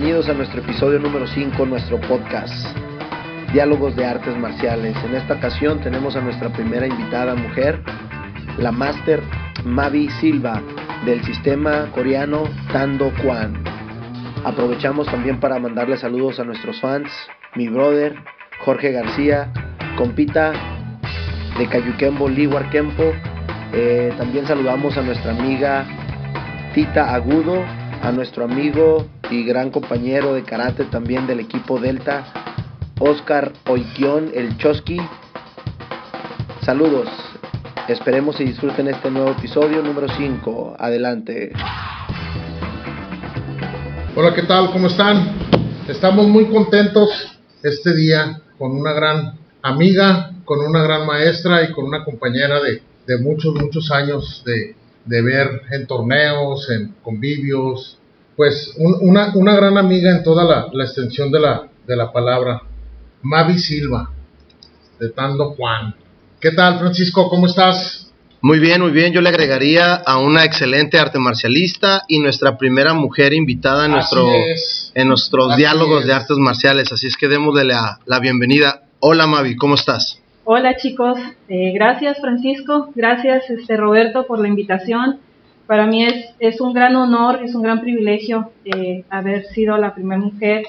Bienvenidos 0.00 0.30
a 0.30 0.32
nuestro 0.32 0.62
episodio 0.62 0.98
número 0.98 1.26
5, 1.26 1.66
nuestro 1.66 2.00
podcast, 2.00 2.54
Diálogos 3.52 3.94
de 3.96 4.06
Artes 4.06 4.34
Marciales. 4.34 4.96
En 5.04 5.14
esta 5.14 5.34
ocasión 5.34 5.78
tenemos 5.82 6.16
a 6.16 6.22
nuestra 6.22 6.48
primera 6.50 6.86
invitada 6.86 7.34
mujer, 7.34 7.82
la 8.56 8.72
máster 8.72 9.22
Mavi 9.62 10.08
Silva, 10.18 10.62
del 11.04 11.22
sistema 11.24 11.90
coreano 11.94 12.44
Tando 12.72 13.12
Kwan. 13.22 13.62
Aprovechamos 14.42 15.06
también 15.06 15.38
para 15.38 15.58
mandarle 15.58 15.98
saludos 15.98 16.40
a 16.40 16.44
nuestros 16.44 16.80
fans, 16.80 17.10
mi 17.54 17.68
brother 17.68 18.16
Jorge 18.64 18.92
García, 18.92 19.52
compita 19.98 20.52
de 21.58 21.68
Cayuquembo, 21.68 22.26
Liwar 22.26 22.70
Kempo. 22.70 23.12
Eh, 23.74 24.14
también 24.16 24.46
saludamos 24.46 24.96
a 24.96 25.02
nuestra 25.02 25.32
amiga 25.32 25.84
Tita 26.72 27.14
Agudo, 27.14 27.62
a 28.02 28.10
nuestro 28.12 28.44
amigo 28.44 29.06
y 29.30 29.44
gran 29.44 29.70
compañero 29.70 30.34
de 30.34 30.42
karate 30.42 30.84
también 30.84 31.26
del 31.26 31.40
equipo 31.40 31.78
Delta, 31.78 32.26
Oscar 32.98 33.52
Oikion, 33.68 34.32
el 34.34 34.56
Chosky. 34.58 34.98
Saludos, 36.62 37.08
esperemos 37.88 38.40
y 38.40 38.44
disfruten 38.44 38.88
este 38.88 39.10
nuevo 39.10 39.30
episodio 39.30 39.82
número 39.82 40.08
5. 40.08 40.76
Adelante. 40.78 41.52
Hola, 44.16 44.34
¿qué 44.34 44.42
tal? 44.42 44.72
¿Cómo 44.72 44.88
están? 44.88 45.36
Estamos 45.86 46.26
muy 46.26 46.46
contentos 46.46 47.38
este 47.62 47.94
día 47.94 48.42
con 48.58 48.72
una 48.72 48.92
gran 48.92 49.38
amiga, 49.62 50.32
con 50.44 50.60
una 50.60 50.82
gran 50.82 51.06
maestra 51.06 51.62
y 51.62 51.72
con 51.72 51.84
una 51.84 52.04
compañera 52.04 52.60
de, 52.60 52.82
de 53.06 53.18
muchos, 53.18 53.54
muchos 53.54 53.90
años 53.92 54.42
de, 54.44 54.74
de 55.04 55.22
ver 55.22 55.62
en 55.70 55.86
torneos, 55.86 56.68
en 56.70 56.94
convivios, 57.02 57.99
pues 58.40 58.72
una, 58.78 59.32
una, 59.34 59.54
gran 59.54 59.76
amiga 59.76 60.10
en 60.16 60.22
toda 60.22 60.44
la, 60.44 60.68
la, 60.72 60.84
extensión 60.84 61.30
de 61.30 61.40
la, 61.40 61.68
de 61.86 61.94
la 61.94 62.10
palabra, 62.10 62.62
Mavi 63.20 63.58
Silva, 63.58 64.10
de 64.98 65.10
Tando 65.10 65.50
Juan. 65.50 65.94
¿Qué 66.40 66.50
tal, 66.52 66.78
Francisco? 66.78 67.28
¿Cómo 67.28 67.44
estás? 67.44 68.10
Muy 68.40 68.58
bien, 68.58 68.80
muy 68.80 68.92
bien. 68.92 69.12
Yo 69.12 69.20
le 69.20 69.28
agregaría 69.28 69.94
a 69.94 70.16
una 70.16 70.46
excelente 70.46 70.98
arte 70.98 71.18
marcialista 71.18 72.04
y 72.08 72.18
nuestra 72.20 72.56
primera 72.56 72.94
mujer 72.94 73.34
invitada 73.34 73.84
en, 73.84 73.90
nuestro, 73.90 74.26
en 74.94 75.06
nuestros 75.06 75.54
diálogos 75.58 76.06
de 76.06 76.14
artes 76.14 76.38
marciales. 76.38 76.90
Así 76.92 77.08
es 77.08 77.18
que 77.18 77.28
démosle 77.28 77.64
la, 77.64 77.98
la 78.06 78.20
bienvenida. 78.20 78.84
Hola 79.00 79.26
Mavi, 79.26 79.54
¿cómo 79.56 79.74
estás? 79.74 80.18
Hola 80.44 80.78
chicos, 80.78 81.18
eh, 81.50 81.72
gracias 81.74 82.18
Francisco, 82.22 82.90
gracias 82.94 83.50
este, 83.50 83.76
Roberto 83.76 84.26
por 84.26 84.38
la 84.38 84.48
invitación. 84.48 85.20
Para 85.70 85.86
mí 85.86 86.04
es, 86.04 86.34
es 86.40 86.60
un 86.60 86.72
gran 86.72 86.96
honor, 86.96 87.44
es 87.44 87.54
un 87.54 87.62
gran 87.62 87.80
privilegio 87.80 88.50
eh, 88.64 89.04
haber 89.08 89.44
sido 89.54 89.76
la 89.76 89.94
primera 89.94 90.20
mujer 90.20 90.64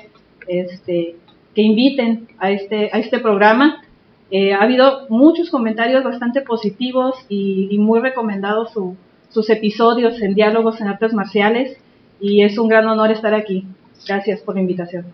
este, 0.47 1.15
que 1.55 1.61
inviten 1.63 2.27
a 2.37 2.51
este, 2.51 2.91
a 2.93 2.99
este 2.99 3.17
programa. 3.17 3.81
Eh, 4.29 4.53
ha 4.53 4.61
habido 4.61 5.07
muchos 5.09 5.49
comentarios 5.49 6.03
bastante 6.03 6.41
positivos 6.41 7.15
y, 7.29 7.75
muy 7.79 7.99
recomendados 7.99 8.73
sus 9.31 9.49
episodios 9.49 10.21
en 10.21 10.35
diálogos 10.35 10.79
en 10.79 10.87
artes 10.89 11.15
marciales 11.15 11.79
y 12.19 12.43
es 12.43 12.59
un 12.59 12.67
gran 12.67 12.85
honor 12.85 13.09
estar 13.09 13.33
aquí. 13.33 13.65
Gracias 14.07 14.41
por 14.41 14.53
la 14.53 14.61
invitación. 14.61 15.05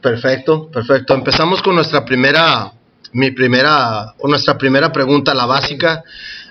Perfecto, 0.00 0.70
perfecto. 0.70 1.12
Empezamos 1.12 1.60
con 1.60 1.74
nuestra 1.74 2.06
primera 2.06 2.72
mi 3.12 3.30
primera, 3.30 4.14
o 4.18 4.28
nuestra 4.28 4.56
primera 4.58 4.92
pregunta, 4.92 5.34
la 5.34 5.46
básica. 5.46 6.02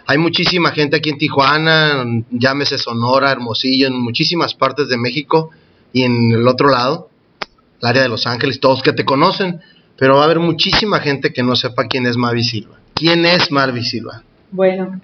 Hay 0.08 0.18
muchísima 0.18 0.72
gente 0.72 0.98
aquí 0.98 1.10
en 1.10 1.18
Tijuana, 1.18 2.04
llámese 2.30 2.78
Sonora, 2.78 3.32
Hermosillo, 3.32 3.88
en 3.88 4.00
muchísimas 4.00 4.54
partes 4.54 4.88
de 4.88 4.98
México 4.98 5.50
y 5.94 6.04
en 6.04 6.32
el 6.32 6.48
otro 6.48 6.70
lado, 6.70 7.10
el 7.82 7.88
área 7.88 8.04
de 8.04 8.10
Los 8.10 8.28
Ángeles, 8.28 8.60
todos 8.60 8.84
que 8.84 8.94
te 8.94 9.06
conocen, 9.06 9.62
pero 9.98 10.16
va 10.16 10.22
a 10.22 10.26
haber 10.26 10.40
muchísima 10.40 11.00
gente 11.00 11.34
que 11.34 11.42
no 11.42 11.56
sepa 11.56 11.88
quién 11.88 12.06
es 12.06 12.18
Mavi 12.18 12.44
Silva. 12.44 12.80
¿Quién 12.94 13.26
es 13.26 13.52
Mavi 13.52 13.84
Silva? 13.84 14.24
Bueno, 14.52 15.02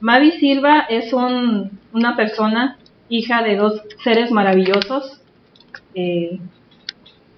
Mavi 0.00 0.32
Silva 0.32 0.86
es 0.88 1.12
un, 1.12 1.78
una 1.92 2.16
persona, 2.16 2.78
hija 3.08 3.42
de 3.42 3.56
dos 3.56 3.82
seres 4.04 4.30
maravillosos, 4.30 5.20
eh, 5.94 6.38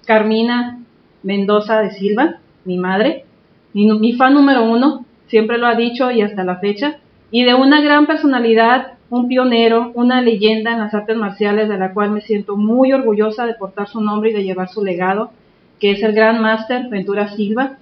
Carmina 0.04 0.81
Mendoza 1.22 1.81
de 1.81 1.91
Silva, 1.93 2.38
mi 2.65 2.76
madre, 2.76 3.25
mi, 3.72 4.12
fan 4.14 4.34
número 4.34 4.64
uno, 4.64 5.04
siempre 5.26 5.58
lo 5.58 5.66
ha 5.66 5.75
dicho 5.75 6.10
y 6.10 6.22
hasta 6.22 6.44
la 6.44 6.56
fecha, 6.56 6.98
y 7.31 7.44
de 7.44 7.54
una 7.54 7.81
gran 7.81 8.06
personalidad, 8.06 8.94
un 9.10 9.28
pionero, 9.28 9.92
una 9.94 10.22
leyenda 10.22 10.72
en 10.72 10.81
las 10.81 10.94
artes 10.94 11.16
marciales 11.16 11.69
de 11.69 11.78
la 11.78 11.92
cual 11.92 12.10
me 12.10 12.20
siento 12.20 12.56
muy 12.56 12.92
orgullosa 12.92 13.47
de 13.47 13.54
portar 13.54 13.88
su 13.88 14.00
nombre 14.00 14.31
y 14.31 14.34
de 14.34 14.44
llevar 14.44 14.69
su 14.69 14.84
legado, 14.84 15.31
que 15.78 15.92
es 15.92 16.03
el 16.03 16.12
Gran 16.12 16.41
Master 16.41 16.88
Ventura 16.88 17.28
Silva, 17.28 17.78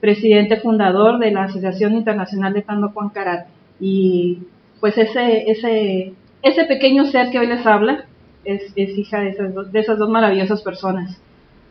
presidente 0.00 0.58
fundador 0.58 1.18
de 1.18 1.30
la 1.30 1.44
Asociación 1.44 1.94
Internacional 1.94 2.52
de 2.52 2.62
Tando 2.62 2.90
Juan 2.90 3.10
Karate. 3.10 3.50
Y 3.80 4.38
pues 4.80 4.96
ese, 4.96 5.50
ese, 5.50 6.14
ese 6.42 6.64
pequeño 6.64 7.04
ser 7.06 7.30
que 7.30 7.38
hoy 7.38 7.46
les 7.46 7.66
habla 7.66 8.04
es, 8.44 8.76
hija 8.76 9.20
de 9.20 9.30
esas, 9.30 9.54
dos, 9.54 9.72
de 9.72 9.80
esas 9.80 9.98
dos 9.98 10.08
maravillosas 10.08 10.62
personas. 10.62 11.20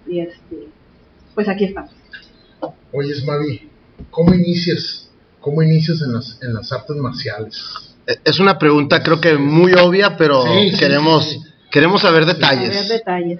Y 0.07 0.19
este, 0.19 0.67
pues 1.33 1.49
aquí 1.49 1.65
estamos. 1.65 1.98
Oye, 2.91 3.13
Mavi, 3.25 3.69
¿cómo 4.09 4.33
inicias? 4.33 5.09
¿Cómo 5.39 5.61
inicias 5.61 6.01
en 6.01 6.13
las, 6.13 6.39
en 6.41 6.53
las 6.53 6.71
artes 6.71 6.95
marciales? 6.95 7.95
E, 8.05 8.17
es 8.25 8.39
una 8.39 8.57
pregunta 8.57 9.01
creo 9.03 9.21
que 9.21 9.37
muy 9.37 9.73
obvia, 9.73 10.17
pero 10.17 10.43
queremos, 10.77 11.39
queremos 11.71 12.01
saber 12.01 12.25
detalles. 12.25 12.73
Saber 12.73 12.87
detalles. 12.87 13.39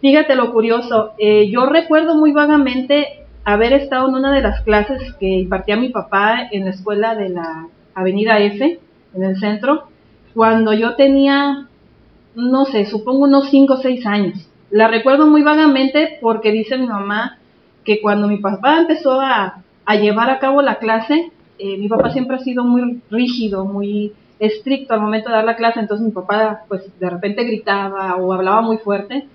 Fíjate 0.00 0.36
lo 0.36 0.52
curioso, 0.52 1.12
eh, 1.18 1.50
yo 1.50 1.66
recuerdo 1.66 2.14
muy 2.14 2.32
vagamente 2.32 3.24
haber 3.44 3.72
estado 3.72 4.08
en 4.08 4.14
una 4.14 4.32
de 4.32 4.42
las 4.42 4.62
clases 4.62 5.14
que 5.18 5.26
impartía 5.26 5.76
mi 5.76 5.88
papá 5.88 6.48
en 6.52 6.66
la 6.66 6.70
escuela 6.70 7.14
de 7.14 7.30
la 7.30 7.66
Avenida 7.94 8.38
F, 8.38 8.78
en 9.14 9.22
el 9.22 9.40
centro, 9.40 9.88
cuando 10.34 10.72
yo 10.72 10.94
tenía, 10.94 11.66
no 12.36 12.64
sé, 12.66 12.86
supongo 12.86 13.24
unos 13.24 13.50
5 13.50 13.74
o 13.74 13.76
6 13.78 14.06
años. 14.06 14.48
La 14.70 14.86
recuerdo 14.86 15.26
muy 15.26 15.42
vagamente 15.42 16.18
porque 16.20 16.52
dice 16.52 16.78
mi 16.78 16.86
mamá 16.86 17.37
que 17.88 18.02
cuando 18.02 18.28
mi 18.28 18.36
papá 18.36 18.80
empezó 18.80 19.18
a, 19.18 19.62
llevar 19.98 20.28
a 20.28 20.38
cabo 20.38 20.60
la 20.60 20.74
clase, 20.74 21.32
eh, 21.58 21.78
mi 21.78 21.88
papá 21.88 22.10
siempre 22.10 22.36
ha 22.36 22.40
sido 22.40 22.62
muy 22.62 23.00
rígido, 23.10 23.64
muy 23.64 24.12
estricto 24.38 24.92
al 24.92 25.00
momento 25.00 25.30
de 25.30 25.36
dar 25.36 25.46
la 25.46 25.56
clase, 25.56 25.80
entonces 25.80 26.04
mi 26.04 26.12
papá 26.12 26.64
pues 26.68 26.82
de 27.00 27.08
repente 27.08 27.44
gritaba 27.44 28.14
o 28.16 28.34
hablaba 28.34 28.60
muy 28.60 28.76
fuerte 28.76 29.26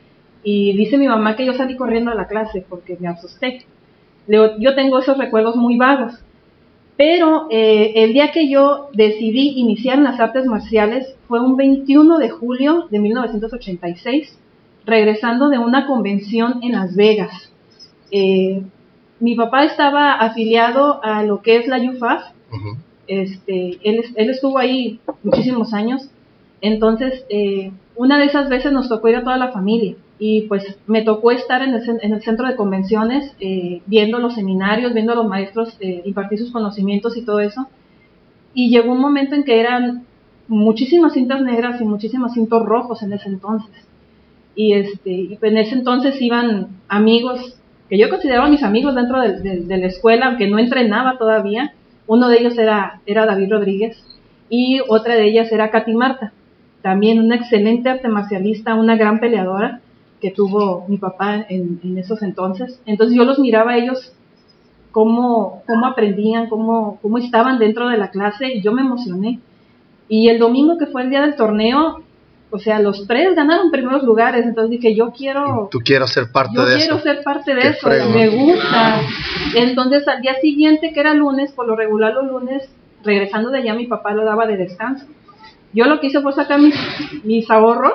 y 0.44 0.78
dice 0.78 1.00
mi 1.00 1.08
mamá 1.08 1.36
que 1.36 1.47
yo 1.47 1.56
salí 1.56 1.75
corriendo 1.75 2.12
a 2.12 2.16
la 2.16 2.28
clase 2.28 2.63
porque 2.69 2.96
me 3.00 3.08
asusté. 3.08 3.66
yo 4.28 4.75
tengo 4.75 5.00
esos 5.00 5.18
recuerdos 5.18 5.56
muy 5.56 5.75
vagos, 5.78 6.13
pero 6.96 7.47
eh, 7.50 7.94
el 8.03 8.13
día 8.13 8.31
que 8.31 8.52
yo 8.52 8.90
decidí 8.94 9.53
iniciar 9.56 9.97
en 9.97 10.03
las 10.03 10.19
artes 10.19 10.46
marciales 10.46 11.16
fue 11.28 11.40
un 11.40 11.58
21 11.58 12.19
de 12.19 12.30
julio 12.30 12.86
de 12.92 13.00
1986, 13.00 14.38
regresando 14.86 15.50
de 15.50 15.58
una 15.58 15.88
convención 15.88 16.59
en 16.62 16.74
Las 16.74 16.96
Vegas. 16.96 17.50
Eh, 18.16 18.62
mi 19.19 19.34
papá 19.35 19.63
estaba 19.63 20.13
afiliado 20.13 21.03
a 21.03 21.24
lo 21.24 21.41
que 21.41 21.57
es 21.57 21.68
la 21.68 21.79
UFAF. 21.79 22.24
este, 23.07 23.79
él, 23.84 24.06
él, 24.16 24.29
estuvo 24.29 24.59
ahí 24.59 25.00
muchísimos 25.24 25.74
años. 25.74 26.09
Entonces, 26.62 27.25
eh, 27.29 27.72
una 27.96 28.19
de 28.19 28.25
esas 28.25 28.50
veces 28.50 28.72
nos 28.72 28.88
tocó 28.88 29.09
ir 29.09 29.16
a 29.16 29.24
toda 29.24 29.38
la 29.38 29.51
familia. 29.51 29.96
Y 30.19 30.41
pues 30.41 30.78
me 30.85 31.01
tocó 31.01 31.31
estar 31.31 31.63
en 31.63 31.74
el, 31.74 31.81
en 32.01 32.13
el 32.13 32.22
centro 32.22 32.47
de 32.47 32.56
convenciones, 32.56 33.35
eh, 33.40 33.81
viendo 33.88 34.19
los 34.19 34.35
seminarios, 34.35 34.94
viendo 34.94 35.13
a 35.13 35.16
los 35.16 35.28
maestros 35.28 35.75
impartir 36.06 36.38
sus 36.38 36.51
conocimientos 36.51 37.18
y 37.18 37.24
todo 37.24 37.40
eso. 37.40 37.68
Y 38.54 38.69
llegó 38.69 38.92
un 38.92 39.01
momento 39.01 39.33
en 39.33 39.44
que 39.44 39.60
eran 39.60 40.06
muchísimas 40.48 41.13
cintas 41.13 41.42
negras 41.42 41.81
y 41.81 41.86
muchísimos 41.86 42.33
cintos 42.33 42.63
rojos 42.63 43.01
en 43.01 43.13
ese 43.13 43.30
entonces. 43.30 43.75
Y, 44.56 44.74
este, 44.74 45.12
y 45.12 45.39
en 45.42 45.57
ese 45.57 45.74
entonces 45.74 46.21
iban 46.21 46.68
amigos 46.88 47.57
que 47.94 48.00
yo 48.00 48.10
consideraba 48.10 48.50
mis 48.50 48.63
amigos 48.63 48.95
dentro 48.95 49.22
de, 49.22 49.78
la 49.78 49.86
escuela, 49.86 50.25
aunque 50.25 50.48
no 50.48 50.57
entrenaba 50.57 51.19
todavía. 51.19 51.75
Uno 52.07 52.28
de 52.28 52.40
ellos 52.40 52.57
era, 52.57 53.00
David 53.06 53.51
Rodríguez 53.51 54.04
y 54.50 54.80
otra 54.88 55.13
de 55.13 55.25
ellas 55.25 55.51
era 55.51 55.69
Katy 55.69 55.94
Marta, 55.94 56.34
también 56.81 57.19
una 57.19 57.36
excelente 57.36 57.90
arte 57.90 58.07
marcialista, 58.07 58.74
una 58.74 58.95
gran 58.95 59.19
peleadora 59.19 59.80
que 60.19 60.31
tuvo 60.31 60.86
mi 60.88 60.98
papá 60.98 61.45
en, 61.48 61.80
esos 61.95 62.24
entonces. 62.24 62.81
Entonces 62.88 63.16
yo 63.16 63.25
los 63.25 63.38
miraba 63.38 63.74
a 63.74 63.78
ellos 63.78 64.12
cómo, 64.92 65.62
cómo 65.68 65.86
aprendían, 65.86 66.50
cómo, 66.50 66.98
cómo 67.00 67.19
estaban 67.19 67.60
dentro 67.60 67.89
de 67.89 67.98
la 67.98 68.10
clase 68.10 68.56
y 68.56 68.63
yo 68.63 68.72
me 68.72 68.81
emocioné. 68.81 69.39
Y 70.10 70.30
el 70.30 70.39
domingo 70.39 70.80
que 70.80 70.88
fue 70.88 71.04
el 71.04 71.12
día 71.12 71.22
del 71.22 71.36
torneo, 71.36 72.01
o 72.53 72.59
sea, 72.59 72.79
los 72.79 73.07
tres 73.07 73.35
ganaron 73.35 73.71
primeros 73.71 74.03
lugares, 74.03 74.45
entonces 74.45 74.69
dije, 74.69 74.94
yo 74.94 75.11
quiero... 75.11 75.69
Tú 75.71 75.79
quiero 75.79 76.05
ser 76.05 76.31
parte 76.31 76.61
de 76.61 76.75
eso. 76.75 76.77
Yo 76.77 76.77
quiero 76.77 77.00
ser 77.00 77.23
parte 77.23 77.55
de 77.55 77.61
eso, 77.61 77.89
me 78.13 78.29
gusta. 78.29 79.01
Entonces 79.55 80.07
al 80.07 80.21
día 80.21 80.35
siguiente, 80.39 80.94
que 80.94 81.00
era 81.00 81.15
lunes, 81.15 81.51
por 81.53 81.65
lo 81.65 81.75
regular 81.75 82.13
los 82.13 82.27
lunes, 82.27 82.69
regresando 83.03 83.50
de 83.50 83.57
allá, 83.57 83.73
mi 83.73 83.88
papá 83.88 84.13
lo 84.13 84.23
daba 84.23 84.45
de 84.45 84.57
descanso. 84.57 85.07
Yo 85.73 85.85
lo 85.85 86.00
que 86.00 86.07
hice 86.07 86.21
fue 86.21 86.31
sacar 86.33 86.59
mis, 86.59 86.75
mis 87.23 87.50
ahorros, 87.50 87.94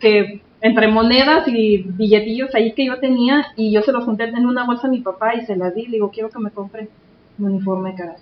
que 0.00 0.42
entre 0.60 0.88
monedas 0.88 1.46
y 1.46 1.78
billetillos 1.78 2.52
ahí 2.56 2.72
que 2.72 2.86
yo 2.86 2.98
tenía 2.98 3.46
y 3.56 3.72
yo 3.72 3.82
se 3.82 3.92
los 3.92 4.04
junté 4.04 4.24
en 4.24 4.46
una 4.46 4.66
bolsa 4.66 4.88
a 4.88 4.90
mi 4.90 5.00
papá 5.00 5.36
y 5.36 5.46
se 5.46 5.54
las 5.54 5.76
di. 5.76 5.86
Le 5.86 5.92
digo, 5.92 6.10
quiero 6.10 6.28
que 6.28 6.40
me 6.40 6.50
compre 6.50 6.88
un 7.38 7.52
uniforme 7.52 7.92
de 7.92 7.96
karate. 7.98 8.20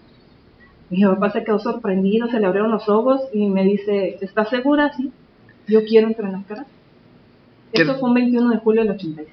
Mi 0.91 1.03
papá 1.05 1.31
se 1.31 1.43
quedó 1.43 1.59
sorprendido, 1.59 2.29
se 2.29 2.39
le 2.39 2.47
abrieron 2.47 2.71
los 2.71 2.87
ojos 2.91 3.23
y 3.33 3.47
me 3.47 3.65
dice, 3.65 4.19
¿estás 4.21 4.51
segura? 4.51 4.93
Sí, 4.95 5.11
yo 5.71 5.85
quiero 5.85 6.09
entrenar 6.09 6.43
karate. 6.47 6.71
¿Qué- 7.73 7.83
Eso 7.83 7.99
fue 7.99 8.09
un 8.09 8.15
21 8.15 8.51
de 8.51 8.59
julio 8.59 8.83
del 8.83 8.93
86. 8.93 9.29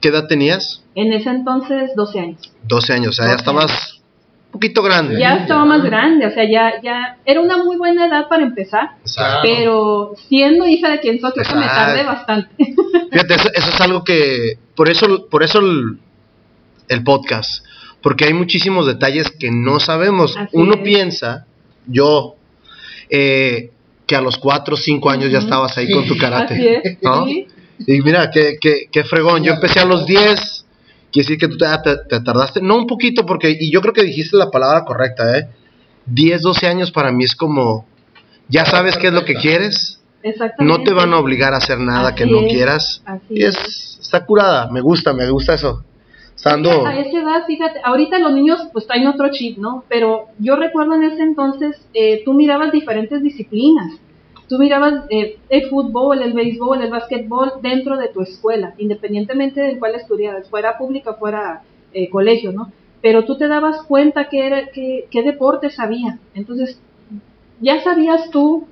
¿Qué 0.00 0.08
edad 0.08 0.26
tenías? 0.26 0.82
En 0.94 1.12
ese 1.12 1.30
entonces, 1.30 1.92
12 1.96 2.20
años. 2.20 2.52
12 2.66 2.92
años, 2.92 3.08
o 3.10 3.12
sea, 3.12 3.26
ya 3.26 3.30
12 3.32 3.40
estabas 3.42 4.00
un 4.46 4.50
poquito 4.52 4.82
grande. 4.82 5.18
Ya 5.18 5.36
estaba 5.36 5.64
más 5.64 5.82
grande, 5.82 6.26
o 6.26 6.30
sea, 6.30 6.44
ya, 6.50 6.80
ya 6.82 7.18
era 7.24 7.40
una 7.40 7.58
muy 7.62 7.76
buena 7.76 8.06
edad 8.06 8.28
para 8.28 8.42
empezar, 8.42 8.90
Exacto. 9.02 9.40
pero 9.42 10.14
siendo 10.28 10.66
hija 10.66 10.90
de 10.90 11.00
quien 11.00 11.20
soy, 11.20 11.32
creo 11.32 11.44
que 11.44 11.54
me 11.54 11.66
tardé 11.66 12.04
bastante. 12.04 12.48
Fíjate, 13.12 13.34
eso, 13.34 13.48
eso 13.54 13.68
es 13.70 13.80
algo 13.80 14.02
que. 14.04 14.58
Por 14.74 14.88
eso, 14.90 15.26
por 15.28 15.42
eso 15.42 15.60
el, 15.60 15.98
el 16.88 17.02
podcast. 17.04 17.64
Porque 18.02 18.24
hay 18.26 18.34
muchísimos 18.34 18.86
detalles 18.86 19.30
que 19.30 19.50
no 19.50 19.80
sabemos. 19.80 20.36
Así 20.36 20.50
Uno 20.52 20.74
es. 20.74 20.80
piensa, 20.82 21.46
yo, 21.86 22.36
eh, 23.10 23.70
que 24.06 24.16
a 24.16 24.20
los 24.20 24.36
4 24.38 24.74
o 24.74 24.76
5 24.78 25.10
años 25.10 25.30
ya 25.30 25.38
estabas 25.38 25.76
ahí 25.78 25.90
con 25.90 26.06
tu 26.06 26.16
karate. 26.16 26.54
Así 26.54 26.68
es, 26.68 26.98
¿no? 27.02 27.24
sí. 27.26 27.46
Y 27.86 28.00
mira, 28.00 28.30
qué, 28.30 28.56
qué, 28.60 28.88
qué 28.90 29.04
fregón. 29.04 29.42
Yo 29.44 29.52
empecé 29.52 29.80
a 29.80 29.84
los 29.84 30.06
10. 30.06 30.64
Quiere 31.12 31.26
decir 31.28 31.38
que 31.38 31.48
tú 31.48 31.56
te, 31.58 31.66
te- 31.84 31.96
te 32.08 32.20
tardaste. 32.20 32.60
No, 32.62 32.76
un 32.76 32.86
poquito, 32.86 33.26
porque. 33.26 33.54
Y 33.58 33.70
yo 33.70 33.80
creo 33.82 33.92
que 33.92 34.02
dijiste 34.02 34.36
la 34.36 34.50
palabra 34.50 34.84
correcta, 34.84 35.38
¿eh? 35.38 35.48
10, 36.06 36.40
12 36.42 36.66
años 36.66 36.90
para 36.92 37.12
mí 37.12 37.24
es 37.24 37.34
como. 37.36 37.86
Ya 38.48 38.64
sabes 38.64 38.96
qué 38.96 39.08
es 39.08 39.12
lo 39.12 39.24
que 39.24 39.34
quieres. 39.34 40.00
No 40.58 40.82
te 40.82 40.92
van 40.92 41.12
a 41.12 41.18
obligar 41.18 41.52
a 41.54 41.58
hacer 41.58 41.78
nada 41.78 42.14
que 42.14 42.26
no 42.26 42.40
es, 42.40 42.52
quieras. 42.52 43.02
así 43.04 43.22
Y 43.30 43.44
es, 43.44 43.98
está 44.00 44.24
curada. 44.24 44.70
Me 44.70 44.80
gusta, 44.80 45.12
me 45.12 45.28
gusta 45.28 45.54
eso. 45.54 45.84
A 46.86 46.98
esa 46.98 47.20
edad, 47.20 47.44
fíjate, 47.46 47.80
ahorita 47.82 48.18
los 48.18 48.32
niños 48.32 48.68
pues 48.72 48.86
traen 48.86 49.06
otro 49.06 49.30
chip, 49.30 49.58
¿no? 49.58 49.84
Pero 49.88 50.26
yo 50.38 50.56
recuerdo 50.56 50.94
en 50.94 51.04
ese 51.04 51.22
entonces, 51.22 51.76
eh, 51.94 52.22
tú 52.24 52.34
mirabas 52.34 52.72
diferentes 52.72 53.22
disciplinas. 53.22 53.98
Tú 54.48 54.58
mirabas 54.58 55.04
eh, 55.10 55.38
el 55.48 55.68
fútbol, 55.68 56.22
el 56.22 56.32
béisbol, 56.32 56.82
el 56.82 56.90
básquetbol 56.90 57.54
dentro 57.62 57.96
de 57.96 58.08
tu 58.08 58.22
escuela, 58.22 58.74
independientemente 58.78 59.60
de 59.60 59.78
cuál 59.78 59.96
estudiaras, 59.96 60.48
fuera 60.48 60.78
pública 60.78 61.14
fuera 61.14 61.62
eh, 61.92 62.08
colegio, 62.10 62.52
¿no? 62.52 62.70
Pero 63.02 63.24
tú 63.24 63.36
te 63.36 63.48
dabas 63.48 63.82
cuenta 63.82 64.28
que 64.28 64.46
era, 64.46 64.68
que, 64.68 65.06
qué 65.10 65.22
deportes 65.22 65.80
había. 65.80 66.18
Entonces, 66.34 66.80
ya 67.60 67.82
sabías 67.82 68.30
tú 68.30 68.66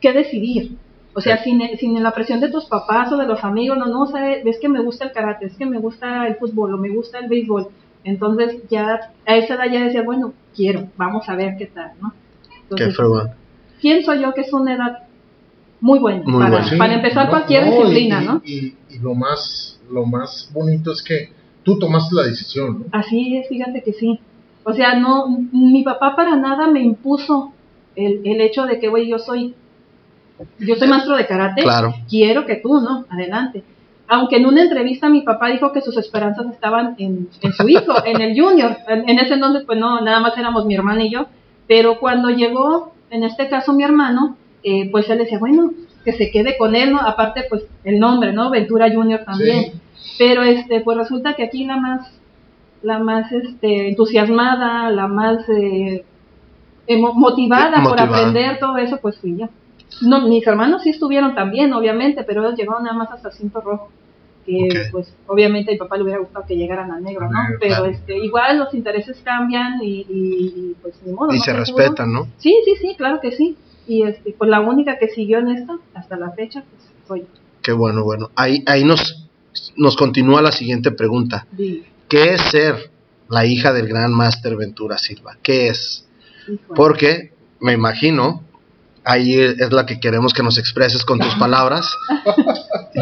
qué 0.00 0.12
decidir. 0.12 0.76
O 1.20 1.22
sea, 1.22 1.42
sin, 1.42 1.60
sin 1.78 2.02
la 2.02 2.12
presión 2.12 2.40
de 2.40 2.50
tus 2.50 2.64
papás 2.64 3.12
o 3.12 3.16
de 3.16 3.26
los 3.26 3.44
amigos, 3.44 3.78
no, 3.78 3.86
no, 3.86 4.06
sabes, 4.06 4.42
ves 4.44 4.58
que 4.60 4.68
me 4.68 4.80
gusta 4.80 5.04
el 5.04 5.12
karate, 5.12 5.46
es 5.46 5.56
que 5.56 5.66
me 5.66 5.78
gusta 5.78 6.26
el 6.26 6.36
fútbol 6.36 6.74
o 6.74 6.78
me 6.78 6.88
gusta 6.88 7.18
el 7.18 7.28
béisbol. 7.28 7.68
Entonces 8.04 8.62
ya 8.70 9.12
a 9.26 9.36
esa 9.36 9.54
edad 9.54 9.70
ya 9.70 9.84
decía, 9.84 10.02
bueno, 10.02 10.32
quiero, 10.56 10.88
vamos 10.96 11.28
a 11.28 11.36
ver 11.36 11.56
qué 11.58 11.66
tal, 11.66 11.92
¿no? 12.00 12.12
Qué 12.48 12.56
Entonces, 12.62 12.96
fregón. 12.96 13.30
pienso 13.80 14.14
yo 14.14 14.32
que 14.32 14.40
es 14.42 14.52
una 14.52 14.74
edad 14.74 14.98
muy 15.80 15.98
buena, 15.98 16.22
Muy 16.24 16.38
para, 16.38 16.50
buena. 16.50 16.70
Sí, 16.70 16.76
para 16.76 16.94
empezar 16.94 17.24
no, 17.26 17.30
cualquier 17.30 17.66
no, 17.66 17.72
disciplina, 17.72 18.22
y, 18.22 18.26
¿no? 18.26 18.42
Y, 18.44 18.74
y 18.90 18.98
lo 19.00 19.14
más 19.14 19.78
lo 19.90 20.06
más 20.06 20.50
bonito 20.52 20.92
es 20.92 21.02
que 21.02 21.30
tú 21.62 21.78
tomaste 21.78 22.14
la 22.14 22.22
decisión, 22.22 22.80
¿no? 22.80 22.84
Así 22.92 23.36
es, 23.36 23.48
fíjate 23.48 23.82
que 23.82 23.92
sí. 23.92 24.20
O 24.64 24.72
sea, 24.72 24.94
no, 24.98 25.26
mi 25.52 25.82
papá 25.82 26.14
para 26.16 26.36
nada 26.36 26.68
me 26.68 26.80
impuso 26.80 27.52
el, 27.96 28.20
el 28.24 28.40
hecho 28.40 28.66
de 28.66 28.78
que, 28.78 28.88
güey, 28.88 29.08
yo 29.08 29.18
soy, 29.18 29.54
yo 30.58 30.74
soy 30.76 30.88
maestro 30.88 31.16
de 31.16 31.26
karate, 31.26 31.62
Claro. 31.62 31.94
quiero 32.08 32.46
que 32.46 32.56
tú, 32.56 32.80
¿no? 32.80 33.04
Adelante. 33.10 33.62
Aunque 34.08 34.36
en 34.38 34.46
una 34.46 34.62
entrevista 34.62 35.08
mi 35.08 35.20
papá 35.22 35.48
dijo 35.48 35.72
que 35.72 35.80
sus 35.80 35.96
esperanzas 35.96 36.46
estaban 36.52 36.96
en, 36.98 37.28
en 37.42 37.52
su 37.52 37.68
hijo, 37.68 37.94
en 38.04 38.20
el 38.20 38.40
junior. 38.40 38.76
En, 38.88 39.08
en 39.08 39.18
ese 39.20 39.34
entonces, 39.34 39.62
pues 39.64 39.78
no, 39.78 40.00
nada 40.00 40.18
más 40.20 40.36
éramos 40.36 40.66
mi 40.66 40.74
hermana 40.74 41.04
y 41.04 41.10
yo. 41.10 41.26
Pero 41.68 41.98
cuando 42.00 42.28
llegó, 42.30 42.92
en 43.10 43.22
este 43.22 43.48
caso 43.48 43.72
mi 43.72 43.84
hermano, 43.84 44.36
eh, 44.64 44.90
pues 44.90 45.08
él 45.10 45.18
decía, 45.18 45.38
bueno, 45.38 45.70
que 46.04 46.12
se 46.12 46.30
quede 46.32 46.56
con 46.58 46.74
él, 46.74 46.92
¿no? 46.92 46.98
Aparte, 47.00 47.44
pues 47.48 47.62
el 47.84 48.00
nombre, 48.00 48.32
¿no? 48.32 48.50
Ventura 48.50 48.90
Junior 48.92 49.20
también. 49.24 49.72
Sí. 49.72 49.80
Pero 50.18 50.42
este, 50.42 50.80
pues 50.80 50.96
resulta 50.98 51.34
que 51.34 51.44
aquí 51.44 51.64
la 51.64 51.76
más, 51.76 52.10
la 52.82 52.98
más 52.98 53.30
este, 53.30 53.90
entusiasmada, 53.90 54.90
la 54.90 55.06
más 55.06 55.48
eh, 55.48 56.04
emo- 56.88 57.12
motivada, 57.14 57.80
por 57.82 57.90
Motivada. 57.92 58.02
aprender 58.18 58.58
todo 58.58 58.76
eso, 58.78 58.98
pues 59.00 59.18
fui 59.18 59.36
yo. 59.38 59.48
No, 60.02 60.26
mis 60.26 60.46
hermanos 60.46 60.82
sí 60.82 60.90
estuvieron 60.90 61.34
también, 61.34 61.72
obviamente, 61.72 62.22
pero 62.24 62.42
ellos 62.42 62.58
llegaron 62.58 62.84
nada 62.84 62.96
más 62.96 63.10
hasta 63.10 63.30
cinto 63.30 63.60
rojo. 63.60 63.90
Que 64.46 64.88
pues 64.90 65.12
obviamente 65.26 65.70
a 65.70 65.74
mi 65.74 65.78
papá 65.78 65.96
le 65.98 66.04
hubiera 66.04 66.18
gustado 66.18 66.46
que 66.46 66.56
llegaran 66.56 66.90
a 66.90 66.98
negro, 66.98 67.28
¿no? 67.30 67.42
negro, 67.42 67.58
pero 67.60 67.74
claro. 67.76 67.90
este, 67.90 68.16
igual 68.18 68.58
los 68.58 68.72
intereses 68.72 69.20
cambian 69.22 69.82
y, 69.82 70.06
y- 70.08 70.76
pues 70.80 70.94
ni 71.04 71.12
modo. 71.12 71.32
Y 71.32 71.36
¿no? 71.38 71.44
se 71.44 71.52
respetan, 71.52 72.10
¿no? 72.12 72.26
Sí, 72.38 72.54
sí, 72.64 72.74
sí, 72.80 72.94
claro 72.96 73.20
que 73.20 73.32
sí. 73.32 73.56
Y 73.86 74.02
este, 74.04 74.34
pues 74.36 74.48
la 74.48 74.60
única 74.60 74.98
que 74.98 75.08
siguió 75.08 75.38
en 75.40 75.48
esto 75.50 75.80
hasta 75.94 76.16
la 76.16 76.30
fecha, 76.30 76.62
pues 76.62 76.82
soy 77.06 77.20
yo. 77.20 77.26
Qué 77.62 77.72
bueno, 77.72 78.02
bueno. 78.02 78.30
Ahí, 78.34 78.64
ahí 78.66 78.82
nos, 78.82 79.28
nos 79.76 79.94
continúa 79.96 80.40
la 80.40 80.52
siguiente 80.52 80.90
pregunta. 80.90 81.46
¿Qué 82.08 82.34
es 82.34 82.40
ser 82.50 82.90
la 83.28 83.44
hija 83.44 83.72
del 83.74 83.88
gran 83.88 84.12
máster 84.12 84.56
Ventura 84.56 84.96
Silva? 84.96 85.36
¿Qué 85.42 85.68
es? 85.68 86.06
híjole. 86.48 86.58
Porque 86.74 87.32
me 87.60 87.74
imagino, 87.74 88.42
ahí 89.10 89.34
es 89.34 89.72
la 89.72 89.86
que 89.86 89.98
queremos 89.98 90.32
que 90.32 90.42
nos 90.42 90.56
expreses 90.56 91.04
con 91.04 91.18
tus 91.18 91.34
palabras. 91.34 91.92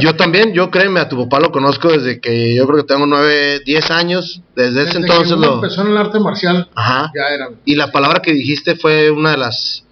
Yo 0.01 0.17
también, 0.17 0.53
yo 0.53 0.71
créeme, 0.71 1.01
a 1.01 1.09
tu 1.09 1.17
papá 1.17 1.41
lo 1.41 1.51
conozco 1.51 1.89
desde 1.89 2.21
que 2.21 2.55
yo 2.55 2.67
creo 2.67 2.79
que 2.79 2.95
tengo 2.95 3.07
9, 3.07 3.61
10 3.65 3.91
años. 3.91 4.43
Desde 4.55 4.83
ese 4.83 4.99
entonces 4.99 5.35
que 5.35 5.41
lo... 5.41 5.55
empezó 5.57 5.83
en 5.83 5.89
el 5.89 5.99
arte 5.99 6.19
marcial, 6.21 6.69
Ajá. 6.75 7.11
ya 7.15 7.35
era. 7.35 7.51
Y 7.65 7.75
la 7.75 7.91
palabra 7.91 8.21
que 8.21 8.33
dijiste 8.33 8.77
fue 8.77 9.11
una 9.11 9.33
de 9.33 9.39
las 9.39 9.85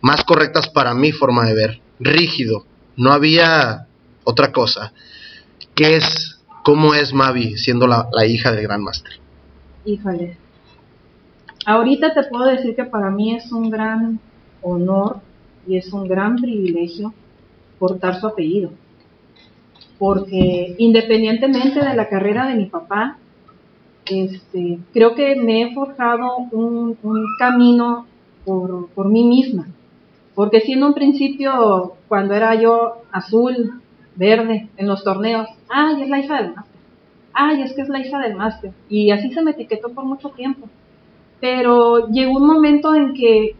más 0.00 0.22
correctas 0.24 0.68
para 0.68 0.94
mi 0.94 1.12
forma 1.12 1.44
de 1.44 1.54
ver. 1.54 1.80
Rígido. 1.98 2.66
No 2.96 3.12
había 3.12 3.86
otra 4.24 4.52
cosa. 4.52 4.92
¿Qué 5.74 5.96
es, 5.96 6.40
cómo 6.62 6.94
es 6.94 7.12
Mavi 7.12 7.56
siendo 7.56 7.86
la, 7.86 8.08
la 8.12 8.26
hija 8.26 8.52
del 8.52 8.62
gran 8.62 8.82
máster? 8.82 9.12
Híjole. 9.84 10.36
Ahorita 11.66 12.12
te 12.12 12.24
puedo 12.24 12.44
decir 12.44 12.76
que 12.76 12.84
para 12.84 13.10
mí 13.10 13.34
es 13.34 13.50
un 13.50 13.70
gran 13.70 14.20
honor 14.62 15.20
y 15.66 15.76
es 15.76 15.92
un 15.92 16.08
gran 16.08 16.36
privilegio 16.36 17.12
portar 17.78 18.20
su 18.20 18.26
apellido. 18.26 18.70
Porque 19.98 20.74
independientemente 20.78 21.80
de 21.80 21.94
la 21.94 22.08
carrera 22.08 22.46
de 22.46 22.54
mi 22.54 22.66
papá, 22.66 23.18
este, 24.06 24.78
creo 24.92 25.14
que 25.14 25.36
me 25.36 25.62
he 25.62 25.74
forjado 25.74 26.36
un, 26.52 26.96
camino 27.38 28.06
por, 28.44 28.88
por 28.88 29.08
mí 29.08 29.24
misma. 29.24 29.68
Porque 30.34 30.60
si 30.60 30.72
en 30.72 30.82
un 30.82 30.94
principio, 30.94 31.94
cuando 32.08 32.34
era 32.34 32.54
yo 32.60 33.02
azul, 33.12 33.80
verde, 34.16 34.68
en 34.76 34.86
los 34.86 35.04
torneos, 35.04 35.48
ay, 35.68 36.02
es 36.02 36.08
la 36.08 36.18
hija 36.18 36.42
del 36.42 36.54
máster 36.54 36.74
ay, 37.34 37.62
es 37.62 37.72
que 37.74 37.82
es 37.82 37.88
la 37.88 37.98
hija 37.98 38.18
del 38.20 38.36
máster. 38.36 38.72
Y 38.88 39.10
así 39.10 39.32
se 39.32 39.42
me 39.42 39.50
etiquetó 39.50 39.90
por 39.90 40.04
mucho 40.04 40.30
tiempo. 40.30 40.68
Pero 41.40 42.08
llegó 42.08 42.38
un 42.38 42.46
momento 42.46 42.94
en 42.94 43.12
que 43.12 43.56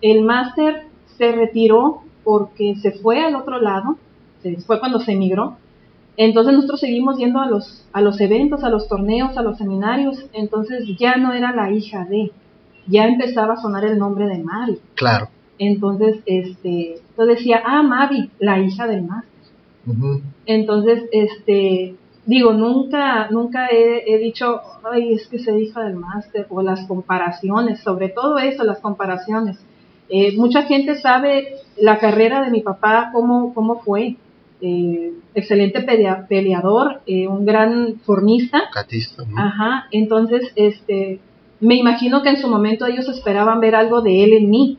el 0.00 0.22
máster 0.22 0.85
se 1.16 1.32
retiró 1.32 2.02
porque 2.24 2.76
se 2.76 2.92
fue 2.92 3.20
al 3.20 3.36
otro 3.36 3.60
lado, 3.60 3.96
se 4.42 4.56
fue 4.58 4.80
cuando 4.80 5.00
se 5.00 5.12
emigró. 5.12 5.56
Entonces 6.16 6.54
nosotros 6.54 6.80
seguimos 6.80 7.18
yendo 7.18 7.40
a 7.40 7.46
los, 7.46 7.86
a 7.92 8.00
los 8.00 8.20
eventos, 8.20 8.64
a 8.64 8.70
los 8.70 8.88
torneos, 8.88 9.36
a 9.36 9.42
los 9.42 9.58
seminarios. 9.58 10.24
Entonces 10.32 10.84
ya 10.98 11.16
no 11.16 11.32
era 11.32 11.54
la 11.54 11.70
hija 11.70 12.04
de, 12.04 12.32
ya 12.86 13.06
empezaba 13.06 13.54
a 13.54 13.60
sonar 13.60 13.84
el 13.84 13.98
nombre 13.98 14.26
de 14.26 14.38
Mavi. 14.38 14.78
Claro. 14.94 15.28
Entonces, 15.58 16.18
este, 16.26 17.00
yo 17.16 17.26
decía, 17.26 17.62
ah, 17.64 17.82
Mavi, 17.82 18.30
la 18.38 18.60
hija 18.60 18.86
del 18.86 19.02
máster. 19.02 19.32
Entonces, 20.46 21.04
este, 21.12 21.94
digo, 22.26 22.52
nunca, 22.52 23.28
nunca 23.30 23.68
he, 23.68 24.02
he 24.12 24.18
dicho, 24.18 24.60
ay, 24.90 25.12
es 25.14 25.28
que 25.28 25.38
se 25.38 25.58
hija 25.58 25.84
del 25.84 25.96
máster, 25.96 26.46
o 26.50 26.60
las 26.60 26.86
comparaciones, 26.86 27.80
sobre 27.80 28.08
todo 28.08 28.38
eso, 28.38 28.64
las 28.64 28.80
comparaciones. 28.80 29.58
Eh, 30.08 30.36
mucha 30.36 30.62
gente 30.62 30.96
sabe 30.96 31.56
la 31.76 31.98
carrera 31.98 32.42
de 32.44 32.50
mi 32.50 32.60
papá, 32.60 33.10
cómo, 33.12 33.52
cómo 33.54 33.80
fue. 33.82 34.16
Eh, 34.62 35.12
excelente 35.34 35.82
pelea- 35.82 36.26
peleador, 36.28 37.02
eh, 37.06 37.28
un 37.28 37.44
gran 37.44 37.96
formista. 38.04 38.70
Catista. 38.72 39.22
¿no? 39.28 39.38
Ajá, 39.38 39.86
entonces, 39.90 40.50
este, 40.56 41.20
me 41.60 41.74
imagino 41.74 42.22
que 42.22 42.30
en 42.30 42.38
su 42.38 42.48
momento 42.48 42.86
ellos 42.86 43.06
esperaban 43.08 43.60
ver 43.60 43.74
algo 43.74 44.00
de 44.00 44.24
él 44.24 44.32
en 44.32 44.48
mí, 44.48 44.78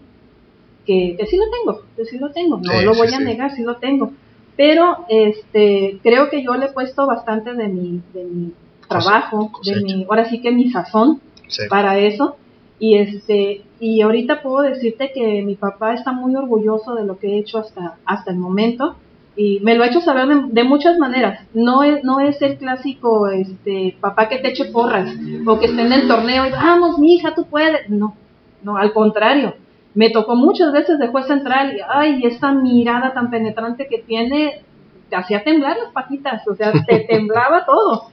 que, 0.85 1.15
que 1.19 1.25
sí 1.27 1.37
lo 1.37 1.43
tengo, 1.51 1.81
que 1.95 2.05
sí 2.05 2.17
lo 2.17 2.31
tengo, 2.31 2.57
no 2.57 2.71
Sí, 2.71 2.85
lo 2.85 2.93
sí, 2.93 2.99
voy 2.99 3.07
a 3.09 3.17
sí. 3.17 3.23
negar, 3.23 3.51
sí 3.51 3.61
lo 3.63 3.75
tengo. 3.75 4.11
Pero, 4.55 5.05
este, 5.09 5.99
creo 6.01 6.29
que 6.31 6.43
yo 6.43 6.55
le 6.55 6.65
he 6.65 6.69
puesto 6.71 7.05
bastante 7.05 7.53
de 7.53 7.67
mi, 7.67 8.01
de 8.13 8.23
mi 8.23 8.53
trabajo, 8.87 9.51
de 9.63 9.81
mi, 9.83 10.05
ahora 10.09 10.25
sí 10.25 10.41
que 10.41 10.51
mi 10.51 10.71
sazón 10.71 11.21
para 11.69 11.99
eso. 11.99 12.37
Y 12.79 12.95
este, 12.95 13.63
y 13.79 14.01
ahorita 14.01 14.41
puedo 14.41 14.61
decirte 14.61 15.11
que 15.11 15.41
mi 15.41 15.55
papá 15.55 15.93
está 15.93 16.11
muy 16.11 16.35
orgulloso 16.35 16.93
de 16.95 17.05
lo 17.05 17.17
que 17.17 17.27
he 17.27 17.39
hecho 17.39 17.59
hasta, 17.59 17.97
hasta 18.05 18.31
el 18.31 18.37
momento. 18.37 18.95
y 19.35 19.59
me 19.61 19.75
lo 19.75 19.83
ha 19.83 19.87
hecho 19.87 20.01
saber 20.01 20.27
de, 20.27 20.41
de, 20.49 20.63
muchas 20.63 20.97
maneras. 20.97 21.47
No 21.53 21.83
es, 21.83 22.03
no 22.03 22.19
es 22.19 22.41
el 22.41 22.57
clásico 22.57 23.29
este, 23.29 23.95
papá 23.99 24.29
que 24.29 24.39
te 24.39 24.49
eche 24.49 24.65
porras 24.65 25.11
o 25.45 25.59
que 25.59 25.67
esté 25.67 25.81
en 25.81 25.93
el 25.93 26.07
torneo 26.07 26.47
y 26.47 26.51
vamos, 26.51 26.97
mi 26.99 27.15
hija, 27.15 27.33
tú 27.35 27.45
puedes. 27.45 27.89
No, 27.89 28.15
no, 28.63 28.77
al 28.77 28.93
contrario. 28.93 29.55
Me 29.93 30.11
tocó 30.11 30.35
muchas 30.35 30.71
veces 30.71 30.99
de 30.99 31.07
juez 31.07 31.25
central 31.25 31.75
y, 31.75 31.79
ay, 31.87 32.21
esta 32.23 32.51
mirada 32.51 33.13
tan 33.13 33.31
penetrante 33.31 33.87
que 33.87 33.99
tiene, 33.99 34.61
te 35.09 35.15
hacía 35.15 35.43
temblar 35.43 35.77
las 35.77 35.91
patitas, 35.91 36.47
o 36.47 36.55
sea, 36.55 36.71
te 36.71 36.99
temblaba 37.09 37.65
todo. 37.65 38.09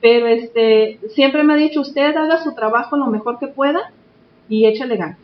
Pero 0.00 0.26
este, 0.26 0.98
siempre 1.10 1.44
me 1.44 1.54
ha 1.54 1.56
dicho, 1.56 1.80
usted 1.80 2.16
haga 2.16 2.42
su 2.42 2.54
trabajo 2.54 2.96
lo 2.96 3.06
mejor 3.06 3.38
que 3.38 3.48
pueda 3.48 3.92
y 4.48 4.66
échale 4.66 4.96
ganas. 4.96 5.18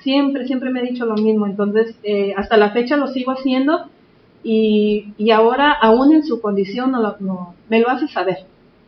Siempre, 0.00 0.46
siempre 0.46 0.70
me 0.70 0.80
ha 0.80 0.82
dicho 0.82 1.06
lo 1.06 1.14
mismo. 1.14 1.46
Entonces, 1.46 1.96
eh, 2.02 2.34
hasta 2.36 2.56
la 2.56 2.70
fecha 2.70 2.96
lo 2.96 3.08
sigo 3.08 3.32
haciendo 3.32 3.88
y, 4.42 5.14
y 5.16 5.30
ahora, 5.30 5.72
aún 5.72 6.12
en 6.12 6.24
su 6.24 6.40
condición, 6.40 6.92
no, 6.92 7.54
me 7.68 7.80
lo 7.80 7.88
hace 7.88 8.08
saber. 8.08 8.38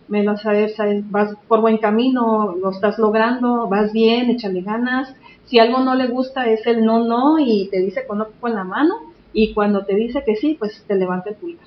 Me 0.08 0.22
lo 0.22 0.32
hace 0.32 0.68
saber, 0.68 1.02
vas 1.10 1.34
por 1.48 1.60
buen 1.60 1.78
camino, 1.78 2.54
lo 2.60 2.70
estás 2.70 2.98
logrando, 2.98 3.66
vas 3.66 3.92
bien, 3.92 4.30
échale 4.30 4.60
ganas. 4.60 5.14
Si 5.46 5.58
algo 5.58 5.80
no 5.80 5.94
le 5.94 6.08
gusta 6.08 6.50
es 6.50 6.66
el 6.66 6.84
no, 6.84 7.04
no 7.04 7.38
y 7.38 7.68
te 7.70 7.80
dice 7.80 8.06
con, 8.06 8.24
con 8.40 8.54
la 8.54 8.64
mano 8.64 8.94
y 9.32 9.54
cuando 9.54 9.84
te 9.84 9.94
dice 9.94 10.22
que 10.24 10.36
sí, 10.36 10.56
pues 10.58 10.84
te 10.86 10.94
levanta 10.94 11.30
el 11.30 11.36
pulgar. 11.36 11.66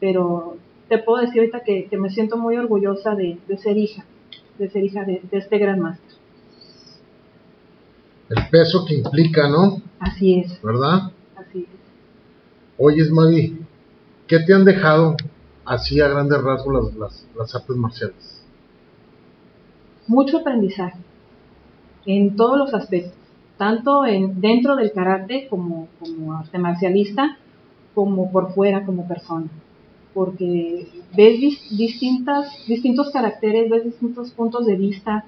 Pero 0.00 0.56
te 0.88 0.98
puedo 0.98 1.22
decir 1.22 1.40
ahorita 1.40 1.60
que, 1.60 1.86
que 1.86 1.96
me 1.96 2.10
siento 2.10 2.36
muy 2.36 2.56
orgullosa 2.56 3.14
de, 3.14 3.38
de, 3.48 3.58
ser 3.58 3.76
hija, 3.76 4.04
de 4.58 4.68
ser 4.68 4.84
hija 4.84 5.04
de, 5.04 5.20
de 5.30 5.38
este 5.38 5.58
gran 5.58 5.80
máster. 5.80 6.03
El 8.28 8.48
peso 8.50 8.84
que 8.86 8.94
implica, 8.94 9.48
¿no? 9.48 9.82
Así 9.98 10.40
es. 10.40 10.60
¿Verdad? 10.62 11.12
Así 11.36 11.60
es. 11.60 11.68
Oyes, 12.78 13.10
Mavi, 13.10 13.58
¿qué 14.26 14.40
te 14.40 14.54
han 14.54 14.64
dejado 14.64 15.16
así 15.64 16.00
a 16.00 16.08
grandes 16.08 16.42
rasgos 16.42 16.74
las, 16.74 16.94
las, 16.94 17.28
las 17.36 17.54
artes 17.54 17.76
marciales? 17.76 18.42
Mucho 20.06 20.38
aprendizaje 20.38 20.98
en 22.06 22.36
todos 22.36 22.58
los 22.58 22.74
aspectos, 22.74 23.14
tanto 23.56 24.04
en, 24.04 24.40
dentro 24.40 24.76
del 24.76 24.92
karate 24.92 25.46
como, 25.48 25.88
como 25.98 26.34
arte 26.34 26.58
marcialista, 26.58 27.38
como 27.94 28.30
por 28.30 28.52
fuera 28.52 28.84
como 28.84 29.06
persona, 29.06 29.46
porque 30.12 30.88
ves 31.16 31.40
dis, 31.40 31.76
distintas, 31.76 32.66
distintos 32.66 33.10
caracteres, 33.10 33.70
ves 33.70 33.84
distintos 33.84 34.30
puntos 34.32 34.66
de 34.66 34.76
vista, 34.76 35.24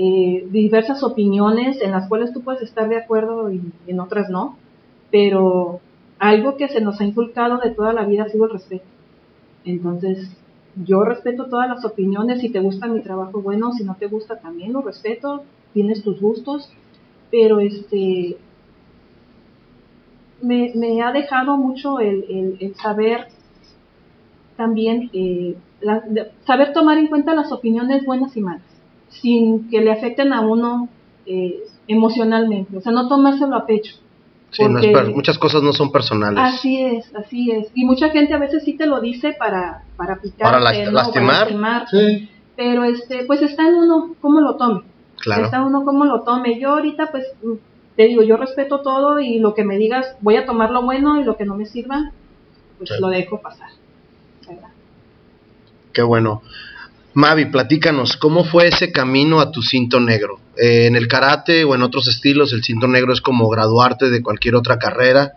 eh, 0.00 0.46
diversas 0.50 1.02
opiniones 1.02 1.82
en 1.82 1.90
las 1.90 2.08
cuales 2.08 2.32
tú 2.32 2.42
puedes 2.42 2.62
estar 2.62 2.88
de 2.88 2.96
acuerdo 2.96 3.52
y 3.52 3.60
en 3.88 3.98
otras 3.98 4.30
no, 4.30 4.56
pero 5.10 5.80
algo 6.20 6.56
que 6.56 6.68
se 6.68 6.80
nos 6.80 7.00
ha 7.00 7.04
inculcado 7.04 7.58
de 7.58 7.70
toda 7.70 7.92
la 7.92 8.04
vida 8.04 8.22
ha 8.22 8.28
sido 8.28 8.44
el 8.44 8.52
respeto. 8.52 8.84
Entonces, 9.64 10.30
yo 10.76 11.02
respeto 11.02 11.46
todas 11.46 11.68
las 11.68 11.84
opiniones, 11.84 12.40
si 12.40 12.48
te 12.48 12.60
gusta 12.60 12.86
mi 12.86 13.00
trabajo, 13.00 13.42
bueno, 13.42 13.72
si 13.72 13.82
no 13.82 13.96
te 13.96 14.06
gusta 14.06 14.36
también 14.36 14.72
lo 14.72 14.82
respeto, 14.82 15.42
tienes 15.74 16.04
tus 16.04 16.20
gustos, 16.20 16.70
pero 17.30 17.58
este 17.58 18.38
me, 20.40 21.02
ha 21.02 21.12
dejado 21.12 21.56
mucho 21.56 21.98
el, 21.98 22.72
saber 22.80 23.26
también, 24.56 25.10
eh, 25.12 25.56
saber 26.44 26.72
tomar 26.72 26.98
en 26.98 27.08
cuenta 27.08 27.34
las 27.34 27.50
opiniones 27.50 28.04
buenas 28.04 28.36
y 28.36 28.40
malas, 28.40 28.62
sin 29.08 29.68
que 29.70 29.80
le 29.80 29.92
afecten 29.92 30.32
a 30.32 30.40
uno 30.40 30.88
eh, 31.26 31.62
emocionalmente, 31.86 32.76
o 32.76 32.80
sea, 32.80 32.92
no 32.92 33.08
tomárselo 33.08 33.56
a 33.56 33.66
pecho. 33.66 33.94
Sí, 34.50 34.64
no 34.66 34.78
es 34.78 35.08
muchas 35.10 35.38
cosas 35.38 35.62
no 35.62 35.74
son 35.74 35.92
personales. 35.92 36.42
Así 36.42 36.82
es, 36.82 37.14
así 37.14 37.50
es. 37.50 37.68
Y 37.74 37.84
mucha 37.84 38.08
gente 38.08 38.32
a 38.32 38.38
veces 38.38 38.64
sí 38.64 38.74
te 38.74 38.86
lo 38.86 39.00
dice 39.00 39.34
para, 39.38 39.84
para 39.96 40.16
picarte, 40.16 40.42
para, 40.42 40.60
la, 40.60 40.72
¿no? 40.86 40.90
lastimar. 40.92 41.26
Para 41.26 41.40
lastimarte. 41.40 42.18
Sí. 42.18 42.30
Pero 42.56 42.84
este, 42.84 43.24
pues 43.26 43.42
está 43.42 43.68
en 43.68 43.74
uno 43.74 44.14
cómo 44.20 44.40
lo 44.40 44.56
tome. 44.56 44.82
Claro. 45.20 45.44
Está 45.44 45.62
uno 45.62 45.84
cómo 45.84 46.06
lo 46.06 46.22
tome. 46.22 46.58
Yo 46.58 46.70
ahorita 46.70 47.10
pues 47.10 47.26
te 47.96 48.04
digo, 48.04 48.22
yo 48.22 48.36
respeto 48.36 48.80
todo 48.80 49.20
y 49.20 49.38
lo 49.38 49.52
que 49.54 49.64
me 49.64 49.76
digas 49.76 50.16
voy 50.20 50.36
a 50.36 50.46
tomar 50.46 50.70
lo 50.70 50.82
bueno 50.82 51.20
y 51.20 51.24
lo 51.24 51.36
que 51.36 51.44
no 51.44 51.54
me 51.54 51.66
sirva 51.66 52.12
pues 52.78 52.90
Sí. 52.90 52.96
lo 53.00 53.08
dejo 53.08 53.40
pasar. 53.40 53.68
¿verdad? 54.48 54.68
Qué 55.92 56.02
bueno. 56.02 56.42
Mavi, 57.18 57.46
platícanos, 57.46 58.16
¿cómo 58.16 58.44
fue 58.44 58.68
ese 58.68 58.92
camino 58.92 59.40
a 59.40 59.50
tu 59.50 59.60
cinto 59.60 59.98
negro? 59.98 60.38
Eh, 60.56 60.86
en 60.86 60.94
el 60.94 61.08
karate 61.08 61.64
o 61.64 61.74
en 61.74 61.82
otros 61.82 62.06
estilos, 62.06 62.52
el 62.52 62.62
cinto 62.62 62.86
negro 62.86 63.12
es 63.12 63.20
como 63.20 63.48
graduarte 63.48 64.08
de 64.08 64.22
cualquier 64.22 64.54
otra 64.54 64.78
carrera. 64.78 65.32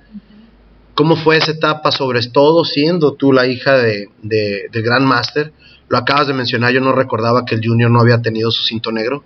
¿Cómo 0.93 1.15
fue 1.15 1.37
esa 1.37 1.53
etapa, 1.53 1.91
sobre 1.91 2.21
todo 2.27 2.65
siendo 2.65 3.13
tú 3.13 3.33
la 3.33 3.47
hija 3.47 3.77
de, 3.77 4.09
de, 4.21 4.69
del 4.71 4.83
Gran 4.83 5.03
Master? 5.05 5.53
Lo 5.89 5.97
acabas 5.97 6.27
de 6.27 6.35
mencionar, 6.35 6.71
yo 6.71 6.81
no 6.81 6.91
recordaba 6.91 7.45
que 7.45 7.55
el 7.55 7.65
Junior 7.65 7.89
no 7.89 7.99
había 7.99 8.21
tenido 8.21 8.51
su 8.51 8.61
cinto 8.61 8.91
negro. 8.91 9.23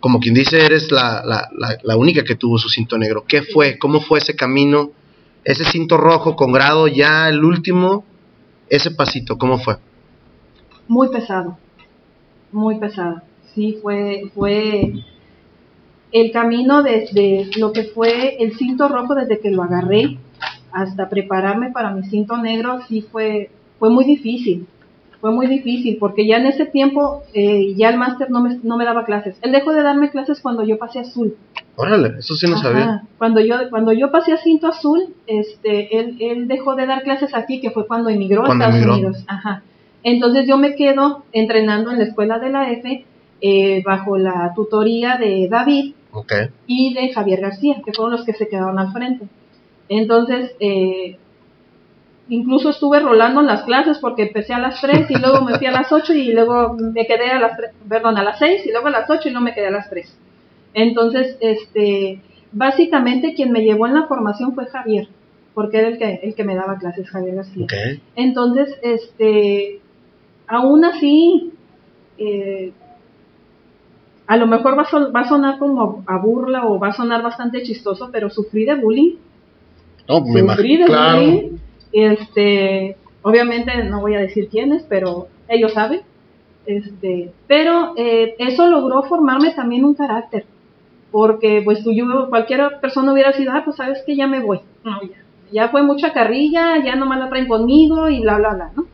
Como 0.00 0.18
quien 0.18 0.34
dice, 0.34 0.64
eres 0.66 0.90
la, 0.90 1.22
la, 1.24 1.48
la, 1.56 1.78
la 1.84 1.96
única 1.96 2.24
que 2.24 2.34
tuvo 2.34 2.58
su 2.58 2.68
cinto 2.68 2.98
negro. 2.98 3.24
¿Qué 3.28 3.42
fue? 3.42 3.78
¿Cómo 3.78 4.00
fue 4.00 4.18
ese 4.18 4.34
camino? 4.34 4.90
Ese 5.44 5.64
cinto 5.66 5.98
rojo 5.98 6.34
con 6.34 6.50
grado 6.50 6.88
ya 6.88 7.28
el 7.28 7.44
último, 7.44 8.04
ese 8.68 8.90
pasito, 8.90 9.38
¿cómo 9.38 9.60
fue? 9.60 9.76
Muy 10.88 11.08
pesado, 11.08 11.58
muy 12.50 12.78
pesado. 12.78 13.22
Sí, 13.54 13.78
fue, 13.82 14.30
fue 14.34 14.92
el 16.12 16.30
camino 16.32 16.82
desde 16.82 17.50
lo 17.58 17.72
que 17.72 17.84
fue 17.84 18.36
el 18.42 18.56
cinto 18.56 18.88
rojo 18.88 19.14
desde 19.14 19.40
que 19.40 19.50
lo 19.50 19.62
agarré 19.62 20.18
hasta 20.72 21.08
prepararme 21.08 21.70
para 21.70 21.90
mi 21.90 22.02
cinto 22.04 22.36
negro, 22.38 22.80
sí 22.88 23.02
fue, 23.02 23.50
fue 23.78 23.90
muy 23.90 24.04
difícil. 24.04 24.66
Fue 25.20 25.30
muy 25.30 25.46
difícil 25.46 25.98
porque 26.00 26.26
ya 26.26 26.38
en 26.38 26.46
ese 26.46 26.66
tiempo 26.66 27.22
eh, 27.32 27.74
ya 27.76 27.90
el 27.90 27.96
máster 27.96 28.28
no 28.28 28.42
me, 28.42 28.58
no 28.64 28.76
me 28.76 28.84
daba 28.84 29.04
clases. 29.04 29.36
Él 29.42 29.52
dejó 29.52 29.72
de 29.72 29.82
darme 29.82 30.10
clases 30.10 30.40
cuando 30.40 30.64
yo 30.64 30.78
pasé 30.78 30.98
azul. 30.98 31.36
Órale, 31.76 32.18
eso 32.18 32.34
sí 32.34 32.48
no 32.48 32.56
Ajá. 32.56 32.62
sabía. 32.62 33.02
Cuando 33.18 33.40
yo 33.40 33.54
cuando 33.70 33.92
yo 33.92 34.10
pasé 34.10 34.32
a 34.32 34.38
cinto 34.38 34.66
azul, 34.66 35.14
este, 35.28 35.96
él, 35.96 36.16
él 36.20 36.48
dejó 36.48 36.74
de 36.74 36.86
dar 36.86 37.02
clases 37.04 37.34
aquí, 37.34 37.60
que 37.60 37.70
fue 37.70 37.86
cuando 37.86 38.08
emigró 38.08 38.44
a 38.44 38.52
Estados 38.52 38.74
emigró. 38.74 38.94
Unidos. 38.94 39.24
Ajá. 39.28 39.62
Entonces 40.02 40.46
yo 40.46 40.56
me 40.56 40.74
quedo 40.74 41.24
entrenando 41.32 41.90
en 41.90 41.98
la 41.98 42.04
escuela 42.04 42.38
de 42.38 42.50
la 42.50 42.70
F 42.70 43.04
eh, 43.40 43.82
bajo 43.84 44.18
la 44.18 44.52
tutoría 44.54 45.16
de 45.16 45.48
David 45.48 45.94
y 46.66 46.94
de 46.94 47.12
Javier 47.12 47.40
García, 47.40 47.82
que 47.84 47.92
fueron 47.92 48.12
los 48.12 48.24
que 48.24 48.34
se 48.34 48.48
quedaron 48.48 48.78
al 48.78 48.92
frente. 48.92 49.26
Entonces, 49.88 50.54
eh, 50.60 51.16
incluso 52.28 52.70
estuve 52.70 53.00
rolando 53.00 53.40
en 53.40 53.46
las 53.46 53.62
clases 53.62 53.98
porque 53.98 54.22
empecé 54.22 54.54
a 54.54 54.58
las 54.58 54.80
3 54.80 55.10
y 55.10 55.18
luego 55.18 55.42
me 55.42 55.58
fui 55.58 55.66
a 55.66 55.72
las 55.72 55.92
8 55.92 56.12
y 56.14 56.32
luego 56.32 56.74
me 56.74 57.06
quedé 57.06 57.30
a 57.30 57.38
las 57.38 57.56
3, 57.56 57.72
perdón, 57.88 58.16
a 58.16 58.22
las 58.22 58.38
6 58.38 58.66
y 58.66 58.70
luego 58.70 58.88
a 58.88 58.90
las 58.90 59.10
8 59.10 59.28
y 59.28 59.32
no 59.32 59.40
me 59.40 59.54
quedé 59.54 59.66
a 59.66 59.72
las 59.72 59.90
3. 59.90 60.16
Entonces, 60.74 61.36
este, 61.40 62.20
básicamente 62.52 63.34
quien 63.34 63.52
me 63.52 63.62
llevó 63.62 63.86
en 63.86 63.94
la 63.94 64.06
formación 64.06 64.54
fue 64.54 64.66
Javier, 64.66 65.08
porque 65.54 65.78
era 65.78 65.88
el 65.88 65.98
que, 65.98 66.20
el 66.22 66.34
que 66.34 66.44
me 66.44 66.54
daba 66.54 66.78
clases, 66.78 67.10
Javier 67.10 67.34
García. 67.34 67.66
Entonces, 68.16 68.78
este, 68.82 69.80
aún 70.52 70.84
así, 70.84 71.50
eh, 72.18 72.72
a 74.26 74.36
lo 74.36 74.46
mejor 74.46 74.76
va 74.78 74.82
a, 74.82 74.90
son- 74.90 75.12
va 75.14 75.20
a 75.20 75.28
sonar 75.28 75.58
como 75.58 76.04
a 76.06 76.18
burla 76.18 76.66
o 76.66 76.78
va 76.78 76.88
a 76.88 76.92
sonar 76.92 77.22
bastante 77.22 77.62
chistoso, 77.62 78.10
pero 78.12 78.28
sufrí 78.28 78.64
de 78.66 78.74
bullying. 78.74 79.16
No, 80.08 80.20
me 80.20 80.40
imagino. 80.40 80.54
Sufrí 80.56 80.76
de 80.76 80.84
claro. 80.84 81.18
bullying. 81.20 81.50
Este, 81.92 82.96
obviamente 83.22 83.82
no 83.84 84.00
voy 84.00 84.14
a 84.14 84.20
decir 84.20 84.48
quiénes, 84.48 84.82
pero 84.88 85.28
ellos 85.48 85.72
saben. 85.72 86.02
Este, 86.66 87.32
pero 87.48 87.94
eh, 87.96 88.34
eso 88.38 88.66
logró 88.68 89.02
formarme 89.04 89.52
también 89.52 89.84
un 89.84 89.94
carácter, 89.94 90.44
porque 91.10 91.60
pues 91.64 91.82
tú, 91.82 91.92
yo, 91.92 92.28
cualquier 92.28 92.78
persona 92.80 93.12
hubiera 93.12 93.32
sido, 93.32 93.52
ah, 93.52 93.62
pues 93.64 93.76
sabes 93.76 94.02
que 94.06 94.14
ya 94.16 94.26
me 94.26 94.40
voy. 94.40 94.60
No, 94.84 95.00
ya, 95.02 95.16
ya 95.50 95.68
fue 95.70 95.82
mucha 95.82 96.12
carrilla, 96.12 96.76
ya 96.84 96.94
nomás 96.94 97.18
la 97.18 97.30
traen 97.30 97.48
conmigo 97.48 98.08
y 98.10 98.20
bla, 98.20 98.36
bla, 98.38 98.54
bla, 98.54 98.70
¿no? 98.76 98.84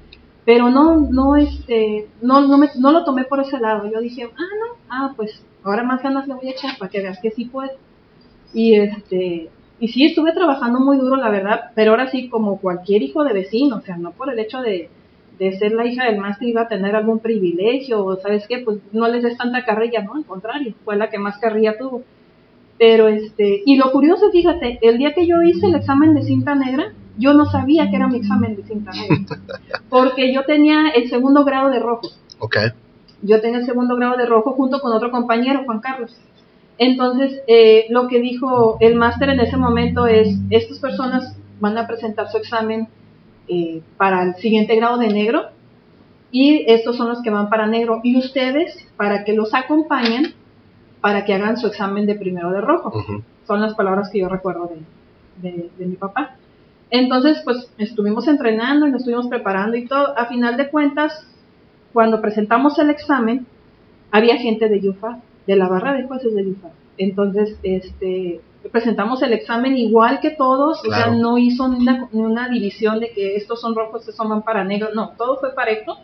Pero 0.49 0.71
no, 0.71 0.97
no, 0.97 1.37
este, 1.37 2.09
no, 2.23 2.40
no, 2.40 2.57
me, 2.57 2.71
no 2.78 2.90
lo 2.90 3.05
tomé 3.05 3.25
por 3.25 3.38
ese 3.38 3.59
lado. 3.59 3.87
Yo 3.93 4.00
dije, 4.00 4.31
ah, 4.35 4.55
no, 4.59 4.76
ah, 4.88 5.12
pues 5.14 5.45
ahora 5.62 5.83
más 5.83 6.02
ganas 6.02 6.26
le 6.26 6.33
voy 6.33 6.49
a 6.49 6.52
echar 6.52 6.78
para 6.78 6.90
que 6.90 7.02
veas 7.02 7.19
que 7.21 7.33
sí 7.33 7.45
puedo. 7.45 7.73
Y 8.55 8.76
este, 8.76 9.50
y 9.78 9.88
sí, 9.88 10.07
estuve 10.07 10.33
trabajando 10.33 10.81
muy 10.81 10.97
duro, 10.97 11.17
la 11.17 11.28
verdad, 11.28 11.73
pero 11.75 11.90
ahora 11.90 12.11
sí, 12.11 12.31
como 12.31 12.62
cualquier 12.62 13.02
hijo 13.02 13.25
de 13.25 13.35
vecino, 13.35 13.76
o 13.76 13.81
sea, 13.83 13.99
no 13.99 14.12
por 14.12 14.33
el 14.33 14.38
hecho 14.38 14.62
de, 14.62 14.88
de 15.38 15.52
ser 15.59 15.73
la 15.73 15.85
hija 15.85 16.07
del 16.07 16.17
máster 16.17 16.49
iba 16.49 16.62
a 16.62 16.69
tener 16.69 16.97
algún 16.97 17.19
privilegio, 17.19 18.02
o 18.02 18.17
sabes 18.17 18.47
qué, 18.49 18.61
pues 18.61 18.78
no 18.90 19.07
les 19.07 19.25
des 19.25 19.37
tanta 19.37 19.67
carrilla, 19.67 20.00
no, 20.00 20.14
al 20.14 20.25
contrario, 20.25 20.73
fue 20.83 20.97
la 20.97 21.11
que 21.11 21.19
más 21.19 21.37
carrilla 21.37 21.76
tuvo. 21.76 22.05
Pero 22.78 23.09
este, 23.09 23.64
y 23.67 23.76
lo 23.76 23.93
curioso, 23.93 24.31
fíjate, 24.31 24.78
el 24.81 24.97
día 24.97 25.12
que 25.12 25.26
yo 25.26 25.43
hice 25.43 25.67
el 25.67 25.75
examen 25.75 26.14
de 26.14 26.23
cinta 26.23 26.55
negra, 26.55 26.95
yo 27.18 27.34
no 27.34 27.46
sabía 27.46 27.90
que 27.90 27.96
era 27.96 28.08
mi 28.08 28.18
examen 28.18 28.56
de 28.56 28.62
cinta 28.64 28.92
negra, 28.92 29.16
porque 29.88 30.32
yo 30.32 30.44
tenía 30.44 30.88
el 30.90 31.08
segundo 31.10 31.44
grado 31.44 31.70
de 31.70 31.78
rojo 31.80 32.08
Ok. 32.38 32.56
yo 33.22 33.40
tenía 33.40 33.58
el 33.58 33.66
segundo 33.66 33.96
grado 33.96 34.16
de 34.16 34.26
rojo 34.26 34.52
junto 34.52 34.80
con 34.80 34.92
otro 34.92 35.10
compañero, 35.10 35.64
Juan 35.64 35.80
Carlos. 35.80 36.14
Entonces, 36.78 37.40
eh, 37.48 37.87
lo 37.90 38.06
que 38.06 38.20
dijo 38.20 38.76
el 38.80 38.94
máster 38.94 39.30
en 39.30 39.40
ese 39.40 39.56
momento 39.56 40.06
es, 40.06 40.28
estas 40.50 40.78
personas 40.78 41.37
van 41.58 41.76
a 41.76 41.88
presentar 41.88 42.28
su 42.30 42.37
examen 42.37 42.87
eh, 43.48 43.82
para 43.96 44.22
el 44.22 44.34
siguiente 44.37 44.76
grado 44.76 44.98
de 44.98 45.08
negro 45.08 45.46
y 46.30 46.64
estos 46.70 46.96
son 46.96 47.08
los 47.08 47.20
que 47.22 47.30
van 47.30 47.48
para 47.48 47.66
negro 47.66 48.00
y 48.04 48.16
ustedes 48.16 48.87
para 48.96 49.25
que 49.25 49.32
los 49.32 49.54
acompañen 49.54 50.34
para 51.00 51.25
que 51.25 51.34
hagan 51.34 51.56
su 51.56 51.66
examen 51.66 52.06
de 52.06 52.14
primero 52.14 52.50
de 52.50 52.60
rojo. 52.60 52.92
Son 53.46 53.60
las 53.60 53.75
palabras 53.75 54.10
que 54.10 54.18
yo 54.20 54.28
recuerdo 54.28 54.70
de, 55.42 55.48
de- 55.50 55.70
de 55.78 55.87
mi 55.87 55.96
papá. 55.96 56.37
Entonces, 56.90 57.40
pues 57.45 57.71
estuvimos 57.78 58.28
entrenando 58.28 58.87
y 58.87 58.90
nos 58.90 59.00
estuvimos 59.00 59.28
preparando 59.28 59.76
y 59.76 59.87
todo. 59.87 60.18
A 60.18 60.26
final 60.26 60.57
de 60.57 60.68
cuentas, 60.71 61.26
cuando 61.92 62.21
presentamos 62.21 62.78
el 62.78 62.90
examen, 62.90 63.47
había 64.11 64.37
gente 64.38 64.68
de 64.68 64.80
YUFA, 64.80 65.21
de 65.47 65.57
la 65.57 65.68
barra 65.68 65.95
de 65.95 66.04
jueces 66.04 66.35
de 66.35 66.45
YUFA. 66.45 66.71
Entonces, 66.97 67.57
este, 67.62 68.40
presentamos 68.73 69.23
el 69.23 69.33
examen 69.33 69.76
igual 69.76 70.21
que 70.21 70.30
todos, 70.30 70.80
o 70.85 70.90
sea, 70.90 71.11
no 71.11 71.38
hizo 71.38 71.68
ni 71.68 71.78
una, 71.80 72.09
ni 72.11 72.21
una 72.21 72.49
división 72.49 73.00
de 73.00 73.12
que 73.12 73.37
estos 73.37 73.61
son 73.61 73.75
rojos, 73.75 74.00
estos 74.00 74.16
son 74.16 74.30
van 74.30 74.42
para 74.42 74.64
negros, 74.64 74.95
no, 74.95 75.11
todo 75.16 75.38
fue 75.38 75.54
parejo. 75.54 75.99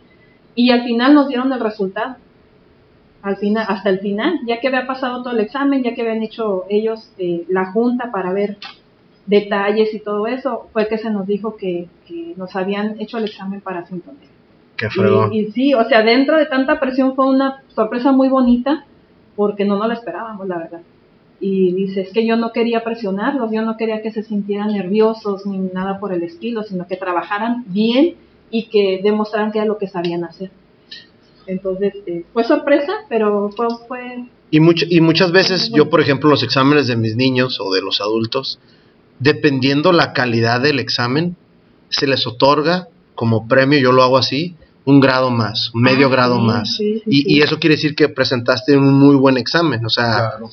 Y 0.53 0.71
al 0.71 0.83
final 0.83 1.13
nos 1.13 1.27
dieron 1.27 1.51
el 1.51 1.59
resultado. 1.59 2.15
Al 3.21 3.37
final, 3.37 3.65
hasta 3.67 3.89
el 3.89 3.99
final, 3.99 4.39
ya 4.45 4.59
que 4.59 4.67
había 4.67 4.85
pasado 4.85 5.23
todo 5.23 5.33
el 5.33 5.39
examen, 5.39 5.83
ya 5.83 5.95
que 5.95 6.01
habían 6.01 6.21
hecho 6.21 6.65
ellos 6.69 7.11
eh, 7.17 7.43
la 7.49 7.71
junta 7.71 8.11
para 8.11 8.31
ver 8.31 8.57
detalles 9.25 9.93
y 9.93 9.99
todo 9.99 10.27
eso, 10.27 10.69
fue 10.73 10.87
que 10.87 10.97
se 10.97 11.09
nos 11.09 11.25
dijo 11.27 11.55
que, 11.55 11.87
que 12.07 12.33
nos 12.37 12.55
habían 12.55 12.99
hecho 13.01 13.17
el 13.17 13.25
examen 13.25 13.61
para 13.61 13.85
sintonía. 13.85 14.27
Qué 14.77 14.89
fregón. 14.89 15.33
Y, 15.33 15.39
y 15.39 15.51
sí, 15.51 15.73
o 15.73 15.83
sea, 15.85 16.03
dentro 16.03 16.37
de 16.37 16.45
tanta 16.45 16.79
presión 16.79 17.15
fue 17.15 17.25
una 17.27 17.63
sorpresa 17.73 18.11
muy 18.11 18.27
bonita 18.29 18.85
porque 19.35 19.65
no 19.65 19.77
nos 19.77 19.87
la 19.87 19.93
esperábamos, 19.95 20.47
la 20.47 20.57
verdad. 20.57 20.81
Y 21.39 21.73
dice, 21.73 22.01
es 22.01 22.11
que 22.13 22.25
yo 22.25 22.37
no 22.37 22.51
quería 22.51 22.83
presionarlos, 22.83 23.51
yo 23.51 23.61
no 23.61 23.75
quería 23.77 24.01
que 24.01 24.11
se 24.11 24.23
sintieran 24.23 24.71
nerviosos 24.73 25.45
ni 25.45 25.57
nada 25.57 25.99
por 25.99 26.13
el 26.13 26.23
estilo, 26.23 26.63
sino 26.63 26.87
que 26.87 26.95
trabajaran 26.95 27.63
bien 27.67 28.15
y 28.51 28.67
que 28.69 29.01
demostraran 29.03 29.51
que 29.51 29.57
era 29.59 29.67
lo 29.67 29.77
que 29.77 29.87
sabían 29.87 30.23
hacer. 30.23 30.51
Entonces, 31.47 31.93
eh, 32.07 32.23
fue 32.33 32.43
sorpresa, 32.43 32.91
pero 33.09 33.49
fue, 33.55 33.67
fue 33.87 34.25
Y, 34.49 34.59
much- 34.59 34.87
y 34.89 35.01
muchas 35.01 35.31
veces 35.31 35.69
yo, 35.71 35.89
por 35.89 36.01
ejemplo, 36.01 36.29
los 36.29 36.41
exámenes 36.43 36.87
de 36.87 36.95
mis 36.95 37.15
niños 37.15 37.59
o 37.59 37.71
de 37.73 37.81
los 37.81 38.01
adultos, 38.01 38.59
dependiendo 39.19 39.91
la 39.91 40.13
calidad 40.13 40.61
del 40.61 40.79
examen, 40.79 41.35
se 41.89 42.07
les 42.07 42.25
otorga 42.27 42.87
como 43.15 43.47
premio, 43.47 43.79
yo 43.79 43.91
lo 43.91 44.03
hago 44.03 44.17
así, 44.17 44.55
un 44.85 44.99
grado 44.99 45.31
más, 45.31 45.71
un 45.73 45.81
medio 45.81 46.07
Ah, 46.07 46.11
grado 46.11 46.35
sí, 46.37 46.41
más. 46.45 46.75
sí, 46.75 46.93
sí, 46.99 47.03
y, 47.07 47.17
sí. 47.17 47.23
y 47.27 47.41
eso 47.41 47.59
quiere 47.59 47.75
decir 47.75 47.95
que 47.95 48.09
presentaste 48.09 48.77
un 48.77 48.93
muy 48.93 49.15
buen 49.15 49.37
examen, 49.37 49.85
o 49.85 49.89
sea, 49.89 50.31
Claro. 50.31 50.49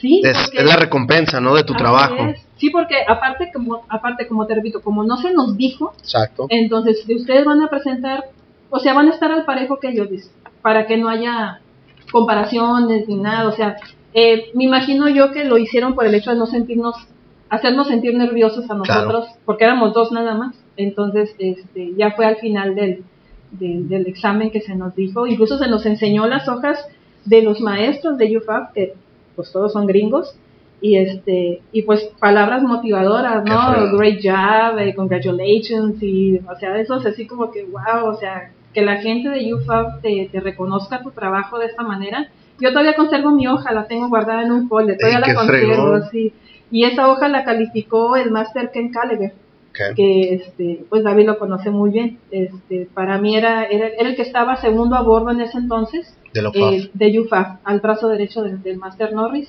sí. 0.00 0.22
es, 0.24 0.36
es 0.52 0.64
la 0.64 0.76
recompensa, 0.76 1.40
¿no? 1.40 1.54
De 1.54 1.64
tu 1.64 1.74
trabajo. 1.74 2.14
es. 2.26 2.40
Sí, 2.56 2.68
porque 2.70 2.96
aparte 3.08 3.50
como, 3.54 3.84
aparte, 3.88 4.26
como 4.26 4.46
te 4.46 4.54
repito, 4.54 4.80
como 4.82 5.02
no 5.04 5.16
se 5.16 5.32
nos 5.32 5.56
dijo, 5.56 5.94
Exacto. 6.00 6.46
Entonces, 6.50 7.04
ustedes 7.08 7.44
van 7.44 7.62
a 7.62 7.68
presentar, 7.68 8.24
o 8.70 8.78
sea, 8.78 8.92
van 8.92 9.08
a 9.08 9.14
estar 9.14 9.30
al 9.32 9.44
parejo 9.46 9.78
que 9.80 9.88
ellos 9.88 10.10
dicen, 10.10 10.30
para 10.60 10.86
que 10.86 10.96
no 10.98 11.08
haya 11.08 11.60
comparaciones 12.12 13.08
ni 13.08 13.16
nada. 13.16 13.48
O 13.48 13.52
sea, 13.52 13.76
eh, 14.14 14.50
me 14.54 14.64
imagino 14.64 15.08
yo 15.08 15.32
que 15.32 15.44
lo 15.44 15.58
hicieron 15.58 15.94
por 15.94 16.06
el 16.06 16.14
hecho 16.14 16.30
de 16.30 16.36
no 16.36 16.46
sentirnos, 16.46 16.96
hacernos 17.48 17.88
sentir 17.88 18.14
nerviosos 18.16 18.64
a 18.64 18.78
Claro. 18.80 18.84
nosotros, 19.06 19.28
porque 19.44 19.64
éramos 19.64 19.92
dos 19.94 20.12
nada 20.12 20.34
más. 20.34 20.54
Entonces, 20.76 21.34
este, 21.38 21.94
ya 21.96 22.12
fue 22.12 22.26
al 22.26 22.36
final 22.36 22.74
del, 22.74 23.04
del, 23.52 23.88
del 23.88 24.06
examen 24.06 24.50
que 24.50 24.60
se 24.60 24.74
nos 24.74 24.94
dijo, 24.94 25.26
incluso 25.26 25.58
se 25.58 25.68
nos 25.68 25.84
enseñó 25.86 26.26
las 26.26 26.48
hojas 26.48 26.84
de 27.24 27.42
los 27.42 27.60
maestros 27.60 28.16
de 28.18 28.36
UFAP, 28.38 28.72
que 28.72 28.94
pues 29.36 29.52
todos 29.52 29.72
son 29.72 29.86
gringos, 29.86 30.34
y 30.80 30.96
este 30.96 31.60
y 31.72 31.82
pues 31.82 32.02
palabras 32.18 32.62
motivadoras 32.62 33.44
no 33.44 33.96
great 33.98 34.20
job 34.22 34.78
eh, 34.78 34.94
congratulations 34.94 36.02
y 36.02 36.38
o 36.38 36.58
sea 36.58 36.78
eso 36.80 36.96
es 36.96 37.04
así 37.04 37.26
como 37.26 37.50
que 37.50 37.64
wow 37.64 38.06
o 38.06 38.16
sea 38.16 38.50
que 38.72 38.80
la 38.80 38.96
gente 38.96 39.28
de 39.28 39.52
UFAB 39.52 40.00
te, 40.00 40.30
te 40.32 40.40
reconozca 40.40 41.02
tu 41.02 41.10
trabajo 41.10 41.58
de 41.58 41.66
esta 41.66 41.82
manera 41.82 42.28
yo 42.60 42.70
todavía 42.70 42.94
conservo 42.94 43.30
mi 43.30 43.46
hoja 43.46 43.72
la 43.72 43.86
tengo 43.86 44.08
guardada 44.08 44.42
en 44.42 44.52
un 44.52 44.68
folder 44.68 44.96
todavía 44.98 45.20
la 45.20 45.34
conservo 45.34 46.00
sí 46.10 46.32
y 46.70 46.84
esa 46.84 47.10
hoja 47.10 47.28
la 47.28 47.44
calificó 47.44 48.16
el 48.16 48.30
máster 48.30 48.70
Ken 48.70 48.90
Gallagher 48.92 49.32
Ok. 49.70 49.94
que 49.94 50.34
este 50.34 50.84
pues 50.88 51.04
David 51.04 51.26
lo 51.26 51.38
conoce 51.38 51.70
muy 51.70 51.90
bien 51.90 52.18
este 52.32 52.88
para 52.92 53.18
mí 53.18 53.36
era 53.36 53.64
era, 53.64 53.86
era 53.86 54.08
el 54.08 54.16
que 54.16 54.22
estaba 54.22 54.56
segundo 54.56 54.96
a 54.96 55.02
bordo 55.02 55.30
en 55.30 55.40
ese 55.40 55.58
entonces 55.58 56.12
De 56.34 56.40
eh, 56.54 56.90
de 56.92 57.20
UFAF 57.20 57.58
al 57.62 57.78
brazo 57.78 58.08
derecho 58.08 58.42
del, 58.42 58.62
del 58.62 58.78
Master 58.78 59.12
Norris 59.12 59.48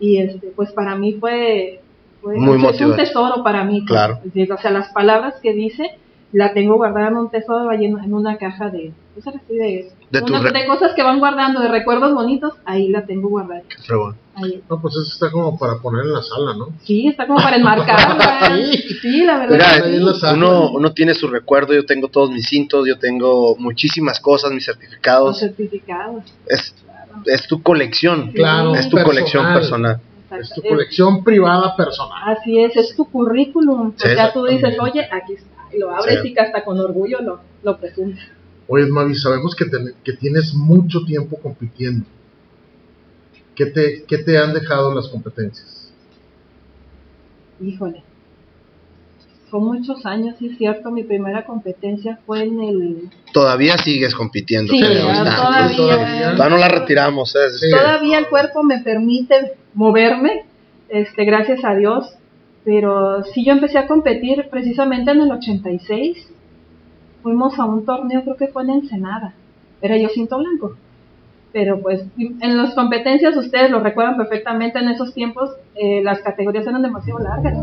y 0.00 0.18
este 0.18 0.48
pues 0.56 0.72
para 0.72 0.96
mí 0.96 1.12
fue, 1.20 1.80
fue 2.20 2.36
Muy 2.36 2.64
es 2.66 2.80
un 2.80 2.96
tesoro 2.96 3.44
para 3.44 3.62
mí 3.62 3.82
pues. 3.82 3.90
Claro. 3.90 4.18
Decir, 4.24 4.52
o 4.52 4.58
sea 4.58 4.72
las 4.72 4.88
palabras 4.92 5.34
que 5.40 5.52
dice 5.52 5.90
la 6.32 6.52
tengo 6.52 6.76
guardada 6.76 7.08
en 7.08 7.16
un 7.16 7.30
tesoro 7.30 7.70
ahí 7.70 7.84
en, 7.86 7.98
en 7.98 8.14
una 8.14 8.36
caja 8.36 8.68
de 8.70 8.92
pues 9.14 9.26
ahora 9.26 9.40
sí, 9.48 9.56
de, 9.56 9.90
De 10.10 10.22
una- 10.22 10.38
re- 10.40 10.52
de 10.52 10.66
cosas 10.66 10.92
que 10.94 11.02
van 11.02 11.18
guardando 11.18 11.60
de 11.60 11.68
recuerdos 11.68 12.14
bonitos 12.14 12.54
ahí 12.64 12.88
la 12.88 13.04
tengo 13.04 13.28
guardada 13.28 13.62
Qué 13.68 13.82
fregón. 13.82 14.16
ahí. 14.36 14.62
No, 14.70 14.80
pues 14.80 14.94
eso 14.94 15.12
está 15.12 15.30
como 15.32 15.58
para 15.58 15.78
poner 15.78 16.04
en 16.04 16.12
la 16.12 16.22
sala, 16.22 16.54
¿no? 16.54 16.68
sí 16.84 17.08
está 17.08 17.26
como 17.26 17.40
para 17.42 17.56
enmarcarla 17.56 18.56
sí 19.02 19.24
la 19.24 19.38
verdad 19.38 19.56
Mira, 19.56 19.82
que 19.82 19.98
sí. 20.14 20.20
la 20.22 20.32
uno, 20.34 20.70
uno 20.70 20.92
tiene 20.92 21.14
su 21.14 21.26
recuerdo, 21.26 21.74
yo 21.74 21.84
tengo 21.84 22.06
todos 22.08 22.30
mis 22.30 22.46
cintos, 22.48 22.86
yo 22.86 22.98
tengo 22.98 23.56
muchísimas 23.58 24.20
cosas, 24.20 24.52
mis 24.52 24.66
los 24.68 24.76
certificados. 24.76 25.38
certificados 25.40 26.22
Es, 26.46 26.74
es 27.26 27.46
tu 27.48 27.60
colección. 27.62 28.30
Claro, 28.32 28.74
Es 28.76 28.88
tu 28.88 28.96
colección 29.02 29.52
personal. 29.52 30.00
Es 30.40 30.50
tu 30.54 30.62
colección 30.62 31.24
privada 31.24 31.74
personal. 31.74 32.36
Así 32.38 32.56
es, 32.60 32.76
es 32.76 32.94
tu 32.94 33.04
currículum. 33.10 33.92
Sí, 33.96 34.06
o 34.06 34.14
sea, 34.14 34.32
tú 34.32 34.44
dices, 34.44 34.76
oye, 34.78 35.04
aquí 35.10 35.32
está. 35.34 35.59
Lo 35.78 35.90
abres 35.94 36.20
Sí. 36.22 36.28
y 36.28 36.34
que 36.34 36.40
hasta 36.40 36.64
con 36.64 36.78
orgullo 36.78 37.20
lo, 37.22 37.40
lo 37.62 37.78
presumes. 37.78 38.18
Oye, 38.68 38.86
Mavi, 38.86 39.14
sabemos 39.14 39.54
que, 39.54 39.64
ten- 39.66 39.94
que 40.04 40.12
tienes 40.14 40.54
mucho 40.54 41.04
tiempo 41.04 41.36
compitiendo. 41.40 42.06
¿Qué 43.54 43.66
te, 43.66 44.04
¿Qué 44.06 44.18
te 44.18 44.38
han 44.38 44.54
dejado 44.54 44.94
las 44.94 45.08
competencias? 45.08 45.92
Híjole. 47.60 48.02
Son 49.50 49.64
muchos 49.64 50.06
años, 50.06 50.36
sí 50.38 50.46
es 50.46 50.56
cierto. 50.58 50.90
Mi 50.92 51.02
primera 51.02 51.44
competencia 51.44 52.20
fue 52.24 52.44
en 52.44 52.60
el... 52.62 53.10
Todavía 53.32 53.76
sigues 53.78 54.14
compitiendo. 54.14 54.72
Sí, 54.72 54.80
creo, 54.80 55.06
ya, 55.08 55.12
está. 55.24 55.36
todavía. 55.36 55.76
Todavía. 55.76 56.32
Todavía 56.36 56.48
no 56.48 56.56
la 56.58 56.68
retiramos. 56.68 57.34
¿eh? 57.34 57.50
Sí. 57.58 57.70
Todavía 57.70 58.18
el 58.18 58.28
cuerpo 58.28 58.62
me 58.62 58.78
permite 58.78 59.56
moverme, 59.74 60.44
este, 60.88 61.24
gracias 61.24 61.64
a 61.64 61.74
Dios. 61.74 62.06
Pero 62.64 63.24
sí, 63.24 63.44
yo 63.44 63.52
empecé 63.52 63.78
a 63.78 63.86
competir 63.86 64.48
precisamente 64.50 65.10
en 65.10 65.22
el 65.22 65.32
86. 65.32 66.32
Fuimos 67.22 67.58
a 67.58 67.64
un 67.64 67.84
torneo, 67.84 68.22
creo 68.22 68.36
que 68.36 68.48
fue 68.48 68.62
en 68.62 68.70
Ensenada. 68.70 69.34
Era 69.80 69.96
yo 69.96 70.08
cinto 70.08 70.38
blanco. 70.38 70.76
Pero 71.52 71.80
pues 71.80 72.04
en 72.18 72.56
las 72.56 72.74
competencias, 72.74 73.36
ustedes 73.36 73.70
lo 73.70 73.80
recuerdan 73.80 74.16
perfectamente, 74.16 74.78
en 74.78 74.88
esos 74.88 75.12
tiempos 75.14 75.50
eh, 75.74 76.02
las 76.02 76.20
categorías 76.20 76.66
eran 76.66 76.82
demasiado 76.82 77.18
largas. 77.18 77.56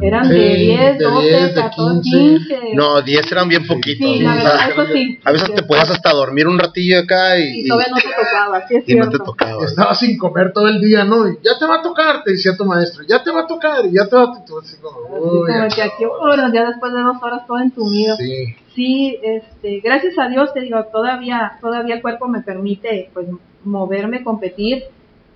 Eran 0.00 0.26
Sí, 0.26 0.34
de 0.34 0.54
10, 0.54 0.98
de 0.98 1.04
12, 1.04 1.28
10, 1.28 1.54
de 1.54 1.60
14, 1.60 2.10
15. 2.10 2.48
15. 2.48 2.74
No, 2.74 3.02
10 3.02 3.32
eran 3.32 3.48
bien 3.48 3.66
poquitos. 3.66 4.08
Sí, 4.08 4.22
la 4.22 4.34
verdad, 4.34 4.70
eso 4.70 4.86
sí. 4.92 5.18
a 5.24 5.32
veces 5.32 5.54
te 5.54 5.62
podías 5.62 5.90
hasta 5.90 6.12
dormir 6.12 6.46
un 6.46 6.58
ratillo 6.58 7.00
acá 7.00 7.38
y, 7.38 7.60
Y 7.60 7.68
todavía 7.68 7.88
no 7.90 7.96
te 7.96 8.08
tocaba, 8.08 8.68
sí 8.68 8.76
es 8.76 8.88
y 8.88 8.94
no 8.94 9.08
te 9.08 9.18
tocaba. 9.18 9.64
Estabas 9.64 9.98
sin 9.98 10.18
comer 10.18 10.52
todo 10.52 10.68
el 10.68 10.80
día, 10.80 11.04
¿no? 11.04 11.28
Y 11.28 11.38
ya 11.42 11.58
te 11.58 11.66
va 11.66 11.76
a 11.76 11.82
tocar, 11.82 12.22
te 12.22 12.32
decía 12.32 12.56
tu 12.56 12.64
maestro. 12.64 13.04
Ya 13.08 13.22
te 13.22 13.30
va 13.30 13.40
a 13.40 13.46
tocar, 13.46 13.86
y 13.86 13.92
ya 13.92 14.06
te 14.06 14.16
va 14.16 14.22
a 14.24 14.44
tocar. 14.44 14.64
Así 14.64 14.76
como 14.80 15.44
que 15.44 15.82
aquí 15.82 16.04
horas, 16.04 16.52
ya 16.52 16.66
después 16.66 16.92
de 16.92 17.00
dos 17.00 17.16
horas 17.22 17.46
todo 17.46 17.58
entumido. 17.58 18.16
Sí. 18.16 18.54
Sí, 18.74 19.18
este, 19.22 19.80
gracias 19.80 20.16
a 20.18 20.28
Dios 20.28 20.52
te 20.52 20.60
digo, 20.60 20.84
todavía, 20.92 21.58
todavía 21.60 21.96
el 21.96 22.02
cuerpo 22.02 22.28
me 22.28 22.42
permite 22.42 23.10
pues 23.12 23.26
moverme, 23.64 24.22
competir. 24.22 24.84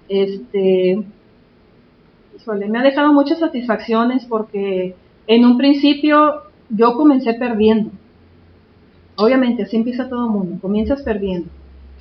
Este, 0.09 1.03
me 2.46 2.78
ha 2.78 2.83
dejado 2.83 3.12
muchas 3.12 3.38
satisfacciones 3.38 4.24
porque 4.26 4.94
en 5.26 5.44
un 5.44 5.59
principio 5.59 6.42
yo 6.68 6.94
comencé 6.94 7.35
perdiendo. 7.35 7.90
Obviamente, 9.16 9.64
así 9.64 9.76
empieza 9.76 10.09
todo 10.09 10.26
el 10.26 10.33
mundo, 10.33 10.59
comienzas 10.61 11.02
perdiendo. 11.02 11.48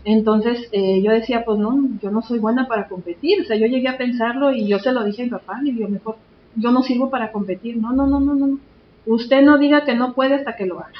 Entonces 0.03 0.67
eh, 0.71 1.01
yo 1.03 1.11
decía, 1.11 1.45
pues 1.45 1.59
no, 1.59 1.89
yo 2.01 2.09
no 2.09 2.21
soy 2.21 2.39
buena 2.39 2.67
para 2.67 2.87
competir. 2.87 3.41
O 3.41 3.45
sea, 3.45 3.57
yo 3.57 3.67
llegué 3.67 3.87
a 3.87 3.97
pensarlo 3.97 4.51
y 4.51 4.67
yo 4.67 4.79
se 4.79 4.91
lo 4.91 5.03
dije 5.03 5.23
a 5.23 5.25
mi 5.25 5.31
papá, 5.31 5.59
y 5.63 5.71
digo, 5.71 5.89
mejor, 5.89 6.17
yo 6.55 6.71
no 6.71 6.81
sirvo 6.83 7.09
para 7.09 7.31
competir. 7.31 7.77
No, 7.77 7.91
no, 7.93 8.07
no, 8.07 8.19
no, 8.19 8.35
no. 8.35 8.59
Usted 9.05 9.41
no 9.41 9.57
diga 9.57 9.83
que 9.83 9.95
no 9.95 10.13
puede 10.13 10.35
hasta 10.35 10.55
que 10.55 10.65
lo 10.65 10.79
haga. 10.79 10.93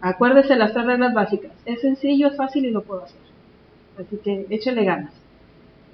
Acuérdese 0.00 0.56
las 0.56 0.72
tres 0.72 0.86
reglas 0.86 1.14
básicas. 1.14 1.52
Es 1.64 1.80
sencillo, 1.80 2.28
es 2.28 2.36
fácil 2.36 2.66
y 2.66 2.70
lo 2.70 2.82
puedo 2.82 3.04
hacer. 3.04 3.20
Así 3.98 4.16
que 4.16 4.46
échele 4.50 4.84
ganas. 4.84 5.12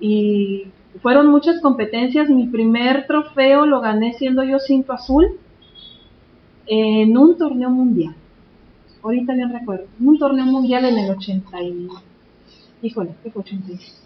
Y 0.00 0.66
fueron 1.02 1.28
muchas 1.28 1.60
competencias. 1.60 2.28
Mi 2.28 2.46
primer 2.46 3.06
trofeo 3.06 3.66
lo 3.66 3.80
gané 3.80 4.14
siendo 4.14 4.42
yo 4.44 4.58
cinto 4.58 4.92
azul 4.92 5.38
en 6.66 7.16
un 7.16 7.38
torneo 7.38 7.70
mundial. 7.70 8.14
Ahorita 9.02 9.34
bien 9.34 9.52
recuerdo. 9.52 9.86
Un 9.98 10.18
torneo 10.18 10.44
mundial 10.46 10.84
en 10.84 10.98
el 10.98 11.10
80 11.10 11.62
y... 11.62 11.88
Híjole, 12.82 13.10
¿qué 13.22 13.30
fue 13.30 13.42
86? 13.42 13.98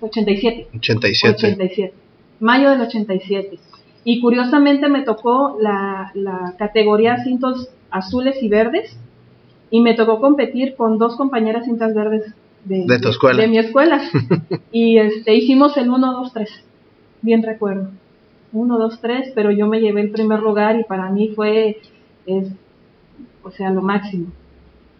87. 0.00 0.68
87. 0.76 1.34
87. 1.36 1.94
Mayo 2.40 2.70
del 2.70 2.80
87. 2.82 3.58
Y 4.04 4.20
curiosamente 4.20 4.88
me 4.88 5.02
tocó 5.02 5.56
la, 5.60 6.12
la 6.14 6.54
categoría 6.58 7.22
cintos 7.24 7.68
azules 7.90 8.42
y 8.42 8.48
verdes 8.48 8.96
y 9.70 9.80
me 9.80 9.94
tocó 9.94 10.20
competir 10.20 10.76
con 10.76 10.98
dos 10.98 11.16
compañeras 11.16 11.64
cintas 11.64 11.94
verdes 11.94 12.34
de, 12.64 12.84
De 12.86 12.98
tu 12.98 13.08
escuela. 13.08 13.40
de 13.42 13.48
mi 13.48 13.58
escuela. 13.58 14.00
y 14.72 14.98
este 14.98 15.34
hicimos 15.34 15.76
el 15.76 15.90
1, 15.90 16.12
2, 16.12 16.32
3. 16.32 16.50
Bien 17.22 17.42
recuerdo. 17.42 17.90
1, 18.52 18.78
2, 18.78 19.00
3, 19.00 19.32
pero 19.34 19.50
yo 19.50 19.66
me 19.66 19.80
llevé 19.80 20.00
el 20.02 20.10
primer 20.10 20.40
lugar 20.40 20.78
y 20.78 20.84
para 20.84 21.10
mí 21.10 21.32
fue, 21.34 21.80
es, 22.26 22.46
o 23.42 23.50
sea, 23.50 23.70
lo 23.70 23.82
máximo. 23.82 24.26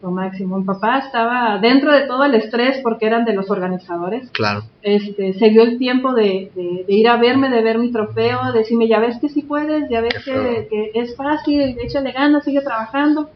Lo 0.02 0.10
máximo. 0.10 0.58
Mi 0.58 0.64
papá 0.64 0.98
estaba 0.98 1.58
dentro 1.58 1.90
de 1.92 2.02
todo 2.06 2.24
el 2.24 2.34
estrés 2.34 2.80
porque 2.82 3.06
eran 3.06 3.24
de 3.24 3.32
los 3.32 3.50
organizadores 3.50 4.28
Claro. 4.32 4.64
este, 4.82 5.32
se 5.32 5.48
dio 5.48 5.62
el 5.62 5.78
tiempo 5.78 6.12
de, 6.12 6.50
de- 6.54 6.84
de 6.86 6.92
ir 6.94 7.08
a 7.08 7.16
verme, 7.16 7.48
de 7.48 7.62
ver 7.62 7.78
mi 7.78 7.90
trofeo, 7.90 8.52
de 8.52 8.58
decirme, 8.58 8.86
ya 8.86 8.98
ves 8.98 9.18
que 9.18 9.30
sí 9.30 9.40
puedes, 9.42 9.88
ya 9.88 10.02
ves 10.02 10.22
que 10.24 10.90
es 10.92 11.16
fácil, 11.16 11.76
échale 11.80 12.12
ganas, 12.12 12.44
sigue 12.44 12.60
trabajando. 12.60 13.30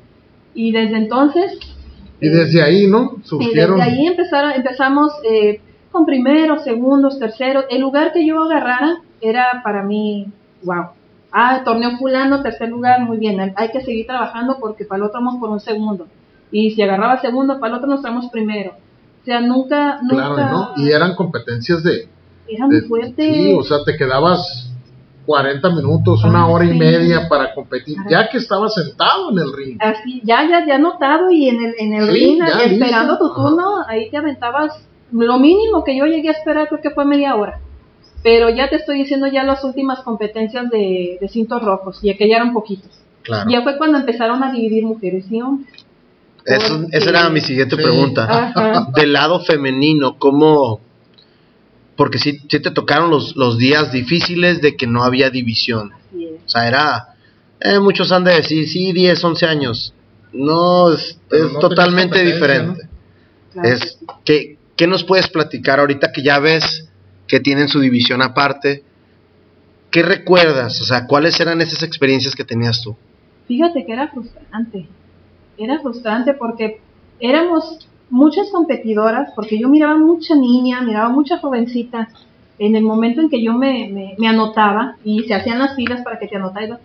Y 0.55 0.73
desde 0.73 0.97
entonces, 0.99 1.59
Y 2.21 2.29
desde 2.29 2.63
ahí, 2.63 2.87
¿no? 2.87 3.15
y 3.23 3.27
Surgieron. 3.29 3.79
desde 3.79 3.91
ahí 3.91 4.07
empezaron, 4.07 4.53
empezamos 4.53 5.13
eh, 5.31 5.61
con 5.93 6.05
primeros, 6.05 6.65
segundos, 6.65 7.19
terceros. 7.19 7.65
El 7.71 7.81
lugar 7.83 8.13
que 8.13 8.27
yo 8.27 8.43
agarrara 8.43 9.01
era 9.21 9.61
para 9.65 9.83
mí, 9.83 10.27
wow. 10.65 10.87
Ah, 11.31 11.63
torneo 11.65 11.97
fulano, 11.99 12.43
tercer 12.43 12.71
lugar, 12.71 13.01
muy 13.03 13.19
bien. 13.19 13.39
Hay- 13.41 13.53
Hay 13.57 13.69
que 13.71 13.83
seguir 13.83 14.07
trabajando 14.07 14.57
porque 14.61 14.85
para 14.85 14.99
el 14.99 15.03
otro 15.05 15.21
vamos 15.21 15.37
por 15.41 15.51
un 15.51 15.61
segundo. 15.61 16.07
Y 16.51 16.71
si 16.71 16.83
agarraba 16.83 17.21
segundo, 17.21 17.61
para 17.61 17.73
el 17.75 17.79
otro 17.79 17.89
nos 17.91 18.01
traemos 18.01 18.27
primero. 18.31 18.73
O 19.23 19.25
sea, 19.25 19.41
nunca, 19.41 20.01
nunca... 20.03 20.35
Claro, 20.35 20.37
¿no? 20.77 20.83
Y 20.83 20.91
eran 20.91 21.15
competencias 21.15 21.83
de, 21.83 22.09
Era 22.49 22.67
muy 22.67 22.81
de- 22.81 22.89
fuerte. 22.89 23.35
Sí, 23.35 23.53
o 23.59 23.63
sea, 23.63 23.79
te 23.85 23.97
quedabas 23.97 24.73
40 25.29 25.69
minutos, 25.75 26.25
una 26.25 26.45
Ah, 26.45 26.47
hora 26.47 26.65
y 26.65 26.73
media 26.73 27.29
para 27.29 27.53
competir, 27.53 27.99
ya 28.09 28.31
que 28.31 28.39
estabas 28.39 28.73
sentado 28.73 29.31
en 29.31 29.39
el 29.39 29.53
ring. 29.53 29.77
así 29.79 30.23
ya 30.25 30.49
ya 30.49 30.65
ya 30.67 30.77
anotado 30.77 31.31
y 31.31 31.51
en 31.51 31.63
el 31.63 31.75
en 31.79 31.93
el 31.93 32.07
Sí, 32.07 32.13
ring 32.15 32.39
ya 32.39 32.65
esperando 32.65 33.13
listo. 33.13 33.29
tu 33.29 33.35
turno 33.35 33.85
ahí 33.87 34.09
te 34.11 34.17
aventabas 34.17 34.73
lo 35.13 35.39
mínimo 35.39 35.85
que 35.85 35.95
yo 35.99 36.07
llegué 36.07 36.31
a 36.31 36.33
esperar 36.33 36.67
creo 36.69 36.81
que 36.81 36.91
fue 36.93 37.05
media 37.05 37.35
hora 37.37 37.61
pero 38.23 38.49
ya 38.49 38.71
te 38.71 38.77
estoy 38.77 38.97
diciendo 38.99 39.27
ya 39.27 39.45
las 39.45 39.63
últimas 39.65 40.01
competencias 40.01 40.71
de, 40.71 41.19
de 41.21 41.29
cintos 41.29 41.63
rojos 41.63 41.99
y 42.03 42.17
que 42.17 42.27
ya 42.27 42.37
eran 42.37 42.55
poquitos 42.55 42.91
Claro. 43.23 43.51
ya 43.51 43.61
fue 43.63 43.77
cuando 43.77 43.99
empezaron 43.99 44.43
a 44.43 44.51
dividir 44.51 44.85
mujeres 44.87 45.27
y 45.31 45.43
hombres 45.43 45.71
Eso- 46.47 46.87
esa 46.91 47.11
era 47.11 47.29
mi 47.29 47.43
siguiente 47.43 47.77
Sí. 47.77 47.83
pregunta. 47.83 48.25
Ajá. 48.55 48.87
Del 48.95 49.13
lado 49.13 49.41
femenino, 49.41 50.17
¿cómo...? 50.19 50.81
Porque 51.99 52.19
sí, 52.19 52.39
sí 52.49 52.61
te 52.61 52.71
tocaron 52.71 53.11
los, 53.11 53.35
los 53.35 53.59
días 53.59 53.91
difíciles 53.91 54.61
de 54.63 54.77
que 54.77 54.87
no 54.87 55.03
había 55.03 55.31
división. 55.31 55.93
Así 55.93 56.27
es. 56.27 56.41
O 56.47 56.49
sea, 56.49 56.69
era... 56.69 57.09
eh, 57.59 57.81
muchos 57.81 58.13
han 58.13 58.23
de 58.23 58.37
decir, 58.37 58.69
sí, 58.69 58.93
10, 58.93 59.25
11 59.25 59.47
años. 59.47 59.95
No, 60.33 60.93
es, 60.93 61.19
es 61.33 61.53
no 61.53 61.59
totalmente 61.59 62.23
diferente. 62.25 62.89
Claro 63.53 63.69
que 63.69 63.75
Es. 63.75 63.99
¿qué, 64.25 64.59
¿Qué 64.77 64.87
nos 64.87 65.03
puedes 65.03 65.27
platicar 65.29 65.81
ahorita 65.81 66.13
que 66.13 66.23
ya 66.23 66.39
ves 66.39 66.89
que 67.27 67.41
tienen 67.41 67.67
su 67.67 67.81
división 67.81 68.23
aparte? 68.23 68.85
¿Qué 69.91 70.05
recuerdas? 70.05 70.81
O 70.81 70.85
sea, 70.85 71.05
¿cuáles 71.09 71.41
eran 71.41 71.61
esas 71.61 71.83
experiencias 71.83 72.37
que 72.37 72.45
tenías 72.45 72.81
tú? 72.81 72.97
Fíjate 73.49 73.85
que 73.85 73.93
era 73.93 74.07
frustrante. 74.07 74.87
Era 75.57 75.81
frustrante 75.81 76.33
porque 76.35 76.81
éramos 77.19 77.89
muchas 78.11 78.51
competidoras, 78.51 79.33
porque 79.35 79.59
yo 79.59 79.69
miraba 79.69 79.97
mucha 79.97 80.35
niña, 80.35 80.81
miraba 80.83 81.09
mucha 81.09 81.39
jovencita. 81.39 82.09
En 82.59 82.75
el 82.75 82.83
momento 82.83 83.21
en 83.21 83.29
que 83.29 83.43
yo 83.43 83.55
me, 83.55 84.17
anotaba 84.27 84.97
y 85.05 85.23
se 85.25 85.35
hacían 85.35 85.61
las 85.61 85.77
filas 85.77 86.03
para 86.03 86.19
que 86.19 86.27
te 86.27 86.37
anotaras, 86.37 86.81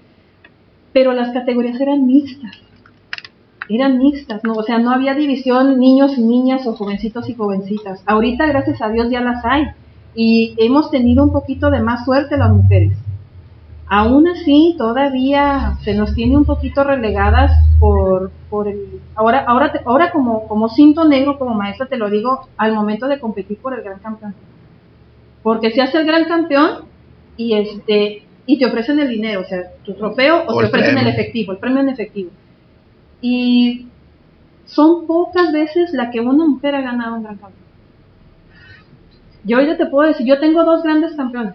pero 0.92 1.14
las 1.14 1.32
categorías 1.34 1.80
eran 1.82 2.06
mixtas. 2.06 2.52
Eran 3.70 3.98
mixtas, 3.98 4.44
¿no? 4.44 4.54
O 4.54 4.64
sea, 4.64 4.78
no 4.78 4.92
había 4.92 5.16
división 5.16 5.80
niños 5.80 6.18
y 6.18 6.22
niñas 6.22 6.68
o 6.68 6.74
jovencitos 6.74 7.28
y 7.30 7.34
jovencitas. 7.34 8.04
Ahorita, 8.06 8.46
gracias 8.46 8.82
a 8.82 8.90
Dios, 8.90 9.10
ya 9.10 9.22
las 9.22 9.44
hay. 9.46 9.68
Y 10.14 10.54
hemos 10.58 10.92
tenido 10.92 11.24
un 11.24 11.32
poquito 11.32 11.72
de 11.72 11.80
más 11.80 12.06
suerte 12.06 12.38
las 12.38 12.52
mujeres. 12.52 12.94
Aún 13.88 14.28
así, 14.28 14.76
todavía 14.78 15.78
se 15.84 15.94
nos 15.94 16.16
tiene 16.16 16.38
un 16.38 16.46
poquito 16.46 16.84
relegadas 16.84 17.52
por, 17.80 18.32
por 18.50 18.68
el... 18.68 19.02
Ahora, 19.14 19.44
ahora, 19.46 19.72
te- 19.72 19.82
ahora 19.86 20.12
como, 20.12 20.48
como 20.48 20.70
cinto 20.70 21.06
negro, 21.08 21.38
como 21.38 21.54
maestra, 21.54 21.86
te 21.88 21.98
lo 21.98 22.10
digo, 22.10 22.48
al 22.58 22.74
momento 22.74 23.08
de 23.08 23.20
competir 23.20 23.58
por 23.58 23.74
el 23.74 23.84
gran 23.84 24.00
campeón. 24.00 24.34
Porque 25.44 25.72
se 25.72 25.82
hace 25.82 25.98
el 26.00 26.06
gran 26.08 26.26
campeón 26.26 26.86
y 27.38 27.54
este 27.54 28.24
y 28.46 28.58
te 28.60 28.66
ofrecen 28.66 29.00
el 29.00 29.08
dinero, 29.10 29.42
o 29.42 29.46
sea, 29.46 29.72
tu 29.86 29.94
trofeo 29.94 30.44
o, 30.48 30.54
O 30.56 30.60
te 30.60 30.66
ofrecen 30.66 30.96
premio. 30.96 31.02
el 31.02 31.08
efectivo, 31.14 31.52
el 31.54 31.58
premio 31.60 31.80
en 31.82 31.90
efectivo. 31.90 32.30
Y 33.22 33.88
son 34.66 35.06
pocas 35.08 35.52
veces 35.54 35.94
la 35.94 36.10
que 36.12 36.20
una 36.22 36.46
mujer 36.46 36.76
ha 36.76 36.82
ganado 36.82 37.16
un 37.16 37.24
gran 37.24 37.36
campeón. 37.38 37.64
Yo 39.44 39.62
ya 39.62 39.78
te 39.78 39.86
puedo 39.86 40.08
decir, 40.08 40.26
yo 40.26 40.40
tengo 40.40 40.64
dos 40.64 40.84
grandes 40.84 41.14
campeones 41.16 41.54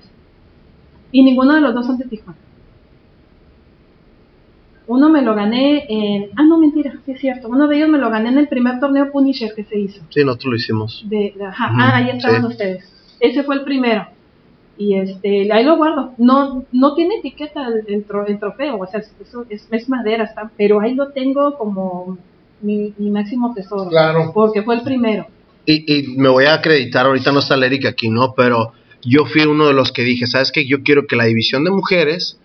y 1.12 1.22
ninguno 1.22 1.54
de 1.54 1.60
los 1.60 1.74
dos 1.74 1.86
son 1.86 1.98
de 1.98 2.04
Tijuana. 2.06 2.38
Uno 4.86 5.10
me 5.10 5.20
lo 5.20 5.34
gané 5.34 5.84
en... 5.88 6.30
Ah, 6.36 6.44
no, 6.44 6.56
mentira, 6.58 6.94
sí 7.04 7.12
es 7.12 7.20
cierto. 7.20 7.48
Uno 7.48 7.68
de 7.68 7.76
ellos 7.76 7.90
me 7.90 7.98
lo 7.98 8.08
gané 8.08 8.30
en 8.30 8.38
el 8.38 8.48
primer 8.48 8.80
torneo 8.80 9.10
Punisher 9.12 9.52
que 9.54 9.64
se 9.64 9.78
hizo. 9.78 10.02
Sí, 10.08 10.24
nosotros 10.24 10.50
lo 10.52 10.56
hicimos. 10.56 11.04
De, 11.06 11.34
de- 11.36 11.44
ajá, 11.44 11.66
Ujú, 11.66 11.76
ah, 11.78 11.96
ahí 11.96 12.10
estaban 12.10 12.40
sí. 12.40 12.46
ustedes. 12.48 12.90
Ese 13.20 13.42
fue 13.42 13.56
el 13.56 13.64
primero. 13.64 14.06
Y 14.78 14.94
este, 14.94 15.52
ahí 15.52 15.62
lo 15.64 15.76
guardo. 15.76 16.14
No, 16.16 16.64
no 16.72 16.94
tiene 16.94 17.16
etiqueta 17.16 17.66
el, 17.66 17.84
el 17.94 18.06
tro- 18.06 18.24
el 18.28 18.38
trofeo, 18.38 18.78
o 18.78 18.86
sea, 18.86 19.00
eso 19.00 19.44
es, 19.50 19.68
es 19.70 19.88
madera, 19.90 20.24
está, 20.24 20.50
pero 20.56 20.80
ahí 20.80 20.94
lo 20.94 21.08
tengo 21.08 21.58
como 21.58 22.16
mi, 22.62 22.94
mi 22.96 23.10
máximo 23.10 23.52
tesoro. 23.52 23.90
Claro. 23.90 24.30
Porque 24.32 24.62
fue 24.62 24.76
el 24.76 24.82
primero. 24.82 25.26
Y, 25.66 25.92
y 26.12 26.16
me 26.16 26.30
voy 26.30 26.46
a 26.46 26.54
acreditar, 26.54 27.04
ahorita 27.04 27.30
no 27.32 27.40
está 27.40 27.56
Lerick 27.58 27.84
aquí, 27.86 28.08
¿no? 28.08 28.32
Pero 28.34 28.72
yo 29.08 29.24
fui 29.26 29.42
uno 29.42 29.66
de 29.66 29.74
los 29.74 29.92
que 29.92 30.02
dije, 30.02 30.26
¿sabes 30.26 30.52
qué? 30.52 30.66
Yo 30.66 30.82
quiero 30.82 31.06
que 31.06 31.16
la 31.16 31.24
división 31.24 31.64
de 31.64 31.70
mujeres 31.70 32.38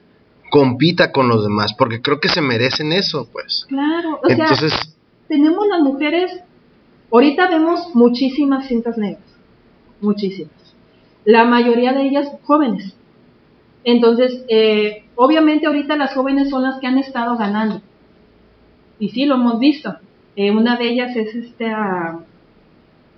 compita 0.49 1.12
con 1.12 1.28
los 1.28 1.43
demás, 1.43 1.73
porque 1.73 2.02
creo 2.02 2.19
que 2.19 2.30
se 2.30 2.41
merecen 2.41 2.93
eso, 2.93 3.28
pues. 3.32 3.65
Claro, 3.69 4.19
o 4.23 4.28
sea, 4.28 4.36
Entonces, 4.36 4.73
tenemos 5.28 5.67
las 5.67 5.82
mujeres, 5.82 6.32
ahorita 7.12 7.49
vemos 7.49 7.95
muchísimas 7.95 8.67
cintas 8.67 8.97
negras, 8.97 9.23
muchísimas. 9.99 10.54
La 11.26 11.45
mayoría 11.45 11.93
de 11.93 12.04
ellas 12.04 12.28
jóvenes. 12.43 12.95
Entonces, 13.84 14.43
eh, 14.47 15.06
obviamente 15.15 15.65
ahorita 15.65 15.95
las 15.95 16.13
jóvenes 16.13 16.49
son 16.49 16.63
las 16.63 16.80
que 16.80 16.88
han 16.88 16.97
estado 16.97 17.36
ganando. 17.38 17.82
Y 18.99 19.10
sí, 19.10 19.26
lo 19.26 19.36
hemos 19.36 19.60
visto. 19.60 19.97
Eh, 20.36 20.52
una 20.52 20.78
de 20.78 20.89
ellas 20.89 21.15
es 21.15 21.34
esta 21.36 22.19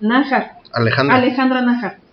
Nájar, 0.00 0.58
Alejandra, 0.72 1.16
Alejandra 1.16 1.62
Nájar. 1.62 2.05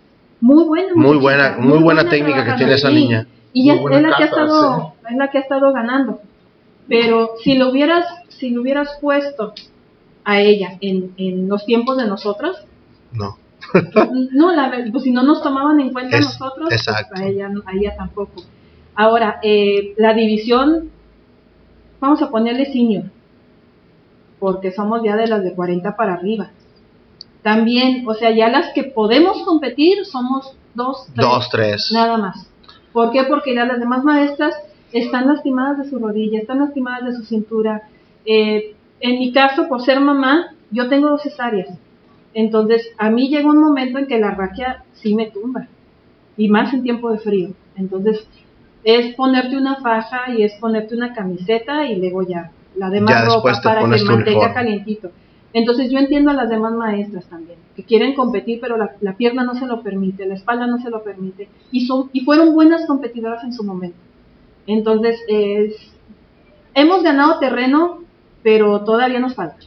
Muy 0.44 0.66
buena. 0.66 0.90
Muy 0.94 1.18
buena- 1.20 1.56
muy 1.58 1.80
buena 1.80 2.10
técnica 2.10 2.44
que 2.44 2.54
tiene 2.54 2.74
esa 2.74 2.90
niña. 2.92 3.28
Y 3.54 3.66
ya 3.68 3.76
es 3.76 3.82
la 4.02 4.18
que 4.18 4.24
ha 4.24 4.26
estado, 4.26 4.94
es 5.10 5.16
la 5.16 5.32
que 5.32 5.38
ha 5.38 5.42
estado 5.42 5.72
ganando. 5.72 6.20
Pero 6.90 7.32
si 7.42 7.56
lo 7.56 7.70
hubieras, 7.70 8.06
si 8.28 8.50
lo 8.50 8.62
hubieras 8.62 8.90
puesto 9.00 9.54
a 10.26 10.42
ella 10.42 10.78
en, 10.82 11.14
en 11.16 11.48
los 11.48 11.66
tiempos 11.66 11.96
de 11.98 12.08
nosotros, 12.08 12.58
no. 13.14 13.38
no, 14.34 14.52
la, 14.54 14.70
pues 14.92 15.06
si 15.06 15.12
no 15.12 15.24
nos 15.24 15.42
tomaban 15.42 15.80
en 15.80 15.94
cuenta 15.94 16.18
Es- 16.18 16.26
nosotros, 16.26 16.68
pues 16.70 16.88
a 16.90 17.26
ella, 17.26 17.50
a 17.66 17.72
ella 17.74 17.96
tampoco. 17.96 18.44
Ahora, 18.96 19.40
eh, 19.44 19.94
la 19.98 20.14
división, 20.14 20.90
vamos 22.02 22.22
a 22.22 22.30
ponerle 22.30 22.66
senior, 22.66 23.06
porque 24.40 24.74
somos 24.74 25.02
ya 25.06 25.16
de 25.16 25.28
las 25.28 25.42
de 25.42 25.54
40 25.54 25.96
para 25.96 26.16
arriba. 26.16 26.52
También, 27.44 28.08
o 28.08 28.14
sea, 28.14 28.32
ya 28.32 28.50
las 28.50 28.74
que 28.74 28.86
podemos 28.86 29.44
competir 29.44 30.06
somos 30.06 30.56
dos, 30.74 31.06
tres, 31.14 31.28
Dos, 31.28 31.50
tres. 31.50 31.92
nada 31.94 32.18
más. 32.18 32.50
¿Por 32.92 33.12
qué? 33.12 33.24
Porque 33.26 33.54
ya 33.54 33.66
las 33.66 33.80
demás 33.80 34.04
maestras 34.04 34.56
están 34.94 35.28
lastimadas 35.28 35.80
de 35.80 35.90
su 35.90 36.00
rodilla, 36.00 36.40
están 36.40 36.60
lastimadas 36.60 37.06
de 37.06 37.16
su 37.16 37.24
cintura. 37.24 37.84
Eh, 38.26 38.76
en 39.02 39.20
mi 39.20 39.34
caso, 39.34 39.68
por 39.68 39.82
ser 39.82 40.00
mamá, 40.00 40.54
yo 40.72 40.88
tengo 40.88 41.10
dos 41.10 41.24
cesáreas. 41.24 41.70
Entonces, 42.34 42.90
a 42.98 43.10
mí 43.10 43.30
llega 43.30 43.50
un 43.50 43.60
momento 43.60 44.00
en 44.00 44.08
que 44.08 44.20
la 44.20 44.32
raquia 44.32 44.84
sí 44.94 45.14
me 45.14 45.30
tumba. 45.30 45.68
Y 46.38 46.50
más 46.50 46.74
en 46.74 46.84
tiempo 46.84 47.12
de 47.12 47.20
frío. 47.20 47.50
Entonces, 47.76 48.26
es 48.84 49.16
ponerte 49.16 49.58
una 49.58 49.78
faja 49.78 50.32
y 50.32 50.44
es 50.44 50.54
ponerte 50.60 50.96
una 50.96 51.14
camiseta 51.14 51.86
y 51.86 51.98
luego 51.98 52.26
ya 52.26 52.52
la 52.76 52.90
demás 52.90 53.14
Ya 53.14 53.26
ropa 53.26 53.60
para 53.64 53.82
que 53.82 54.04
mantenga 54.04 54.54
calientito. 54.54 55.12
Entonces 55.54 55.92
yo 55.92 56.00
entiendo 56.00 56.32
a 56.32 56.34
las 56.34 56.50
demás 56.50 56.74
maestras 56.74 57.26
también, 57.26 57.60
que 57.76 57.84
quieren 57.84 58.16
competir, 58.16 58.60
pero 58.60 58.76
la, 58.76 58.96
la 59.02 59.16
pierna 59.16 59.44
no 59.44 59.54
se 59.56 59.68
lo 59.68 59.84
permite, 59.84 60.26
la 60.26 60.34
espalda 60.34 60.66
no 60.66 60.80
se 60.80 60.90
lo 60.90 61.04
permite, 61.04 61.48
y, 61.72 61.86
son, 61.86 62.10
y 62.12 62.22
fueron 62.22 62.54
buenas 62.54 62.86
competidoras 62.88 63.44
en 63.44 63.54
su 63.54 63.64
momento. 63.64 63.98
Entonces, 64.66 65.20
es, 65.28 65.76
hemos 66.74 67.04
ganado 67.04 67.40
terreno, 67.40 68.00
pero 68.42 68.84
todavía 68.84 69.20
nos 69.20 69.36
falta, 69.36 69.58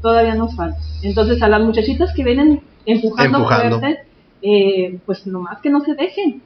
todavía 0.00 0.36
nos 0.36 0.54
falta. 0.54 0.78
Entonces, 1.02 1.42
a 1.42 1.48
las 1.48 1.62
muchachitas 1.62 2.14
que 2.14 2.22
vienen 2.22 2.62
empujando, 2.86 3.38
Empujando. 3.38 3.80
fuerte, 3.80 4.02
eh, 4.42 5.00
pues 5.04 5.26
nomás 5.26 5.60
que 5.60 5.70
no 5.70 5.80
se 5.80 5.94
dejen, 5.94 6.42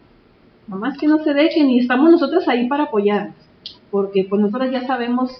Nomás 0.67 0.97
que 0.97 1.07
no 1.07 1.23
se 1.23 1.35
dejen 1.35 1.69
y 1.71 1.81
estamos 1.81 2.11
nosotros 2.11 2.49
ahí 2.49 2.69
para 2.69 2.85
apoyarnos, 2.85 3.37
porque 3.91 4.25
pues 4.25 4.41
nosotros 4.41 4.71
ya 4.73 4.87
sabemos 4.87 5.31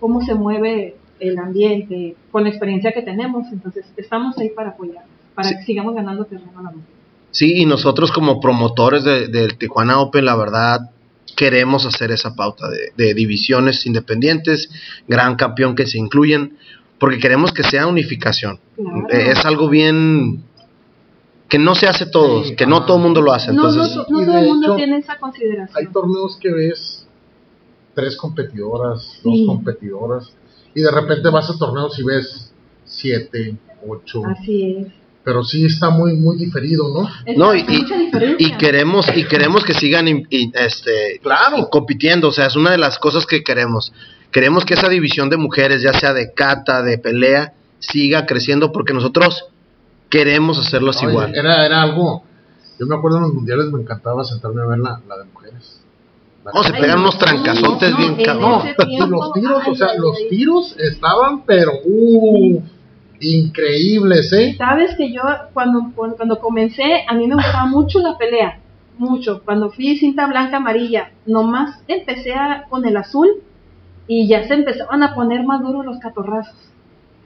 cómo 0.00 0.20
se 0.20 0.34
mueve 0.34 0.96
el 1.20 1.38
ambiente, 1.38 2.16
con 2.30 2.42
la 2.44 2.50
experiencia 2.50 2.92
que 2.92 3.02
tenemos, 3.02 3.46
entonces 3.52 3.84
estamos 3.96 4.36
ahí 4.38 4.50
para 4.50 4.70
apoyarnos, 4.70 5.10
para 5.34 5.48
Sí. 5.48 5.56
que 5.58 5.62
sigamos 5.64 5.94
ganando 5.94 6.24
terreno 6.24 6.52
a 6.58 6.62
la 6.62 6.70
mujer. 6.70 6.90
Sí, 7.30 7.54
y 7.60 7.66
nosotros 7.66 8.12
como 8.12 8.40
promotores 8.40 9.04
de- 9.04 9.28
del 9.28 9.56
Tijuana 9.58 10.00
Open, 10.00 10.24
la 10.24 10.36
verdad, 10.36 10.90
queremos 11.36 11.84
hacer 11.84 12.10
esa 12.12 12.34
pauta 12.34 12.68
de, 12.70 12.92
de 12.96 13.12
divisiones 13.14 13.84
independientes, 13.86 14.70
gran 15.06 15.36
campeón 15.36 15.74
que 15.74 15.86
se 15.86 15.98
incluyen, 15.98 16.56
porque 16.98 17.18
queremos 17.18 17.52
que 17.52 17.62
sea 17.62 17.86
unificación. 17.86 18.58
Claro. 18.76 19.06
Eh, 19.10 19.32
Es 19.32 19.44
algo 19.44 19.68
bien 19.68 20.42
que 21.48 21.58
no 21.58 21.74
se 21.74 21.86
hace 21.88 22.06
todos, 22.06 22.48
Sí, 22.48 22.56
que 22.56 22.66
no 22.66 22.86
todo 22.86 22.96
el 22.96 23.02
mundo 23.02 23.20
lo 23.20 23.32
hace. 23.32 23.52
no, 23.52 23.68
Entonces, 23.68 23.96
no, 23.96 24.06
no 24.08 24.22
y 24.22 24.24
todo 24.24 24.34
de 24.34 24.40
el 24.42 24.46
mundo 24.48 24.66
hecho, 24.68 24.76
tiene 24.76 24.96
esa 24.98 25.18
consideración. 25.18 25.76
Hay 25.78 25.92
torneos 25.92 26.38
que 26.40 26.52
ves 26.52 27.06
tres 27.94 28.16
competidoras, 28.16 29.20
dos 29.22 29.34
Sí. 29.34 29.46
competidoras, 29.46 30.32
y 30.76 30.82
de 30.82 30.90
repente 30.92 31.28
vas 31.30 31.50
a 31.50 31.58
torneos 31.58 31.98
y 31.98 32.04
ves 32.04 32.52
siete, 32.84 33.56
ocho, 33.88 34.22
Así 34.26 34.76
es. 34.78 34.86
pero 35.24 35.42
sí 35.42 35.64
está 35.64 35.90
muy, 35.90 36.14
muy 36.16 36.36
diferido, 36.36 36.84
¿no? 36.94 37.08
Es 37.24 37.36
No, 37.36 37.52
y- 37.54 37.64
mucha 37.64 37.96
diferencia. 37.98 38.46
y 38.46 38.52
queremos 38.56 39.06
y 39.16 39.24
queremos 39.24 39.64
que 39.64 39.74
sigan 39.74 40.06
in- 40.06 40.26
in- 40.30 40.52
este 40.54 41.18
Claro. 41.22 41.68
compitiendo, 41.70 42.28
o 42.28 42.32
sea, 42.32 42.46
es 42.46 42.54
una 42.56 42.70
de 42.70 42.78
las 42.78 42.98
cosas 43.00 43.26
que 43.26 43.42
queremos. 43.42 43.92
Queremos 44.30 44.64
que 44.64 44.74
esa 44.74 44.88
división 44.88 45.30
de 45.30 45.36
mujeres, 45.38 45.82
ya 45.82 45.92
sea 45.94 46.12
de 46.12 46.32
cata, 46.34 46.82
de 46.82 46.98
pelea, 46.98 47.54
siga 47.78 48.26
creciendo 48.26 48.70
porque 48.70 48.92
nosotros 48.92 49.46
queremos 50.10 50.58
hacerlos 50.58 50.98
Oye, 50.98 51.10
igual. 51.10 51.34
Era, 51.34 51.64
era 51.66 51.82
algo, 51.82 52.22
yo 52.78 52.86
me 52.86 52.94
acuerdo 52.96 53.16
en 53.18 53.22
los 53.24 53.34
mundiales 53.34 53.66
me 53.72 53.80
encantaba 53.80 54.24
sentarme 54.24 54.62
a 54.62 54.66
ver 54.66 54.78
la, 54.78 55.00
la 55.08 55.16
de 55.18 55.24
mujeres. 55.32 55.80
No, 56.54 56.62
se 56.62 56.72
pegan 56.72 56.96
no, 56.96 57.02
unos 57.02 57.18
trancazotes 57.18 57.90
no, 57.90 57.96
bien 57.98 58.12
y 58.12 58.24
tiempo, 58.24 58.62
los 59.16 59.32
tiros, 59.34 59.62
ay, 59.64 59.72
o 59.72 59.74
sea, 59.74 59.88
ay, 59.92 59.98
los 59.98 60.16
ay. 60.18 60.28
tiros 60.30 60.76
estaban, 60.78 61.42
pero, 61.44 61.72
uh, 61.84 62.60
increíbles, 63.20 64.32
¿eh? 64.32 64.54
Sabes 64.56 64.94
que 64.96 65.12
yo 65.12 65.22
cuando, 65.52 65.92
cuando 65.94 66.38
comencé, 66.38 67.04
a 67.08 67.14
mí 67.14 67.26
me 67.26 67.34
gustaba 67.34 67.66
mucho 67.70 67.98
la 68.00 68.16
pelea, 68.16 68.58
mucho. 68.98 69.42
Cuando 69.44 69.70
fui 69.70 69.96
cinta 69.96 70.26
blanca 70.26 70.58
amarilla, 70.58 71.10
nomás 71.26 71.78
empecé 71.88 72.32
a- 72.34 72.64
con 72.68 72.86
el 72.86 72.96
azul 72.96 73.28
y 74.06 74.28
ya 74.28 74.46
se 74.46 74.54
empezaban 74.54 75.02
a 75.02 75.14
poner 75.14 75.44
más 75.44 75.62
duros 75.62 75.84
los 75.84 75.98
catorrazos. 75.98 76.54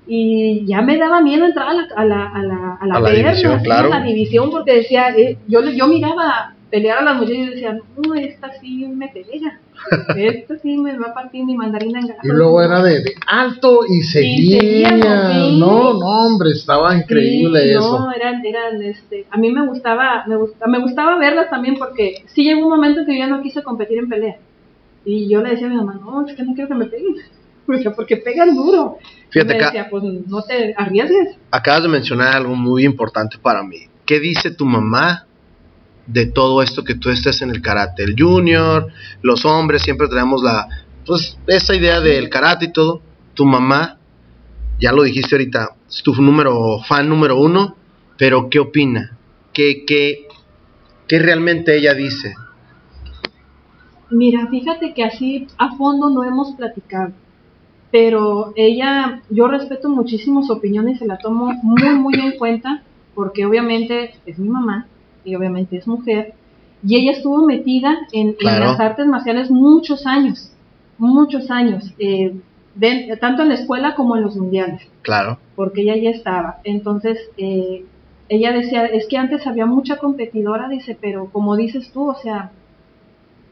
Y 0.06 0.66
ya 0.66 0.80
me 0.82 0.96
daba 0.96 1.20
miedo 1.20 1.44
entrar 1.44 1.68
a 1.68 1.72
la, 1.74 1.82
a 1.94 2.04
la, 2.04 2.26
a 2.26 2.42
la, 2.42 2.78
a 2.80 2.86
la, 2.86 2.94
A 2.96 3.00
la 3.00 3.10
división, 3.10 3.60
claro. 3.62 3.92
a 3.92 3.98
la 4.00 4.04
división, 4.04 4.50
porque 4.50 4.74
decía, 4.76 5.10
eh, 5.16 5.38
yo, 5.46 5.60
yo 5.70 5.86
miraba 5.86 6.54
pelear 6.70 6.98
a 6.98 7.02
las 7.02 7.16
mujeres 7.16 7.48
y 7.48 7.50
decía, 7.50 7.78
no, 7.96 8.14
esta 8.14 8.52
sí 8.60 8.86
me 8.86 9.08
pega, 9.08 9.58
esta 10.16 10.58
sí 10.58 10.76
me 10.78 10.96
va 10.98 11.08
a 11.08 11.14
partir 11.14 11.44
mi 11.44 11.56
mandarina 11.56 12.00
en 12.00 12.06
Y 12.22 12.28
luego 12.28 12.62
era 12.62 12.82
de, 12.82 13.00
de 13.00 13.14
alto 13.26 13.80
y 13.88 14.02
seguía. 14.02 14.90
No, 15.58 15.94
no, 15.94 16.06
hombre, 16.06 16.50
estaba 16.52 16.96
increíble 16.96 17.60
Sí, 17.62 17.70
eso. 17.70 17.98
No, 17.98 18.12
eran, 18.12 18.44
eran, 18.44 18.82
este, 18.82 19.26
a 19.30 19.36
mí 19.36 19.50
me 19.50 19.66
gustaba, 19.66 20.24
me 20.26 20.36
gusta, 20.36 20.66
me 20.66 20.80
gustaba 20.80 21.18
verlas 21.18 21.50
también 21.50 21.76
porque 21.76 22.24
sí 22.26 22.44
llegó 22.44 22.62
un 22.62 22.70
momento 22.70 23.00
en 23.00 23.06
que 23.06 23.12
yo 23.12 23.18
ya 23.18 23.26
no 23.26 23.42
quise 23.42 23.62
competir 23.62 23.98
en 23.98 24.08
pelea. 24.08 24.36
Y 25.04 25.28
yo 25.28 25.42
le 25.42 25.50
decía 25.50 25.66
a 25.66 25.70
mi 25.70 25.76
mamá, 25.76 25.98
no, 26.00 26.26
es 26.26 26.36
que 26.36 26.42
no 26.42 26.54
quiero 26.54 26.68
que 26.68 26.74
me 26.74 26.86
peguen. 26.86 27.16
Porque 27.96 28.16
pegan 28.16 28.54
duro. 28.54 28.98
Fíjate 29.30 29.54
y 29.54 29.58
me 29.58 29.64
decía, 29.64 29.88
pues 29.88 30.02
no 30.02 30.42
te 30.42 30.74
arriesgues. 30.76 31.36
Acabas 31.52 31.84
de 31.84 31.88
mencionar 31.88 32.36
algo 32.36 32.56
muy 32.56 32.84
importante 32.84 33.38
para 33.40 33.62
mí. 33.62 33.78
¿Qué 34.04 34.18
dice 34.18 34.50
tu 34.50 34.66
mamá 34.66 35.26
de 36.12 36.26
todo 36.26 36.62
esto 36.62 36.84
que 36.84 36.94
tú 36.94 37.10
estés 37.10 37.40
en 37.42 37.50
el 37.50 37.62
karate? 37.62 38.02
El 38.02 38.16
junior, 38.18 38.88
los 39.22 39.44
hombres 39.44 39.82
siempre 39.82 40.08
tenemos 40.08 40.42
la, 40.42 40.66
pues, 41.06 41.38
esa 41.46 41.74
idea 41.74 42.00
del 42.00 42.28
karate 42.28 42.66
y 42.66 42.72
todo. 42.72 43.02
Tu 43.34 43.44
mamá, 43.44 43.98
ya 44.80 44.92
lo 44.92 45.02
dijiste 45.02 45.36
ahorita, 45.36 45.76
es 45.88 46.02
tu 46.02 46.14
número, 46.14 46.80
fan 46.86 47.08
número 47.08 47.38
uno, 47.38 47.76
pero 48.18 48.50
¿qué 48.50 48.58
opina? 48.58 49.16
¿Qué, 49.52 49.84
qué, 49.86 50.26
qué 51.06 51.18
realmente 51.18 51.76
ella 51.76 51.94
dice? 51.94 52.34
Mira, 54.10 54.48
fíjate 54.48 54.92
que 54.92 55.04
así 55.04 55.46
a 55.58 55.76
fondo 55.76 56.10
no 56.10 56.24
hemos 56.24 56.52
platicado. 56.56 57.12
Pero 57.92 58.52
ella, 58.56 59.22
yo 59.30 59.48
respeto 59.48 59.88
muchísimo 59.88 60.42
su 60.44 60.52
opinión 60.52 60.88
y 60.88 60.96
se 60.96 61.06
la 61.06 61.18
tomo 61.18 61.52
muy, 61.62 61.94
muy 61.96 62.14
en 62.14 62.38
cuenta, 62.38 62.82
porque 63.14 63.46
obviamente 63.46 64.14
es 64.26 64.38
mi 64.38 64.48
mamá 64.48 64.86
y 65.24 65.34
obviamente 65.34 65.76
es 65.76 65.86
mujer. 65.86 66.34
Y 66.86 66.96
ella 66.96 67.12
estuvo 67.12 67.44
metida 67.46 67.98
en, 68.12 68.36
las 68.40 68.80
artes 68.80 69.06
marciales 69.06 69.50
muchos 69.50 70.06
años, 70.06 70.50
muchos 70.98 71.50
años, 71.50 71.92
eh, 71.98 72.34
de- 72.74 73.16
tanto 73.20 73.42
en 73.42 73.48
la 73.48 73.54
escuela 73.54 73.94
como 73.94 74.16
en 74.16 74.22
los 74.22 74.36
mundiales 74.36 74.82
Claro, 75.02 75.38
porque 75.56 75.82
ella 75.82 75.96
ya 75.96 76.10
estaba. 76.10 76.58
Entonces, 76.64 77.18
eh, 77.36 77.84
ella 78.28 78.52
decía, 78.52 78.86
es 78.86 79.06
que 79.08 79.18
antes 79.18 79.46
había 79.46 79.66
mucha 79.66 79.96
competidora, 79.96 80.68
dice, 80.68 80.96
pero 80.98 81.26
como 81.26 81.56
dices 81.56 81.90
tú, 81.92 82.08
o 82.08 82.14
sea, 82.14 82.52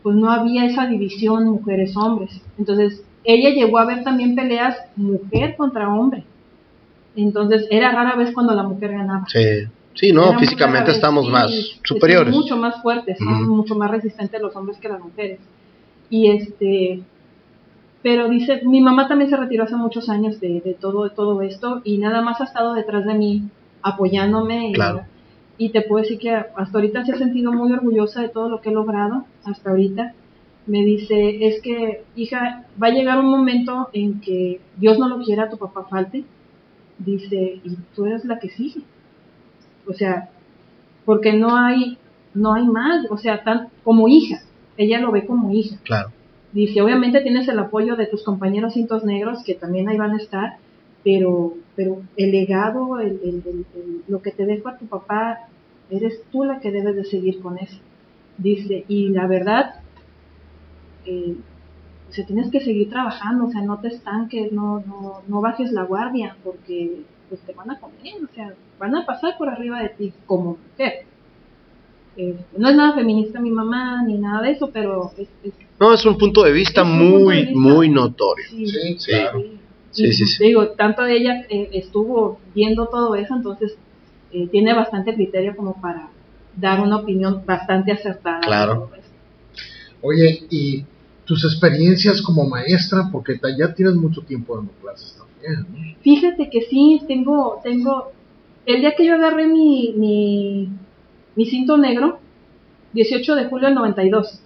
pues 0.02 0.14
no 0.16 0.30
había 0.30 0.64
esa 0.64 0.86
división 0.86 1.48
mujeres-hombres. 1.48 2.40
Entonces, 2.58 3.02
ella 3.24 3.50
llegó 3.50 3.78
a 3.78 3.86
ver 3.86 4.04
también 4.04 4.34
peleas 4.34 4.76
mujer 4.96 5.56
contra 5.56 5.92
hombre. 5.92 6.22
Entonces, 7.16 7.66
era 7.70 7.92
rara 7.92 8.14
vez 8.14 8.32
cuando 8.32 8.54
la 8.54 8.62
mujer 8.62 8.92
ganaba. 8.92 9.26
sí. 9.28 9.68
Sí, 9.98 10.12
no, 10.12 10.38
físicamente 10.38 10.92
estamos 10.92 11.28
más 11.28 11.50
superiores. 11.82 12.32
son 12.32 12.42
mucho 12.42 12.56
más 12.56 12.80
fuertes, 12.82 13.18
son 13.18 13.48
mucho 13.48 13.74
más 13.74 13.90
resistentes 13.90 14.40
los 14.40 14.54
hombres 14.54 14.78
que 14.78 14.88
las 14.88 15.00
mujeres. 15.00 15.40
Y 16.08 16.30
este, 16.30 17.02
pero 18.02 18.28
dice, 18.28 18.62
mi 18.64 18.80
mamá 18.80 19.08
también 19.08 19.28
se 19.28 19.36
retiró 19.36 19.64
hace 19.64 19.74
muchos 19.74 20.08
años 20.08 20.38
de, 20.40 20.60
de 20.60 20.74
todo, 20.74 21.04
de 21.04 21.10
todo 21.10 21.42
esto 21.42 21.80
y 21.82 21.98
nada 21.98 22.22
más 22.22 22.40
ha 22.40 22.44
estado 22.44 22.74
detrás 22.74 23.04
de 23.06 23.14
mí 23.14 23.42
apoyándome. 23.82 24.70
y- 24.70 24.72
Claro. 24.72 25.02
Y, 25.60 25.70
te 25.70 25.82
puedo 25.82 26.02
decir 26.02 26.20
que 26.20 26.30
hasta 26.30 26.78
ahorita 26.78 27.04
se 27.04 27.12
ha 27.14 27.18
sentido 27.18 27.50
muy 27.50 27.72
orgullosa 27.72 28.22
de 28.22 28.28
todo 28.28 28.48
lo 28.48 28.60
que 28.60 28.68
he 28.70 28.72
logrado 28.72 29.24
hasta 29.44 29.70
ahorita. 29.70 30.14
Me 30.66 30.84
dice, 30.84 31.44
es 31.48 31.60
que, 31.60 32.04
hija, 32.14 32.66
va 32.80 32.86
a 32.86 32.90
llegar 32.90 33.18
un 33.18 33.28
momento 33.28 33.88
en 33.92 34.20
que 34.20 34.60
Dios 34.76 35.00
no 35.00 35.08
lo 35.08 35.18
quiera, 35.24 35.50
tu 35.50 35.58
papá 35.58 35.84
falte. 35.90 36.22
Dice, 36.98 37.60
y 37.64 37.76
tú 37.96 38.06
eres 38.06 38.24
la 38.24 38.38
que 38.38 38.50
sigue. 38.50 38.82
O 39.88 39.92
sea, 39.94 40.28
porque 41.04 41.32
no 41.32 41.56
hay, 41.56 41.98
no 42.34 42.54
hay 42.54 42.66
más, 42.66 43.06
o 43.10 43.16
sea, 43.16 43.42
tan, 43.42 43.68
como 43.84 44.08
hija, 44.08 44.42
ella 44.76 45.00
lo 45.00 45.10
ve 45.10 45.26
como 45.26 45.50
hija. 45.52 45.76
Claro. 45.84 46.10
Dice, 46.52 46.80
obviamente 46.82 47.20
tienes 47.20 47.48
el 47.48 47.58
apoyo 47.58 47.96
de 47.96 48.06
tus 48.06 48.22
compañeros 48.22 48.74
cintos 48.74 49.04
negros, 49.04 49.42
que 49.44 49.54
también 49.54 49.88
ahí 49.88 49.96
van 49.96 50.12
a 50.12 50.16
estar, 50.18 50.56
pero, 51.04 51.54
pero 51.76 52.02
el 52.16 52.30
legado, 52.32 52.98
el, 53.00 53.20
el- 53.24 53.64
lo 54.08 54.20
que 54.22 54.30
te 54.30 54.44
dejo 54.46 54.68
a 54.68 54.78
tu 54.78 54.86
papá, 54.86 55.40
eres 55.90 56.20
tú 56.32 56.44
la 56.44 56.60
que 56.60 56.70
debes 56.70 56.96
de 56.96 57.04
seguir 57.04 57.40
con 57.40 57.58
eso. 57.58 57.78
Dice, 58.38 58.84
y 58.88 59.08
la 59.08 59.26
verdad, 59.26 59.74
eh, 61.06 61.36
o 62.08 62.12
sea, 62.12 62.26
tienes 62.26 62.50
que 62.50 62.60
seguir 62.60 62.88
trabajando, 62.90 63.46
o 63.46 63.50
sea, 63.50 63.62
no 63.62 63.78
te 63.80 63.88
estanques, 63.88 64.52
no, 64.52 64.80
no, 64.86 65.20
no 65.26 65.40
bajes 65.40 65.72
la 65.72 65.82
guardia, 65.84 66.36
porque 66.42 67.02
pues 67.28 67.40
te 67.42 67.52
van 67.52 67.70
a 67.70 67.78
comer, 67.78 68.14
o 68.24 68.34
sea, 68.34 68.54
van 68.78 68.94
a 68.96 69.04
pasar 69.06 69.36
por 69.38 69.48
arriba 69.48 69.82
de 69.82 69.88
ti 69.90 70.12
como 70.26 70.56
mujer. 70.70 71.04
Eh, 72.16 72.36
no 72.56 72.68
es 72.68 72.74
nada 72.76 72.94
feminista 72.94 73.38
mi 73.40 73.50
mamá, 73.50 74.02
ni 74.04 74.18
nada 74.18 74.42
de 74.42 74.50
eso, 74.52 74.70
pero 74.72 75.12
es, 75.16 75.28
es 75.44 75.52
No, 75.78 75.94
es 75.94 76.04
un 76.04 76.18
punto 76.18 76.42
de 76.42 76.52
vista 76.52 76.82
muy, 76.84 77.36
de 77.36 77.42
vista. 77.42 77.58
muy 77.58 77.88
notorio. 77.88 78.44
Sí, 78.50 78.66
Sí, 78.66 78.96
Sí. 78.98 79.10
claro. 79.12 79.42
Sí, 79.90 80.04
Y, 80.06 80.12
sí, 80.12 80.26
sí. 80.26 80.44
Digo, 80.44 80.68
tanto 80.70 81.04
ella 81.06 81.46
eh, 81.48 81.70
estuvo 81.72 82.38
viendo 82.54 82.88
todo 82.88 83.14
eso, 83.14 83.34
entonces 83.34 83.76
eh, 84.32 84.46
tiene 84.48 84.74
bastante 84.74 85.14
criterio 85.14 85.54
como 85.56 85.80
para 85.80 86.08
dar 86.56 86.80
una 86.80 86.96
opinión 86.96 87.42
bastante 87.46 87.92
acertada. 87.92 88.40
Claro. 88.40 88.90
Oye, 90.02 90.44
y 90.50 90.84
tus 91.24 91.44
experiencias 91.44 92.20
como 92.22 92.46
maestra, 92.48 93.08
porque 93.12 93.38
ya 93.58 93.72
tienes 93.74 93.94
mucho 93.94 94.22
tiempo 94.22 94.56
dando 94.56 94.72
clases 94.80 95.12
también. 95.16 95.27
Fíjate 96.02 96.50
que 96.50 96.62
sí, 96.62 97.02
tengo, 97.06 97.60
tengo, 97.62 98.12
el 98.66 98.80
día 98.80 98.94
que 98.94 99.06
yo 99.06 99.14
agarré 99.14 99.46
mi, 99.46 99.94
mi, 99.96 100.68
mi 101.34 101.46
cinto 101.46 101.76
negro, 101.76 102.18
18 102.92 103.34
de 103.34 103.44
julio 103.46 103.66
del 103.66 103.74
92, 103.74 104.42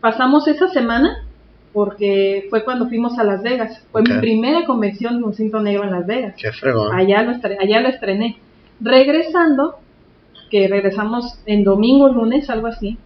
pasamos 0.00 0.46
esa 0.48 0.68
semana 0.68 1.24
porque 1.72 2.46
fue 2.50 2.64
cuando 2.64 2.88
fuimos 2.88 3.18
a 3.18 3.24
Las 3.24 3.42
Vegas, 3.42 3.84
fue 3.92 4.02
mi 4.02 4.18
primera 4.18 4.64
convención 4.64 5.18
de 5.18 5.24
un 5.24 5.34
cinto 5.34 5.60
negro 5.60 5.84
en 5.84 5.90
Las 5.90 6.06
Vegas. 6.06 6.34
Qué 6.36 6.50
fregón. 6.52 6.94
allá 6.94 7.22
lo, 7.22 7.32
allá 7.32 7.80
lo 7.80 7.88
estrené. 7.88 8.38
Regresando, 8.80 9.76
que 10.50 10.66
regresamos 10.68 11.40
en 11.46 11.64
domingo, 11.64 12.08
lunes, 12.08 12.48
algo 12.48 12.68
así, 12.68 12.96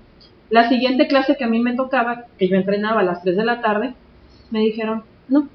la 0.53 0.69
siguiente 0.69 1.07
clase 1.07 1.37
que 1.37 1.45
a 1.45 1.49
mí 1.49 1.61
me 1.61 1.75
tocaba, 1.75 2.25
que 2.39 2.47
yo 2.47 2.57
entrenaba 2.57 3.01
a 3.01 3.05
las 3.05 3.23
3 3.23 3.37
de 3.37 3.45
la 3.45 3.63
tarde, 3.63 3.95
me 4.51 4.61
dijeron, 4.61 5.03
no. 5.29 5.49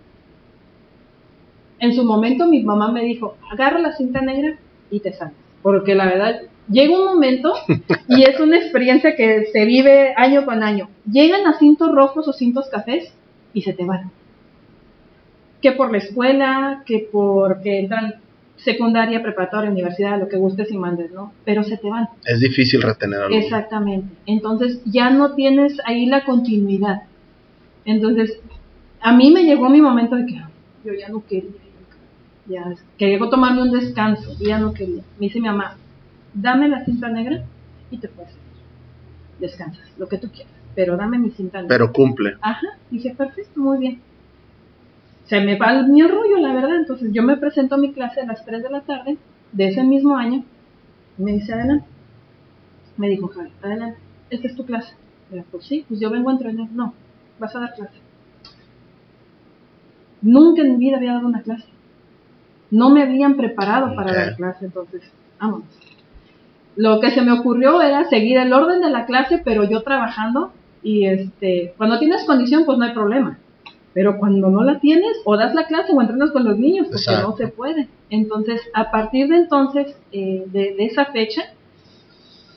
En 1.80 1.94
su 1.94 2.04
momento 2.04 2.48
mi 2.48 2.64
mamá 2.64 2.92
me 2.92 3.04
dijo, 3.04 3.38
agarra 3.52 3.80
la 3.80 3.96
cinta 3.96 4.22
negra 4.22 4.58
y 4.90 5.00
te 5.00 5.14
sales. 5.14 5.36
Porque 5.62 5.96
la 5.96 6.06
verdad, 6.06 6.42
Llega 6.70 6.98
un 6.98 7.06
momento, 7.06 7.54
y 8.10 8.24
es 8.24 8.40
una 8.40 8.58
experiencia 8.58 9.16
que 9.16 9.46
se 9.52 9.66
vive 9.66 10.14
año 10.16 10.46
con 10.46 10.64
año, 10.64 10.90
llegan 11.10 11.48
a 11.48 11.58
cintos 11.58 11.94
rojos 11.94 12.28
o 12.28 12.34
cintos 12.34 12.68
cafés 12.70 13.14
y 13.54 13.62
se 13.62 13.74
te 13.74 13.86
van. 13.86 14.12
Que 15.62 15.72
por 15.72 15.92
la 15.92 16.00
escuela, 16.00 16.84
que 16.86 17.08
porque 17.12 17.80
entran 17.80 18.16
secundaria, 18.58 19.22
preparatoria, 19.24 19.72
universidad, 19.72 20.20
lo 20.20 20.28
que 20.28 20.38
gustes 20.38 20.72
y 20.72 20.78
mandes, 20.78 21.12
¿no? 21.12 21.32
Pero 21.46 21.64
se 21.64 21.78
te 21.78 21.90
van. 21.90 22.10
Es 22.26 22.40
difícil 22.40 22.82
retener 22.82 23.22
algo. 23.22 23.36
Exactamente. 23.36 24.14
Entonces 24.26 24.82
ya 24.86 25.10
no 25.10 25.36
tienes 25.36 25.78
ahí 25.86 26.06
la 26.06 26.26
continuidad. 26.26 27.04
Entonces, 27.86 28.40
a 29.00 29.16
mí 29.16 29.32
me 29.32 29.44
llegó 29.44 29.70
mi 29.70 29.80
momento 29.80 30.16
de 30.16 30.26
que 30.26 30.42
yo 30.84 30.94
ya 30.94 31.08
no 31.08 31.24
quería. 31.26 31.52
Ya 32.48 32.74
quería 32.98 33.20
tomarme 33.30 33.62
un 33.62 33.72
descanso 33.72 34.36
y 34.40 34.48
ya 34.48 34.60
no 34.60 34.74
quería. 34.74 35.04
Me 35.20 35.28
dice 35.28 35.40
mi 35.40 35.48
mamá, 35.48 35.76
dame 36.34 36.70
la 36.70 36.86
cinta 36.86 37.10
negra 37.10 37.44
y 37.92 37.98
te 37.98 38.08
puedes 38.08 38.32
ir. 38.32 38.38
Descansas, 39.40 39.86
lo 39.98 40.08
que 40.08 40.18
tú 40.18 40.30
quieras. 40.30 40.54
Pero 40.76 40.96
dame 40.96 41.18
mi 41.18 41.32
cinta 41.32 41.62
negra. 41.62 41.76
Pero 41.76 41.92
cumple. 41.92 42.38
Ajá. 42.42 42.68
Dije, 42.90 43.14
perfecto, 43.16 43.60
muy 43.60 43.80
bien. 43.80 44.02
Se 45.26 45.42
me 45.42 45.58
va 45.58 45.84
mi 45.84 46.02
rollo, 46.04 46.38
la 46.38 46.54
verdad. 46.54 46.78
Entonces 46.78 47.12
yo 47.12 47.24
me 47.24 47.38
presento 47.38 47.76
a 47.76 47.78
mi 47.78 47.92
clase 47.92 48.22
a 48.22 48.26
las 48.26 48.46
3 48.46 48.64
de 48.64 48.70
la 48.70 48.82
tarde 48.82 49.18
de 49.52 49.68
ese 49.68 49.84
mismo 49.84 50.16
año. 50.16 50.44
Y 51.18 51.24
me 51.24 51.34
dice, 51.34 51.54
adelante. 51.54 51.86
Me 52.96 53.10
dijo, 53.10 53.28
Javi, 53.28 53.52
adelante. 53.62 54.00
Esta 54.30 54.48
es 54.48 54.56
tu 54.56 54.66
clase. 54.66 54.94
Yo, 55.32 55.44
pues 55.52 55.66
sí, 55.66 55.86
pues 55.88 56.00
yo 56.00 56.10
vengo 56.10 56.30
a 56.30 56.34
entrenar. 56.34 56.70
No, 56.72 56.94
vas 57.40 57.56
a 57.56 57.60
dar 57.60 57.74
clase. 57.74 57.98
Nunca 60.22 60.62
en 60.62 60.72
mi 60.74 60.78
vida 60.78 60.98
había 60.98 61.14
dado 61.14 61.28
una 61.28 61.42
clase. 61.42 61.66
No 62.72 62.90
me 62.90 63.04
habían 63.04 63.36
preparado 63.36 63.96
para 63.96 64.14
dar 64.14 64.36
clase, 64.36 64.66
entonces, 64.66 65.02
vámonos. 65.40 65.68
Lo 66.76 67.00
que 67.00 67.12
se 67.12 67.22
me 67.22 67.32
ocurrió 67.32 67.82
era 67.82 68.06
seguir 68.06 68.38
el 68.38 68.54
orden 68.54 68.82
de 68.82 68.90
la 68.90 69.06
clase, 69.06 69.42
pero 69.44 69.64
yo 69.64 69.82
trabajando. 69.82 70.52
Y 70.84 71.06
este, 71.06 71.74
cuando 71.78 71.98
tienes 71.98 72.24
condición, 72.26 72.66
pues 72.66 72.78
no 72.78 72.86
hay 72.86 72.94
problema. 72.94 73.40
Pero 73.94 74.20
cuando 74.20 74.50
no 74.50 74.64
la 74.64 74.80
tienes, 74.80 75.18
o 75.26 75.38
das 75.38 75.56
la 75.56 75.66
clase 75.66 75.92
o 75.92 76.02
entrenas 76.02 76.32
con 76.32 76.44
los 76.44 76.58
niños, 76.58 76.88
porque 76.88 77.02
Exacto. 77.02 77.30
no 77.30 77.36
se 77.36 77.48
puede. 77.48 77.88
Entonces, 78.12 78.62
a 78.74 78.92
partir 78.92 79.28
de 79.28 79.38
entonces, 79.38 79.96
eh, 80.12 80.44
de, 80.48 80.76
de 80.76 80.86
esa 80.86 81.06
fecha, 81.06 81.46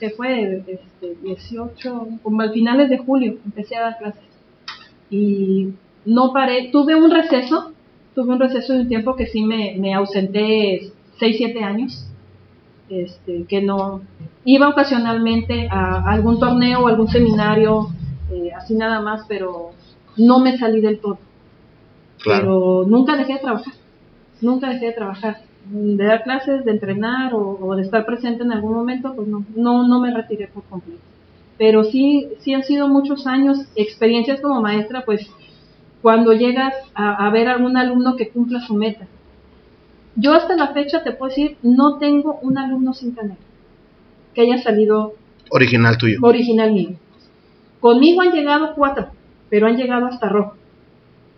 que 0.00 0.10
fue 0.10 0.64
este, 0.66 1.16
18, 1.22 2.08
como 2.22 2.40
al 2.40 2.52
finales 2.52 2.88
de 2.88 2.98
julio, 2.98 3.36
empecé 3.44 3.76
a 3.76 3.82
dar 3.82 3.98
clases. 3.98 4.22
Y 5.10 5.74
no 6.04 6.32
paré, 6.32 6.70
tuve 6.72 6.94
un 6.94 7.10
receso, 7.10 7.72
tuve 8.14 8.32
un 8.32 8.40
receso 8.40 8.72
de 8.72 8.80
un 8.80 8.88
tiempo 8.88 9.16
que 9.16 9.26
sí 9.26 9.42
me, 9.42 9.76
me 9.78 9.94
ausenté 9.94 10.92
6, 11.18 11.36
7 11.36 11.62
años, 11.62 12.06
este, 12.88 13.44
que 13.44 13.62
no, 13.62 14.00
iba 14.44 14.68
ocasionalmente 14.68 15.68
a 15.70 16.10
algún 16.10 16.38
torneo 16.38 16.80
o 16.80 16.88
algún 16.88 17.08
seminario, 17.08 17.88
eh, 18.32 18.50
así 18.56 18.74
nada 18.74 19.00
más, 19.00 19.22
pero 19.28 19.70
no 20.16 20.40
me 20.40 20.58
salí 20.58 20.80
del 20.80 20.98
todo. 20.98 21.18
Claro. 22.22 22.40
Pero 22.40 22.84
nunca 22.86 23.16
dejé 23.16 23.34
de 23.34 23.38
trabajar, 23.40 23.74
nunca 24.40 24.70
dejé 24.70 24.86
de 24.86 24.92
trabajar. 24.92 25.42
De 25.66 26.04
dar 26.04 26.24
clases, 26.24 26.64
de 26.64 26.70
entrenar 26.70 27.34
o, 27.34 27.58
o 27.60 27.76
de 27.76 27.82
estar 27.82 28.06
presente 28.06 28.42
en 28.42 28.50
algún 28.50 28.72
momento, 28.72 29.14
pues 29.14 29.28
no, 29.28 29.44
no, 29.54 29.86
no 29.86 30.00
me 30.00 30.12
retiré 30.12 30.48
por 30.48 30.64
completo. 30.64 31.02
Pero 31.58 31.84
sí, 31.84 32.28
sí 32.40 32.54
han 32.54 32.64
sido 32.64 32.88
muchos 32.88 33.26
años, 33.26 33.58
experiencias 33.76 34.40
como 34.40 34.62
maestra, 34.62 35.04
pues 35.04 35.30
cuando 36.02 36.32
llegas 36.32 36.74
a, 36.94 37.26
a 37.26 37.30
ver 37.30 37.48
a 37.48 37.52
algún 37.52 37.76
alumno 37.76 38.16
que 38.16 38.28
cumpla 38.30 38.60
su 38.60 38.74
meta. 38.74 39.06
Yo 40.16 40.32
hasta 40.34 40.56
la 40.56 40.68
fecha 40.68 41.02
te 41.04 41.12
puedo 41.12 41.30
decir, 41.30 41.56
no 41.62 41.98
tengo 41.98 42.38
un 42.42 42.58
alumno 42.58 42.92
sin 42.92 43.12
canal 43.12 43.36
que 44.34 44.42
haya 44.42 44.58
salido 44.58 45.14
Original 45.50 45.96
tuyo. 45.98 46.18
original 46.22 46.72
mío. 46.72 46.90
Conmigo 47.80 48.20
han 48.22 48.32
llegado 48.32 48.74
cuatro, 48.74 49.08
pero 49.48 49.66
han 49.66 49.76
llegado 49.76 50.06
hasta 50.06 50.28
rojo. 50.28 50.54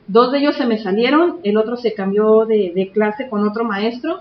Dos 0.07 0.33
de 0.33 0.38
ellos 0.38 0.57
se 0.57 0.66
me 0.66 0.79
salieron, 0.79 1.38
el 1.44 1.57
otro 1.57 1.77
se 1.77 1.94
cambió 1.94 2.44
de, 2.44 2.72
de 2.75 2.90
clase 2.90 3.29
con 3.29 3.46
otro 3.46 3.64
maestro 3.64 4.18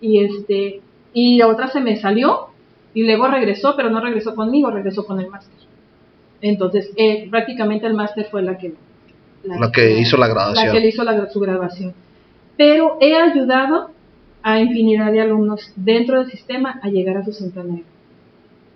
y 0.00 0.24
este 0.24 0.80
y 1.14 1.36
la 1.36 1.48
otra 1.48 1.68
se 1.68 1.80
me 1.80 1.96
salió 1.96 2.46
y 2.94 3.04
luego 3.04 3.28
regresó, 3.28 3.74
pero 3.76 3.90
no 3.90 4.00
regresó 4.00 4.34
conmigo, 4.34 4.70
regresó 4.70 5.04
con 5.04 5.20
el 5.20 5.28
máster. 5.28 5.54
Entonces, 6.40 6.90
eh, 6.96 7.28
prácticamente 7.30 7.86
el 7.86 7.94
máster 7.94 8.26
fue 8.30 8.42
la 8.42 8.58
que 8.58 8.74
La 9.44 9.72
que 9.72 9.98
hizo 9.98 10.16
la 10.16 10.28
graduación. 10.28 10.66
La 10.66 10.72
que 10.72 10.80
le 10.80 10.88
hizo 10.88 11.04
la, 11.04 11.30
su 11.30 11.40
graduación. 11.40 11.94
Pero 12.56 12.98
he 13.00 13.16
ayudado 13.16 13.90
a 14.42 14.60
infinidad 14.60 15.12
de 15.12 15.20
alumnos 15.20 15.72
dentro 15.76 16.20
del 16.20 16.30
sistema 16.30 16.80
a 16.82 16.88
llegar 16.88 17.16
a 17.16 17.24
su 17.24 17.44
negra. 17.44 17.84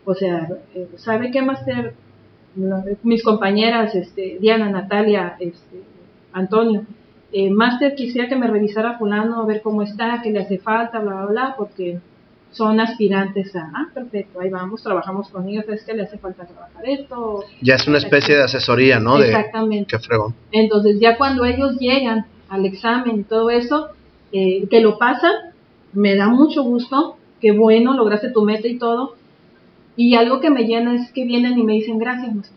O 0.05 0.15
sea, 0.15 0.49
eh, 0.75 0.89
¿sabe 0.97 1.31
qué 1.31 1.43
máster? 1.43 1.95
Mis 3.03 3.23
compañeras, 3.23 3.95
este, 3.95 4.39
Diana, 4.41 4.71
Natalia, 4.71 5.37
este, 5.41 5.83
Antonio, 6.33 6.85
eh, 7.33 7.51
máster 7.51 7.95
quisiera 7.95 8.29
que 8.29 8.37
me 8.37 8.47
revisara 8.47 8.99
fulano, 8.99 9.43
a 9.43 9.47
ver 9.47 9.61
cómo 9.61 9.83
está, 9.83 10.21
qué 10.23 10.31
le 10.31 10.41
hace 10.41 10.59
falta, 10.59 11.01
bla, 11.01 11.15
bla, 11.17 11.27
bla, 11.27 11.55
porque 11.59 11.99
son 12.57 12.81
aspirantes 12.81 13.55
a, 13.55 13.71
ah, 13.75 13.89
perfecto, 13.93 14.41
ahí 14.41 14.49
vamos, 14.49 14.83
trabajamos 14.83 15.29
con 15.29 15.47
ellos, 15.49 15.65
es 15.69 15.85
que 15.85 15.93
le 15.95 16.05
hace 16.05 16.17
falta 16.17 16.47
trabajar 16.47 16.89
esto. 16.89 17.45
Ya 17.61 17.75
es 17.75 17.87
una 17.87 17.99
especie 17.99 18.35
de 18.35 18.45
asesoría, 18.45 18.99
¿no? 18.99 19.19
De, 19.19 19.27
Exactamente. 19.27 19.87
qué 19.91 19.99
fregón. 19.99 20.35
Entonces 20.53 20.99
ya 20.99 21.19
cuando 21.19 21.45
ellos 21.45 21.79
llegan 21.79 22.27
al 22.49 22.65
examen 22.65 23.21
y 23.21 23.23
todo 23.25 23.51
eso, 23.51 23.91
eh, 24.33 24.67
que 24.71 24.81
lo 24.81 24.99
pasan, 24.99 25.33
me 25.93 26.17
da 26.17 26.29
mucho 26.29 26.63
gusto, 26.63 27.19
que 27.41 27.53
bueno, 27.53 27.95
lograste 27.95 28.31
tu 28.31 28.43
meta 28.43 28.67
y 28.69 28.79
todo. 28.79 29.17
Y 29.97 30.15
algo 30.15 30.41
que 30.41 30.51
me 30.51 30.65
llena 30.65 30.95
es 30.95 31.13
que 31.13 31.25
vienen 31.25 31.59
y 31.59 31.63
me 31.63 31.75
dicen 31.75 31.99
gracias, 31.99 32.35
maestro. 32.35 32.57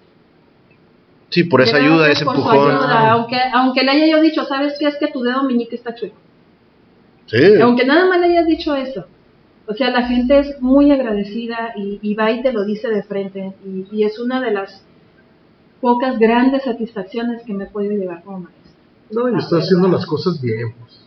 Sí, 1.29 1.43
por 1.43 1.62
esa 1.62 1.77
ayuda, 1.77 2.09
ese 2.09 2.25
por 2.25 2.35
empujón. 2.35 2.71
ayuda, 2.71 3.12
aunque, 3.12 3.38
aunque 3.53 3.83
le 3.83 3.91
haya 3.91 4.07
yo 4.07 4.21
dicho, 4.21 4.45
¿sabes 4.45 4.75
qué? 4.79 4.88
Es 4.88 4.97
que 4.97 5.07
tu 5.07 5.21
dedo 5.21 5.43
meñique 5.43 5.75
está 5.75 5.93
chueco. 5.93 6.15
Sí. 7.27 7.38
Aunque 7.62 7.85
nada 7.85 8.07
más 8.07 8.19
le 8.19 8.27
hayas 8.27 8.47
dicho 8.47 8.75
eso. 8.75 9.05
O 9.69 9.73
sea, 9.75 9.91
la 9.91 10.08
gente 10.08 10.39
es 10.39 10.62
muy 10.62 10.91
agradecida 10.91 11.73
y, 11.77 11.99
y 12.01 12.15
va 12.15 12.32
y 12.32 12.41
te 12.41 12.51
lo 12.51 12.65
dice 12.65 12.88
de 12.89 13.03
frente. 13.03 13.53
Y, 13.63 13.86
y 13.95 14.03
es 14.03 14.17
una 14.19 14.41
de 14.41 14.51
las 14.51 14.84
pocas 15.79 16.17
grandes 16.19 16.63
satisfacciones 16.63 17.43
que 17.43 17.53
me 17.53 17.67
puede 17.67 17.95
llevar 17.97 18.23
como 18.23 18.39
maestra. 18.39 18.71
No, 19.12 19.29
y 19.29 19.38
está 19.38 19.58
haciendo 19.58 19.88
las 19.88 20.05
cosas 20.05 20.41
bien. 20.41 20.73
pues. 20.79 20.99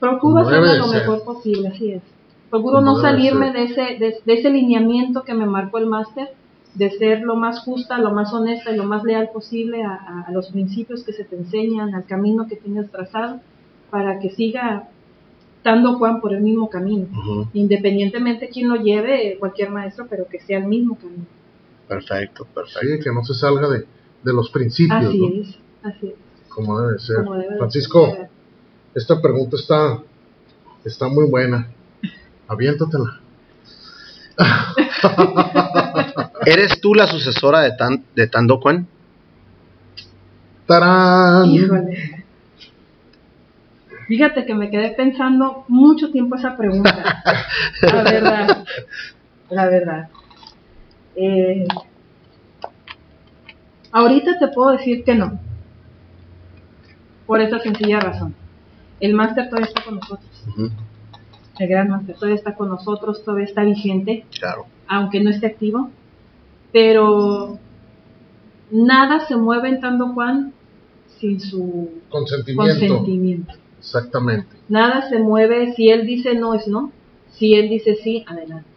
Procuro 0.00 0.38
hacerlo 0.40 0.74
lo 0.78 0.84
ser. 0.84 1.00
mejor 1.02 1.24
posible, 1.24 1.68
así 1.68 1.92
es. 1.92 2.02
Procuro 2.50 2.80
no 2.80 2.96
salirme 2.96 3.52
de 3.52 3.62
ese, 3.64 3.82
de, 3.98 4.16
de 4.24 4.32
ese 4.34 4.50
lineamiento 4.50 5.22
que 5.22 5.34
me 5.34 5.46
marcó 5.46 5.78
el 5.78 5.86
máster, 5.86 6.30
de 6.74 6.90
ser 6.90 7.20
lo 7.20 7.36
más 7.36 7.60
justa, 7.60 7.98
lo 7.98 8.10
más 8.12 8.32
honesta 8.32 8.70
y 8.72 8.76
lo 8.76 8.84
más 8.84 9.04
leal 9.04 9.30
posible 9.32 9.82
a, 9.82 9.92
a- 9.94 10.24
a 10.28 10.32
los 10.32 10.50
principios 10.50 11.04
que 11.04 11.12
se 11.12 11.24
te 11.24 11.36
enseñan, 11.36 11.94
al 11.94 12.04
camino 12.04 12.46
que 12.48 12.56
tienes 12.56 12.90
trazado, 12.90 13.40
para 13.90 14.18
que 14.18 14.30
siga 14.30 14.88
dando 15.64 15.98
Juan 15.98 16.20
por 16.20 16.32
el 16.32 16.40
mismo 16.40 16.68
camino. 16.68 17.06
Ujú, 17.12 17.48
Independientemente 17.52 18.48
quién 18.48 18.68
lo 18.68 18.76
lleve, 18.76 19.36
cualquier 19.38 19.70
maestro, 19.70 20.06
pero 20.08 20.26
que 20.28 20.40
sea 20.40 20.58
el 20.58 20.66
mismo 20.66 20.96
camino. 20.96 21.24
Perfecto, 21.88 22.44
perfecto. 22.46 22.80
Sí, 22.80 23.00
que 23.02 23.12
no 23.12 23.24
se 23.24 23.34
salga 23.34 23.68
de, 23.68 23.84
de 24.22 24.32
los 24.32 24.50
principios, 24.50 25.04
Así 25.04 25.18
¿no? 25.20 25.42
es, 25.42 25.58
así 25.82 26.06
es. 26.08 26.14
Como 26.48 26.80
debe 26.80 26.94
de 26.94 26.98
ser. 26.98 27.16
como 27.16 27.34
debe 27.34 27.50
de 27.52 27.58
Francisco, 27.58 28.06
ser. 28.10 28.28
esta 28.94 29.20
pregunta 29.20 29.56
está, 29.56 29.98
está 30.84 31.08
muy 31.08 31.26
buena. 31.26 31.68
Aviéntatela. 32.48 33.20
¿Eres 36.46 36.80
tú 36.80 36.94
la 36.94 37.06
sucesora 37.06 37.60
de, 37.60 37.72
Tan, 37.72 38.04
de 38.14 38.26
Tando 38.26 38.60
Kwan? 38.60 38.86
¡Tarán! 40.66 41.46
Híjole. 41.46 42.21
Fíjate 44.08 44.44
que 44.44 44.54
me 44.54 44.70
quedé 44.70 44.90
pensando 44.90 45.64
mucho 45.68 46.10
tiempo 46.10 46.36
esa 46.36 46.56
pregunta. 46.56 47.22
La 47.82 48.02
verdad. 48.02 48.64
La 49.50 49.66
verdad. 49.68 50.08
Eh, 51.16 51.66
ahorita 53.90 54.38
te 54.38 54.48
puedo 54.48 54.70
decir 54.70 55.04
que 55.04 55.14
no. 55.14 55.38
Por 57.26 57.40
esa 57.40 57.58
sencilla 57.60 58.00
razón. 58.00 58.34
El 59.00 59.14
máster 59.14 59.46
todavía 59.48 59.68
está 59.68 59.84
con 59.84 59.96
nosotros. 59.96 60.44
El 61.58 61.68
gran 61.68 61.88
máster 61.90 62.14
todavía 62.14 62.36
está 62.36 62.54
con 62.54 62.68
nosotros, 62.68 63.22
todavía 63.24 63.44
está 63.46 63.62
vigente 63.62 64.24
Claro. 64.38 64.66
aunque 64.88 65.20
no 65.20 65.30
esté 65.30 65.46
activo, 65.46 65.90
pero 66.72 67.58
nada 68.70 69.26
se 69.26 69.36
mueve 69.36 69.68
en 69.68 69.80
Tando 69.80 70.08
Juan 70.08 70.52
sin 71.20 71.40
su 71.40 71.90
Consentimiento. 72.08 72.62
consentimiento. 72.72 73.54
Exactamente. 73.82 74.56
Nada 74.68 75.08
se 75.08 75.18
mueve, 75.18 75.74
si 75.74 75.90
él 75.90 76.06
dice 76.06 76.34
no 76.36 76.54
es 76.54 76.68
no, 76.68 76.92
si 77.32 77.54
él 77.54 77.68
dice 77.68 77.96
sí, 77.96 78.24
adelante. 78.28 78.68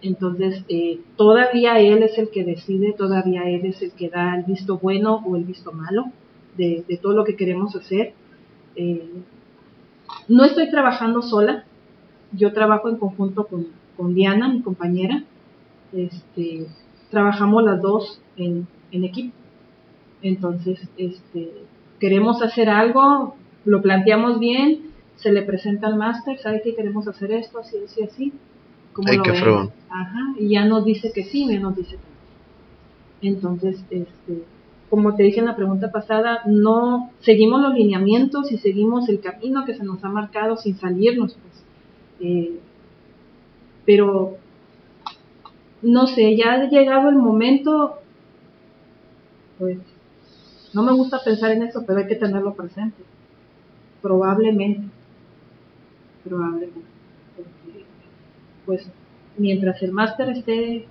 Entonces, 0.00 0.64
eh, 0.68 1.00
todavía 1.16 1.78
él 1.78 2.02
es 2.02 2.18
el 2.18 2.30
que 2.30 2.42
decide, 2.42 2.92
todavía 2.92 3.44
él 3.44 3.66
es 3.66 3.82
el 3.82 3.92
que 3.92 4.08
da 4.08 4.34
el 4.34 4.44
visto 4.44 4.78
bueno 4.78 5.22
o 5.24 5.36
el 5.36 5.44
visto 5.44 5.70
malo 5.70 6.06
de, 6.56 6.84
todo 7.00 7.12
lo 7.12 7.24
que 7.24 7.36
queremos 7.36 7.76
hacer. 7.76 8.14
Eh, 8.74 9.22
no 10.28 10.44
estoy 10.44 10.70
trabajando 10.70 11.22
sola, 11.22 11.64
yo 12.32 12.52
trabajo 12.52 12.88
en 12.88 12.96
conjunto 12.96 13.46
con, 13.46 13.64
con 13.64 13.82
con 13.96 14.14
Diana, 14.14 14.48
mi 14.48 14.62
compañera, 14.62 15.22
este, 15.92 16.66
trabajamos 17.10 17.62
las 17.62 17.80
dos 17.82 18.20
en, 18.36 18.66
en 18.90 19.04
equipo. 19.04 19.34
Entonces, 20.22 20.80
este, 20.96 21.52
queremos 22.00 22.42
hacer 22.42 22.68
algo, 22.68 23.36
lo 23.64 23.82
planteamos 23.82 24.38
bien, 24.38 24.92
se 25.16 25.32
le 25.32 25.42
presenta 25.42 25.86
al 25.86 25.96
máster, 25.96 26.38
sabe 26.38 26.62
que 26.62 26.74
queremos 26.74 27.06
hacer 27.06 27.32
esto, 27.32 27.60
así, 27.60 27.76
así, 27.84 28.02
así. 28.02 28.32
¿Cómo 28.92 29.08
Ay, 29.08 29.18
lo 29.18 29.22
qué. 29.22 29.30
Ajá, 29.88 30.34
y 30.38 30.48
ya 30.50 30.64
nos 30.64 30.84
dice 30.84 31.12
que 31.12 31.24
sí, 31.24 31.46
ya 31.48 31.60
nos 31.60 31.76
dice 31.76 31.92
que 31.92 31.96
no. 33.30 33.34
Entonces, 33.34 33.84
este, 33.90 34.44
como 34.90 35.14
te 35.14 35.22
dije 35.22 35.40
en 35.40 35.46
la 35.46 35.56
pregunta 35.56 35.90
pasada, 35.90 36.42
no 36.46 37.10
seguimos 37.20 37.62
los 37.62 37.74
lineamientos 37.74 38.52
y 38.52 38.58
seguimos 38.58 39.08
el 39.08 39.20
camino 39.20 39.64
que 39.64 39.74
se 39.74 39.84
nos 39.84 40.04
ha 40.04 40.08
marcado 40.08 40.56
sin 40.56 40.76
salirnos, 40.76 41.34
pues. 41.34 41.64
Eh, 42.20 42.60
pero 43.86 44.36
no 45.82 46.06
sé, 46.06 46.36
ya 46.36 46.52
ha 46.52 46.68
llegado 46.68 47.08
el 47.08 47.16
momento, 47.16 47.98
pues 49.58 49.78
no 50.74 50.82
me 50.82 50.92
gusta 50.92 51.20
pensar 51.24 51.52
en 51.52 51.62
eso, 51.62 51.84
pero 51.86 52.00
hay 52.00 52.06
que 52.06 52.16
tenerlo 52.16 52.54
presente. 52.54 53.02
Probablemente, 54.02 54.88
probablemente, 56.24 56.80
porque, 57.36 57.84
pues 58.66 58.86
mientras 59.38 59.80
el 59.82 59.92
máster 59.92 60.30
esté 60.30 60.86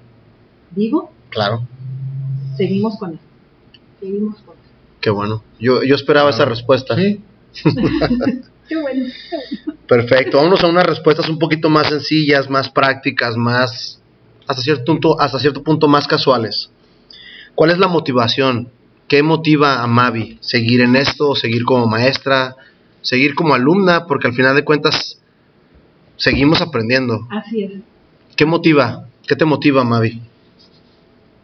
vivo, 0.71 1.11
Claro, 1.29 1.65
seguimos 2.57 2.97
con 2.97 3.11
él, 3.11 3.19
seguimos 3.99 4.39
con 4.41 4.55
él. 4.55 4.61
qué 5.01 5.09
bueno. 5.09 5.43
Yo, 5.59 5.83
yo 5.83 5.95
esperaba 5.95 6.29
esa 6.29 6.45
respuesta. 6.45 6.95
Sí, 6.95 7.21
Qué 8.69 8.77
bueno, 8.81 9.05
qué 9.29 9.35
bueno. 9.35 9.77
Perfecto. 9.85 10.37
Vámonos 10.37 10.63
a 10.63 10.67
unas 10.67 10.85
respuestas 10.85 11.27
un 11.27 11.37
poquito 11.37 11.69
más 11.69 11.87
sencillas, 11.89 12.49
más 12.49 12.69
prácticas, 12.69 13.35
más 13.35 14.01
hasta 14.47 14.61
cierto 14.61 14.85
punto, 14.85 15.19
hasta 15.19 15.39
cierto 15.39 15.61
punto 15.61 15.89
más 15.89 16.07
casuales. 16.07 16.69
¿Cuál 17.55 17.71
es 17.71 17.77
la 17.77 17.89
motivación? 17.89 18.69
¿Qué 19.09 19.23
motiva 19.23 19.83
a 19.83 19.87
Mavi? 19.87 20.37
¿Seguir 20.39 20.79
en 20.79 20.95
esto? 20.95 21.35
¿Seguir 21.35 21.65
como 21.65 21.85
maestra? 21.87 22.55
¿Seguir 23.01 23.35
como 23.35 23.53
alumna? 23.53 24.05
Porque 24.05 24.27
al 24.27 24.33
final 24.33 24.55
de 24.55 24.63
cuentas 24.63 25.19
seguimos 26.17 26.61
aprendiendo. 26.61 27.27
Así 27.29 27.63
es. 27.63 27.71
¿Qué 28.35 28.45
motiva? 28.45 29.05
¿Qué 29.27 29.35
te 29.35 29.45
motiva, 29.45 29.83
Mavi? 29.83 30.21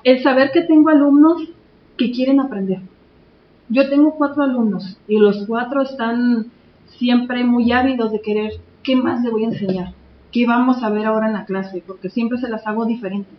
el 0.08 0.24
saber 0.24 0.52
que 0.54 0.62
tengo 0.62 0.88
alumnos 0.88 1.50
que 1.98 2.12
quieren 2.12 2.40
aprender. 2.40 2.80
Yo 3.68 3.90
tengo 3.90 4.16
cuatro 4.16 4.44
alumnos 4.44 4.98
y 5.06 5.18
los 5.18 5.46
cuatro 5.46 5.82
están 5.82 6.46
siempre 6.98 7.44
muy 7.44 7.74
ávidos 7.74 8.14
de 8.14 8.22
querer, 8.22 8.54
¿qué 8.84 8.96
más 8.96 9.22
le 9.22 9.32
voy 9.32 9.44
a 9.44 9.48
enseñar? 9.48 9.94
¿Qué 10.32 10.48
vamos 10.48 10.82
a 10.82 10.90
ver 10.90 11.06
ahora 11.06 11.28
en 11.28 11.34
la 11.34 11.44
clase? 11.44 11.84
Porque 11.86 12.10
siempre 12.10 12.38
se 12.38 12.48
las 12.48 12.66
hago 12.66 12.86
diferentes. 12.86 13.34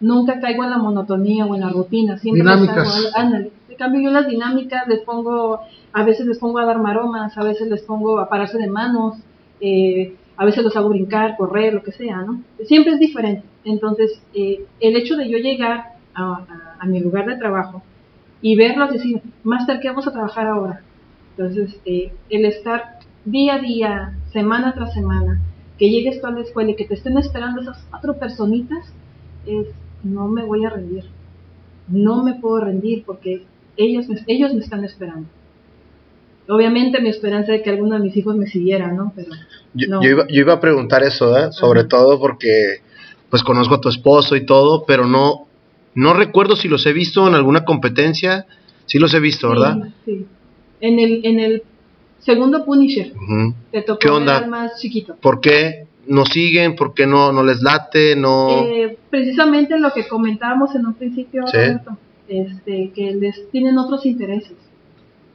Nunca 0.00 0.40
caigo 0.40 0.64
en 0.64 0.70
la 0.70 0.78
monotonía 0.78 1.46
o 1.46 1.54
en 1.54 1.60
la 1.60 1.68
rutina. 1.68 2.18
Siempre 2.18 2.42
Dinámicas. 2.42 2.78
hago, 2.78 3.16
ándale. 3.16 3.52
Cambio, 3.78 4.00
yo 4.00 4.10
las 4.10 4.26
dinámicas 4.26 4.88
les 4.88 5.00
pongo, 5.00 5.60
a 5.92 6.02
veces 6.02 6.26
les 6.26 6.38
pongo 6.38 6.58
a 6.58 6.64
dar 6.64 6.80
maromas, 6.80 7.38
a 7.38 7.44
veces 7.44 7.68
les 7.68 7.82
pongo 7.82 8.18
a 8.18 8.28
pararse 8.28 8.58
de 8.58 8.66
manos, 8.66 9.18
eh, 9.60 10.16
a 10.36 10.44
veces 10.44 10.64
los 10.64 10.76
hago 10.76 10.88
brincar, 10.88 11.36
correr, 11.36 11.74
lo 11.74 11.82
que 11.82 11.92
sea, 11.92 12.22
¿no? 12.22 12.42
Siempre 12.64 12.94
es 12.94 12.98
diferente. 12.98 13.44
Entonces, 13.64 14.20
eh, 14.34 14.64
el 14.80 14.96
hecho 14.96 15.16
de 15.16 15.28
yo 15.28 15.38
llegar 15.38 15.94
a, 16.14 16.84
mi 16.86 17.00
lugar 17.00 17.26
de 17.26 17.36
trabajo 17.36 17.82
y 18.40 18.56
verlos 18.56 18.92
decir, 18.92 19.20
Master, 19.44 19.78
¿qué 19.80 19.88
vamos 19.88 20.08
a 20.08 20.12
trabajar 20.12 20.46
ahora? 20.46 20.80
Entonces, 21.36 21.78
eh, 21.84 22.12
el 22.30 22.44
estar 22.44 22.98
día 23.24 23.54
a 23.54 23.58
día, 23.58 24.18
semana 24.32 24.74
tras 24.74 24.94
semana, 24.94 25.40
que 25.78 25.90
llegues 25.90 26.20
tú 26.20 26.26
a 26.26 26.32
la 26.32 26.40
escuela 26.40 26.70
y 26.72 26.76
que 26.76 26.86
te 26.86 26.94
estén 26.94 27.16
esperando 27.18 27.60
esas 27.60 27.84
cuatro 27.90 28.18
personitas, 28.18 28.92
es, 29.46 29.68
no 30.02 30.26
me 30.26 30.42
voy 30.42 30.64
a 30.64 30.70
rendir. 30.70 31.04
No 31.86 32.24
me 32.24 32.34
puedo 32.34 32.60
rendir 32.60 33.04
porque 33.04 33.44
ellos 33.78 34.08
me, 34.08 34.22
ellos 34.26 34.52
me 34.54 34.60
están 34.60 34.84
esperando. 34.84 35.26
Obviamente 36.48 37.00
mi 37.00 37.10
esperanza 37.10 37.54
es 37.54 37.62
que 37.62 37.70
alguno 37.70 37.96
de 37.96 38.00
mis 38.02 38.16
hijos 38.16 38.34
me 38.36 38.46
siguiera, 38.46 38.90
¿no? 38.92 39.12
Pero 39.14 39.28
Yo, 39.74 39.88
No. 39.88 40.02
yo 40.02 40.08
iba, 40.10 40.26
yo 40.28 40.40
iba 40.40 40.54
a 40.54 40.60
preguntar 40.60 41.02
eso, 41.02 41.36
¿eh? 41.38 41.52
sobre 41.52 41.80
Ajá. 41.80 41.88
todo 41.90 42.18
porque 42.18 42.78
pues 43.28 43.42
conozco 43.42 43.74
a 43.74 43.80
tu 43.80 43.90
esposo 43.90 44.34
y 44.36 44.46
todo, 44.46 44.84
pero 44.86 45.06
no, 45.06 45.46
no 45.94 46.14
recuerdo 46.14 46.56
si 46.56 46.66
los 46.68 46.86
he 46.86 46.94
visto 46.94 47.28
en 47.28 47.34
alguna 47.34 47.64
competencia. 47.66 48.46
Sí 48.86 48.98
los 48.98 49.12
he 49.12 49.20
visto, 49.20 49.50
¿verdad? 49.50 49.76
Sí, 50.06 50.16
sí. 50.20 50.26
En 50.80 50.98
el, 50.98 51.20
en 51.24 51.38
el 51.40 51.62
segundo 52.20 52.64
Punisher, 52.64 53.12
Ujú. 53.14 53.54
te 53.70 53.82
tocó 53.82 53.98
¿Qué 53.98 54.08
onda? 54.08 54.46
más 54.46 54.80
chiquito. 54.80 55.16
¿Por 55.20 55.40
qué 55.42 55.86
no 56.06 56.24
siguen? 56.24 56.74
¿Por 56.76 56.94
qué 56.94 57.06
no, 57.06 57.30
no 57.32 57.42
les 57.42 57.60
late? 57.60 58.16
No... 58.16 58.48
Eh, 58.64 58.96
precisamente 59.10 59.78
lo 59.78 59.92
que 59.92 60.08
comentábamos 60.08 60.74
en 60.74 60.86
un 60.86 60.94
principio, 60.94 61.46
Sí. 61.48 61.56
Roberto, 61.58 61.98
este, 62.28 62.90
que 62.94 63.14
les 63.14 63.50
tienen 63.50 63.78
otros 63.78 64.06
intereses. 64.06 64.56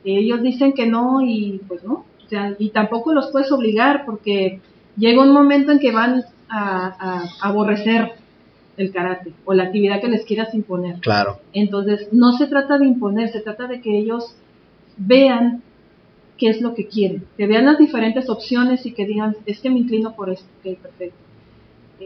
Ellos 0.04 0.42
dicen 0.42 0.74
que 0.74 0.86
no 0.86 1.22
y 1.22 1.62
pues 1.68 1.84
no, 1.84 2.06
o 2.24 2.30
sea, 2.30 2.56
y 2.60 2.70
tampoco 2.70 3.14
los 3.14 3.32
puedes 3.32 3.52
obligar 3.52 4.06
porque 4.06 4.60
llega 4.98 5.24
un 5.24 5.32
momento 5.32 5.72
en 5.72 5.80
que 5.80 5.92
van 5.92 6.24
a, 6.50 7.24
a 7.40 7.48
aborrecer 7.48 8.14
el 8.78 8.92
karate 8.92 9.34
o 9.46 9.54
la 9.54 9.64
actividad 9.64 10.02
que 10.02 10.08
les 10.08 10.26
quieras 10.26 10.54
imponer. 10.54 11.00
Claro, 11.00 11.40
Entonces, 11.54 12.10
no 12.12 12.34
se 12.34 12.48
trata 12.48 12.78
de 12.78 12.86
imponer, 12.88 13.30
se 13.30 13.42
trata 13.42 13.68
de 13.68 13.82
que 13.82 13.98
ellos 13.98 14.36
vean 14.98 15.62
qué 16.38 16.50
es 16.50 16.62
lo 16.62 16.74
que 16.74 16.88
quieren, 16.88 17.26
que 17.38 17.48
vean 17.48 17.66
las 17.66 17.78
diferentes 17.78 18.30
opciones 18.30 18.86
y 18.86 18.94
que 18.94 19.06
digan, 19.06 19.36
es 19.46 19.60
que 19.60 19.70
me 19.70 19.80
inclino 19.80 20.16
por 20.16 20.30
esto, 20.30 20.48
ok, 20.60 20.78
perfecto. 20.78 21.18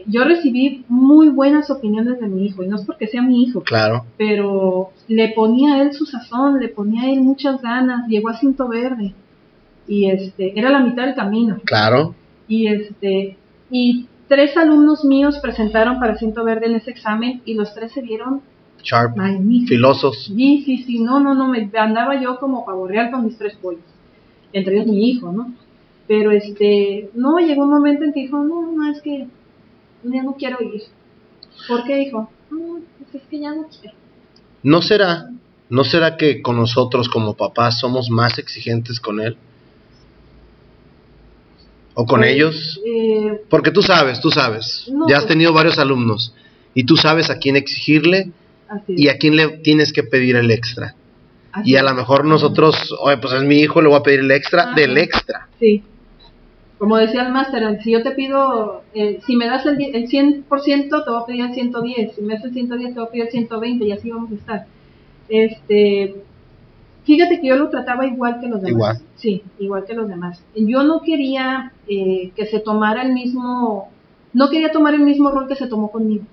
Yo 0.06 0.24
recibí 0.24 0.84
muy 0.88 1.28
buenas 1.28 1.70
opiniones 1.70 2.20
de 2.20 2.28
mi 2.28 2.46
hijo, 2.46 2.62
y 2.62 2.68
no 2.68 2.76
es 2.76 2.84
porque 2.84 3.06
sea 3.06 3.22
mi 3.22 3.42
hijo, 3.42 3.62
claro. 3.62 4.04
pero 4.16 4.90
le 5.08 5.28
ponía 5.30 5.74
a 5.74 5.82
él 5.82 5.92
su 5.92 6.06
sazón, 6.06 6.60
le 6.60 6.68
ponía 6.68 7.02
a 7.02 7.10
él 7.10 7.20
muchas 7.20 7.60
ganas, 7.62 8.08
llegó 8.08 8.28
a 8.28 8.36
Cinto 8.38 8.68
Verde, 8.68 9.14
y 9.86 10.10
este, 10.10 10.58
era 10.58 10.70
la 10.70 10.80
mitad 10.80 11.06
del 11.06 11.14
camino, 11.14 11.58
Claro. 11.64 12.14
y 12.46 12.66
este, 12.66 13.36
y 13.70 14.06
tres 14.28 14.56
alumnos 14.56 15.04
míos 15.04 15.38
presentaron 15.40 15.98
para 15.98 16.16
Cinto 16.16 16.44
Verde 16.44 16.66
en 16.66 16.76
ese 16.76 16.90
examen, 16.90 17.42
y 17.44 17.54
los 17.54 17.74
tres 17.74 17.92
se 17.92 18.02
vieron 18.02 18.42
Sharp. 18.82 19.16
magníficos. 19.16 19.68
Filosos. 19.70 20.24
Sí, 20.26 20.62
sí, 20.64 20.78
sí, 20.84 21.00
no, 21.00 21.20
no, 21.20 21.34
no, 21.34 21.48
me 21.48 21.70
andaba 21.78 22.20
yo 22.20 22.38
como 22.38 22.64
pavorreal 22.64 23.10
con 23.10 23.24
mis 23.24 23.36
tres 23.38 23.56
pollos, 23.56 23.80
entre 24.52 24.76
ellos 24.76 24.86
mi 24.86 25.10
hijo, 25.10 25.32
¿no? 25.32 25.52
Pero 26.06 26.30
este, 26.30 27.10
no, 27.14 27.38
llegó 27.38 27.64
un 27.64 27.70
momento 27.70 28.04
en 28.04 28.12
que 28.14 28.20
dijo, 28.20 28.38
no, 28.42 28.72
no, 28.72 28.90
es 28.90 29.02
que 29.02 29.26
ya 30.12 30.22
no 30.22 30.34
quiero 30.34 30.58
ir. 30.62 30.82
¿Por 31.66 31.84
qué, 31.84 32.02
hijo? 32.02 32.30
No, 32.50 32.80
pues 32.98 33.22
es 33.22 33.28
que 33.28 33.40
ya 33.40 33.54
no 33.54 33.68
quiero. 33.68 33.96
¿No 34.62 34.82
será, 34.82 35.28
¿No 35.70 35.84
será 35.84 36.16
que 36.16 36.40
con 36.42 36.56
nosotros 36.56 37.08
como 37.08 37.34
papás 37.36 37.78
somos 37.78 38.08
más 38.10 38.38
exigentes 38.38 39.00
con 39.00 39.20
él? 39.20 39.36
¿O 41.94 42.06
con 42.06 42.20
Pues, 42.20 42.32
ellos? 42.34 42.80
eh, 42.86 43.40
Porque 43.50 43.70
tú 43.70 43.82
sabes, 43.82 44.20
tú 44.20 44.30
sabes. 44.30 44.86
No, 44.92 45.08
ya 45.08 45.16
has 45.16 45.24
pues- 45.24 45.28
tenido 45.34 45.52
varios 45.52 45.78
alumnos. 45.78 46.32
Y 46.74 46.84
tú 46.84 46.96
sabes 46.96 47.28
a 47.30 47.38
quién 47.38 47.56
exigirle 47.56 48.30
y 48.86 49.08
a 49.08 49.18
quién 49.18 49.34
le 49.36 49.48
tienes 49.58 49.92
que 49.92 50.02
pedir 50.04 50.36
el 50.36 50.50
extra. 50.50 50.94
así 51.52 51.70
Y 51.72 51.76
a 51.76 51.82
lo 51.82 51.92
mejor 51.94 52.24
nosotros, 52.24 52.94
oye, 53.00 53.16
pues 53.16 53.32
es 53.34 53.42
mi 53.42 53.56
hijo, 53.60 53.80
le 53.82 53.88
voy 53.88 53.98
a 53.98 54.02
pedir 54.02 54.20
el 54.20 54.30
extra 54.30 54.62
Ajá. 54.64 54.74
del 54.74 54.96
extra. 54.98 55.48
Sí. 55.58 55.82
Como 56.78 56.96
decía 56.96 57.26
el 57.26 57.32
máster, 57.32 57.80
si 57.82 57.90
yo 57.92 58.02
te 58.04 58.12
pido, 58.12 58.82
eh, 58.94 59.18
si 59.26 59.34
me 59.36 59.46
das 59.48 59.66
el, 59.66 59.80
el 59.82 60.08
100%, 60.08 60.44
te 61.04 61.10
voy 61.10 61.20
a 61.22 61.26
pedir 61.26 61.44
el 61.46 61.52
110. 61.54 62.14
Si 62.14 62.22
me 62.22 62.34
das 62.34 62.44
el 62.44 62.52
110, 62.52 62.94
te 62.94 63.00
voy 63.00 63.08
a 63.08 63.10
pedir 63.10 63.24
el 63.24 63.30
120 63.30 63.84
y 63.84 63.92
así 63.92 64.10
vamos 64.10 64.30
a 64.30 64.34
estar. 64.34 64.66
Este, 65.28 66.22
fíjate 67.04 67.40
que 67.40 67.48
yo 67.48 67.56
lo 67.56 67.68
trataba 67.68 68.06
igual 68.06 68.38
que 68.40 68.48
los 68.48 68.60
demás. 68.62 68.70
Igual. 68.72 68.98
Sí, 69.16 69.42
igual 69.58 69.84
que 69.86 69.94
los 69.94 70.08
demás. 70.08 70.40
Yo 70.54 70.84
no 70.84 71.00
quería 71.02 71.72
eh, 71.88 72.30
que 72.36 72.46
se 72.46 72.60
tomara 72.60 73.02
el 73.02 73.12
mismo, 73.12 73.90
no 74.32 74.48
quería 74.48 74.70
tomar 74.70 74.94
el 74.94 75.00
mismo 75.02 75.30
rol 75.30 75.48
que 75.48 75.56
se 75.56 75.66
tomó 75.66 75.90
conmigo. 75.90 76.24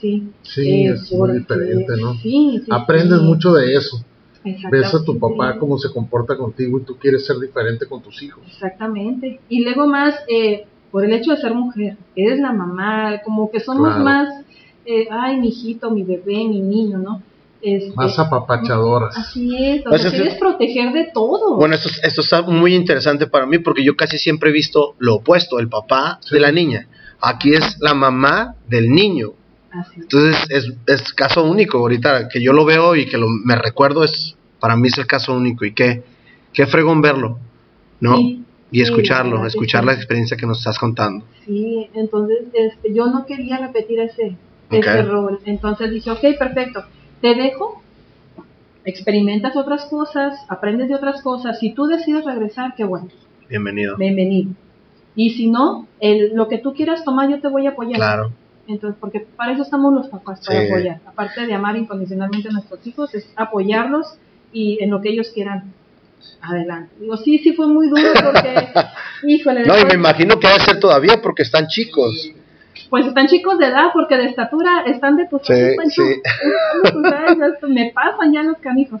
Sí. 0.00 0.24
Sí, 0.42 0.68
Eh, 0.86 0.90
es 0.94 1.12
muy 1.12 1.18
porque- 1.20 1.38
diferente, 1.38 1.92
¿no? 2.00 2.14
Sí, 2.14 2.60
sí, 2.64 2.70
Aprendes 2.70 3.20
sí. 3.20 3.24
mucho 3.24 3.52
de 3.54 3.74
eso. 3.76 4.04
Ves 4.44 4.92
a 4.94 5.04
tu 5.04 5.18
papá 5.18 5.56
cómo 5.58 5.78
se 5.78 5.92
comporta 5.92 6.36
contigo 6.36 6.78
y 6.78 6.82
tú 6.82 6.96
quieres 6.96 7.24
ser 7.26 7.38
diferente 7.38 7.86
con 7.86 8.02
tus 8.02 8.22
hijos. 8.22 8.42
Exactamente. 8.46 9.40
Y 9.48 9.62
luego 9.64 9.86
más, 9.86 10.14
eh, 10.28 10.66
por 10.90 11.04
el 11.04 11.12
hecho 11.12 11.30
de 11.30 11.36
ser 11.38 11.54
mujer, 11.54 11.96
eres 12.16 12.38
la 12.40 12.52
mamá, 12.52 13.20
como 13.24 13.50
que 13.50 13.60
somos 13.60 13.88
Claro. 13.88 14.04
más, 14.04 14.28
eh, 14.84 15.06
ay, 15.10 15.38
mi 15.40 15.48
hijito, 15.48 15.90
mi 15.90 16.02
bebé, 16.02 16.44
mi 16.48 16.60
niño, 16.60 16.98
¿no? 16.98 17.22
Este, 17.60 17.94
Más 17.94 18.18
apapachadoras. 18.18 19.16
Así 19.16 19.54
es, 19.56 19.86
o 19.86 19.96
sea, 19.96 20.08
es- 20.08 20.14
quieres 20.14 20.34
proteger 20.34 20.92
de 20.92 21.10
todo. 21.14 21.54
Bueno, 21.54 21.76
esto, 21.76 21.88
es- 21.88 22.02
esto 22.02 22.20
está 22.22 22.42
muy 22.42 22.74
interesante 22.74 23.28
para 23.28 23.46
mí 23.46 23.58
porque 23.58 23.84
yo 23.84 23.94
casi 23.94 24.18
siempre 24.18 24.50
he 24.50 24.52
visto 24.52 24.96
lo 24.98 25.14
opuesto, 25.16 25.60
el 25.60 25.68
papá 25.68 26.18
Sí. 26.22 26.34
de 26.34 26.40
la 26.40 26.50
niña. 26.50 26.88
Aquí 27.20 27.54
es 27.54 27.78
la 27.80 27.94
mamá 27.94 28.56
del 28.68 28.90
niño. 28.90 29.34
Entonces 29.96 30.36
es, 30.50 30.72
es 30.86 31.12
caso 31.14 31.44
único. 31.44 31.78
Ahorita 31.78 32.28
que 32.28 32.42
yo 32.42 32.52
lo 32.52 32.64
veo 32.64 32.94
y 32.96 33.06
que 33.06 33.18
lo, 33.18 33.26
me 33.28 33.56
recuerdo 33.56 34.04
es, 34.04 34.36
para 34.60 34.76
mí 34.76 34.88
es 34.88 34.98
el 34.98 35.06
caso 35.06 35.34
único. 35.34 35.64
Y 35.64 35.72
qué, 35.72 36.02
qué 36.52 36.66
fregón 36.66 37.00
verlo, 37.00 37.38
¿no? 38.00 38.16
Sí, 38.16 38.44
Y 38.70 38.82
escucharlo, 38.82 39.46
escuchar 39.46 39.84
la 39.84 39.92
experiencia 39.92 40.36
que 40.36 40.46
nos 40.46 40.58
estás 40.58 40.78
contando. 40.78 41.24
Sí, 41.44 41.88
entonces 41.94 42.38
este, 42.52 42.92
yo 42.94 43.06
no 43.06 43.26
quería 43.26 43.58
repetir 43.58 44.00
ese, 44.00 44.36
ese 44.70 44.90
error. 44.90 45.40
Entonces 45.44 45.90
dije, 45.90 46.10
ok, 46.10 46.38
perfecto, 46.38 46.84
te 47.20 47.34
dejo, 47.34 47.82
experimentas 48.84 49.56
otras 49.56 49.84
cosas, 49.86 50.38
aprendes 50.48 50.88
de 50.88 50.94
otras 50.94 51.22
cosas. 51.22 51.58
Si 51.58 51.72
tú 51.74 51.86
decides 51.86 52.24
regresar, 52.24 52.74
qué 52.76 52.84
bueno, 52.84 53.08
Bienvenido. 53.48 53.96
bienvenido. 53.96 54.50
Y 55.14 55.30
si 55.30 55.48
no, 55.50 55.86
el, 56.00 56.34
lo 56.34 56.48
que 56.48 56.58
tú 56.58 56.72
quieras 56.72 57.04
tomar, 57.04 57.28
yo 57.28 57.40
te 57.40 57.48
voy 57.48 57.66
a 57.66 57.70
apoyar. 57.70 57.96
Claro. 57.96 58.32
Entonces, 58.68 58.96
porque 59.00 59.20
para 59.36 59.52
eso 59.52 59.62
estamos 59.62 59.92
los 59.92 60.08
papás, 60.08 60.40
para 60.46 60.60
Sí. 60.60 60.66
apoyar. 60.72 61.00
Aparte 61.06 61.46
de 61.46 61.54
amar 61.54 61.76
incondicionalmente 61.76 62.48
a 62.48 62.52
nuestros 62.52 62.86
hijos, 62.86 63.14
es 63.14 63.28
apoyarlos 63.36 64.14
y 64.52 64.82
en 64.82 64.90
lo 64.90 65.00
que 65.00 65.10
ellos 65.10 65.30
quieran. 65.34 65.72
Adelante. 66.40 66.92
Digo, 67.00 67.16
sí, 67.16 67.38
sí 67.38 67.52
fue 67.52 67.66
muy 67.66 67.88
duro 67.88 68.10
porque, 68.22 68.68
híjole, 69.26 69.64
No, 69.66 69.78
y 69.78 69.84
me 69.84 69.94
imagino 69.94 70.38
que 70.38 70.46
debe 70.46 70.60
ser 70.60 70.78
todavía 70.80 71.20
porque 71.20 71.42
están 71.42 71.66
chicos. 71.66 72.30
pues 72.90 73.06
están 73.06 73.26
chicos 73.26 73.58
de 73.58 73.66
edad, 73.66 73.86
porque 73.92 74.16
de 74.16 74.26
estatura 74.26 74.82
están 74.86 75.16
de 75.16 75.26
tus 75.26 75.42
Sí, 75.42 75.54
sí. 75.88 76.02
Me 77.68 77.90
pasan 77.94 78.32
ya 78.32 78.42
los 78.42 78.58
canijos. 78.58 79.00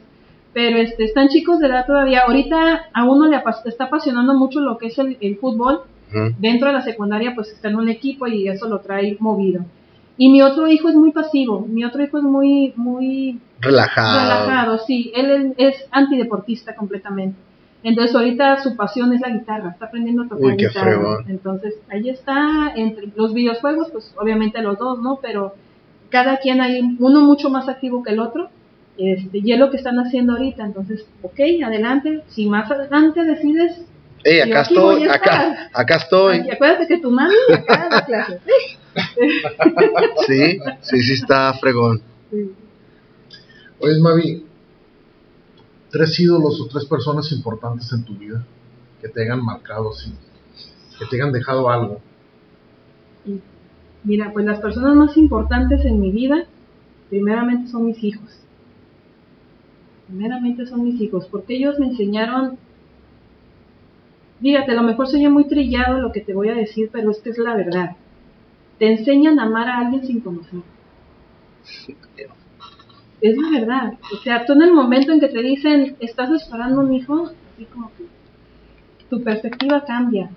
Pero 0.52 0.76
este, 0.78 1.04
están 1.04 1.28
chicos 1.28 1.58
de 1.60 1.68
edad 1.68 1.86
todavía. 1.86 2.22
Ahorita 2.26 2.86
a 2.92 3.04
uno 3.04 3.26
le 3.28 3.40
está 3.64 3.84
apasionando 3.84 4.34
mucho 4.34 4.60
lo 4.60 4.76
que 4.78 4.88
es 4.88 4.98
el, 4.98 5.16
el 5.20 5.36
fútbol. 5.38 5.82
Dentro 6.38 6.68
de 6.68 6.74
la 6.74 6.82
secundaria 6.82 7.34
pues 7.34 7.50
está 7.50 7.68
en 7.68 7.76
un 7.76 7.88
equipo 7.88 8.26
y 8.26 8.48
eso 8.48 8.68
lo 8.68 8.80
trae 8.80 9.16
movido. 9.20 9.64
Y 10.18 10.28
mi 10.30 10.42
otro 10.42 10.68
hijo 10.68 10.88
es 10.88 10.94
muy 10.94 11.10
pasivo. 11.12 11.66
Mi 11.68 11.84
otro 11.84 12.02
hijo 12.02 12.18
es 12.18 12.24
muy, 12.24 12.72
muy 12.76 13.40
Relajado. 13.60 14.20
relajado, 14.20 14.78
sí. 14.78 15.10
Él 15.14 15.54
es, 15.56 15.74
es 15.74 15.88
antideportista 15.90 16.74
completamente. 16.76 17.36
Entonces 17.82 18.14
ahorita 18.14 18.62
su 18.62 18.76
pasión 18.76 19.12
es 19.12 19.20
la 19.20 19.30
guitarra, 19.30 19.70
está 19.70 19.86
aprendiendo 19.86 20.22
a 20.22 20.28
tocar 20.28 20.44
Uy, 20.44 20.56
qué 20.56 20.68
guitarra. 20.68 20.92
fregón. 20.92 21.24
Entonces 21.28 21.74
ahí 21.90 22.08
está, 22.10 22.72
entre 22.76 23.08
los 23.16 23.34
videojuegos, 23.34 23.88
pues 23.90 24.14
obviamente 24.20 24.62
los 24.62 24.78
dos, 24.78 25.00
¿no? 25.00 25.18
Pero 25.20 25.54
cada 26.10 26.36
quien 26.36 26.60
hay 26.60 26.80
uno 27.00 27.22
mucho 27.22 27.50
más 27.50 27.68
activo 27.68 28.02
que 28.02 28.12
el 28.12 28.20
otro. 28.20 28.50
Este, 28.98 29.38
y 29.38 29.52
es 29.52 29.58
lo 29.58 29.70
que 29.70 29.78
están 29.78 29.98
haciendo 29.98 30.34
ahorita. 30.34 30.62
Entonces, 30.64 31.06
ok, 31.22 31.40
adelante. 31.64 32.22
Si 32.28 32.48
más 32.48 32.70
adelante 32.70 33.24
decides, 33.24 33.84
Ey, 34.24 34.38
Yo 34.38 34.44
acá 34.44 34.62
estoy, 34.62 35.08
acá, 35.08 35.70
acá 35.72 35.96
estoy. 35.96 36.36
ay, 36.38 36.50
acuérdate 36.50 36.86
que 36.88 36.98
tu 36.98 37.10
mami 37.10 37.34
acá 37.52 37.88
da 37.90 38.04
clases. 38.04 38.40
Sí, 40.26 40.58
sí, 40.82 41.00
sí 41.00 41.12
está 41.14 41.54
fregón. 41.54 42.02
Sí. 42.30 42.52
Oye, 43.80 43.98
Mavi, 44.00 44.46
tres 45.90 46.20
ídolos 46.20 46.60
o 46.60 46.66
tres 46.66 46.84
personas 46.84 47.32
importantes 47.32 47.90
en 47.92 48.04
tu 48.04 48.14
vida 48.14 48.44
que 49.00 49.08
te 49.08 49.22
hayan 49.22 49.42
marcado 49.44 49.90
así, 49.90 50.12
que 50.98 51.06
te 51.06 51.16
hayan 51.16 51.32
dejado 51.32 51.70
algo. 51.70 52.00
Y, 53.26 53.40
Mira, 54.04 54.32
pues 54.32 54.44
las 54.44 54.60
personas 54.60 54.94
más 54.94 55.16
importantes 55.16 55.84
en 55.84 56.00
mi 56.00 56.10
vida, 56.10 56.44
primeramente 57.08 57.70
son 57.70 57.86
mis 57.86 58.02
hijos. 58.02 58.28
Primeramente 60.08 60.66
son 60.66 60.84
mis 60.84 61.00
hijos, 61.00 61.26
porque 61.30 61.56
ellos 61.56 61.78
me 61.78 61.86
enseñaron, 61.86 62.58
fíjate, 64.42 64.72
a 64.72 64.74
lo 64.74 64.82
mejor 64.82 65.08
soy 65.08 65.26
muy 65.28 65.46
trillado 65.48 65.98
lo 66.00 66.12
que 66.12 66.20
te 66.20 66.34
voy 66.34 66.50
a 66.50 66.54
decir, 66.54 66.90
pero 66.92 67.10
es 67.10 67.22
que 67.22 67.30
es 67.30 67.38
la 67.38 67.56
verdad. 67.56 67.96
Te 68.78 68.92
enseñan 68.92 69.40
a 69.40 69.44
amar 69.44 69.68
a 69.68 69.78
alguien 69.78 70.06
sin 70.06 70.22
conocer. 70.22 70.64
Es 73.20 73.34
la 73.38 73.58
verdad. 73.58 73.98
O 74.12 74.18
sea, 74.18 74.44
tú 74.44 74.52
en 74.52 74.60
el 74.60 74.74
momento 74.74 75.12
en 75.12 75.20
que 75.20 75.28
te 75.28 75.42
dicen, 75.42 75.96
estás 75.98 76.30
esperando 76.30 76.82
un 76.82 76.92
hijo, 76.92 77.24
así 77.46 77.66
como 77.66 77.94
que 77.94 78.04
tu 79.08 79.22
perspectiva 79.22 79.84
cambia, 79.84 80.30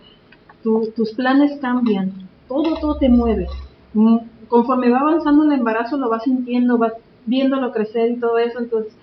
tu- 0.63 0.91
tus 0.95 1.13
planes 1.15 1.59
cambian, 1.61 2.29
todo, 2.47 2.77
todo 2.81 2.97
te 2.99 3.09
mueve. 3.09 3.47
Mm, 3.93 4.17
Conforme 4.47 4.89
va 4.91 4.99
avanzando 4.99 5.43
el 5.45 5.53
embarazo, 5.53 5.97
lo 5.97 6.09
vas 6.09 6.23
sintiendo, 6.23 6.77
vas 6.77 6.93
viéndolo 7.25 7.71
crecer 7.71 8.11
y 8.11 8.19
todo 8.19 8.37
eso, 8.39 8.59
entonces 8.59 8.95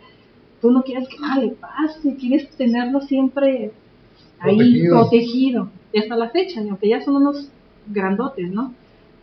tú 0.61 0.70
no 0.72 0.82
quieres 0.82 1.09
que 1.09 1.18
nada 1.20 1.38
le 1.42 1.53
pase, 1.53 2.16
quieres 2.16 2.57
tenerlo 2.57 3.00
siempre 3.00 3.74
ahí 4.43 4.88
Protegido. 4.88 5.70
y 5.93 5.99
hasta 5.99 6.16
la 6.16 6.30
fecha, 6.30 6.62
y 6.62 6.68
aunque 6.68 6.88
ya 6.88 7.01
son 7.03 7.16
unos 7.16 7.49
grandotes, 7.86 8.51
¿no? 8.51 8.74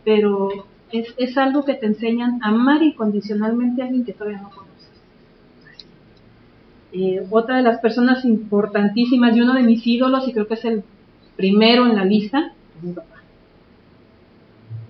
Pero 0.04 0.48
es, 0.92 1.14
es 1.18 1.36
algo 1.36 1.64
que 1.64 1.74
te 1.74 1.86
enseñan 1.86 2.40
a 2.42 2.48
amar 2.48 2.82
incondicionalmente 2.82 3.82
a 3.82 3.86
alguien 3.86 4.04
que 4.04 4.12
todavía 4.12 4.40
no 4.40 4.50
conoces. 4.50 4.70
Eh, 6.92 7.24
otra 7.30 7.58
de 7.58 7.62
las 7.62 7.80
personas 7.80 8.24
importantísimas 8.24 9.36
y 9.36 9.40
uno 9.40 9.54
de 9.54 9.62
mis 9.62 9.86
ídolos, 9.86 10.26
y 10.26 10.32
creo 10.32 10.48
que 10.48 10.54
es 10.54 10.64
el 10.64 10.82
primero 11.36 11.86
en 11.86 11.96
la 11.96 12.04
lista, 12.04 12.52
es 12.76 12.82
mi 12.82 12.92
papá. 12.92 13.22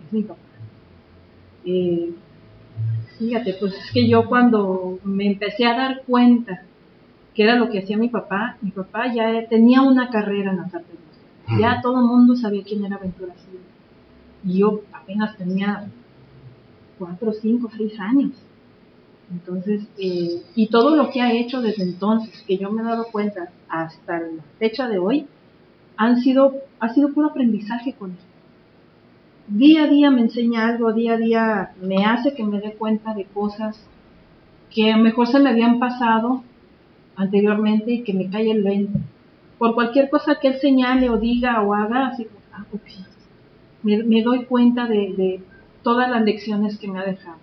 Es 0.07 0.13
mi 0.13 0.23
papá. 0.23 0.41
Eh, 1.67 2.11
fíjate, 3.19 3.55
pues 3.61 3.75
es 3.75 3.93
que 3.93 4.09
yo 4.09 4.27
cuando 4.27 4.99
me 5.05 5.27
empecé 5.27 5.67
a 5.67 5.77
dar 5.77 6.03
cuenta 6.07 6.63
que 7.41 7.45
era 7.45 7.57
lo 7.57 7.71
que 7.71 7.79
hacía 7.79 7.97
mi 7.97 8.11
papá, 8.11 8.59
mi 8.61 8.71
papá 8.71 9.11
ya 9.15 9.49
tenía 9.49 9.81
una 9.81 10.11
carrera 10.11 10.51
en 10.51 10.59
las 10.59 10.75
artes 10.75 10.95
marciales. 10.95 11.59
Ya 11.59 11.81
todo 11.81 11.99
el 12.01 12.05
mundo 12.05 12.37
sabía 12.37 12.63
quién 12.63 12.85
era 12.85 12.99
Ventura 12.99 13.33
Silva. 13.35 13.65
Y 14.45 14.59
yo 14.59 14.83
apenas 14.93 15.39
tenía 15.39 15.89
cuatro, 16.99 17.33
cinco, 17.33 17.71
seis 17.75 17.99
años. 17.99 18.33
Entonces, 19.31 19.85
eh, 19.97 20.43
y 20.55 20.67
todo 20.67 20.95
lo 20.95 21.09
que 21.09 21.23
ha 21.23 21.33
hecho 21.33 21.63
desde 21.63 21.85
entonces, 21.85 22.45
que 22.47 22.59
yo 22.59 22.71
me 22.71 22.83
he 22.83 22.85
dado 22.85 23.07
cuenta 23.11 23.49
hasta 23.71 24.21
la 24.21 24.43
fecha 24.59 24.87
de 24.87 24.99
hoy, 24.99 25.27
han 25.97 26.21
sido, 26.21 26.57
ha 26.79 26.93
sido 26.93 27.15
puro 27.15 27.29
aprendizaje 27.29 27.95
con 27.95 28.11
él. 28.11 28.17
Día 29.49 29.85
a 29.85 29.87
día 29.87 30.11
me 30.11 30.21
enseña 30.21 30.69
algo, 30.69 30.93
día 30.93 31.15
a 31.15 31.17
día 31.17 31.73
me 31.81 32.05
hace 32.05 32.35
que 32.35 32.45
me 32.45 32.61
dé 32.61 32.75
cuenta 32.75 33.15
de 33.15 33.25
cosas 33.25 33.83
que 34.71 34.95
mejor 34.97 35.27
se 35.27 35.41
me 35.41 35.49
habían 35.49 35.79
pasado 35.79 36.45
anteriormente 37.17 37.93
y 37.93 38.03
que 38.03 38.15
me 38.15 38.31
cae 38.31 38.51
el 38.51 38.63
20. 38.63 38.99
Por 39.59 39.75
cualquier 39.75 40.09
cosa 40.11 40.37
que 40.41 40.49
él 40.49 40.59
señale 40.61 41.11
o 41.11 41.19
diga 41.19 41.61
o 41.63 41.75
haga, 41.75 42.09
así 42.09 42.27
ah, 42.53 42.65
me 43.83 44.23
doy 44.23 44.45
cuenta 44.45 44.87
de, 44.87 45.15
de 45.15 45.41
todas 45.83 46.11
las 46.11 46.23
lecciones 46.23 46.79
que 46.79 46.89
me 46.89 46.99
ha 46.99 47.05
dejado. 47.05 47.39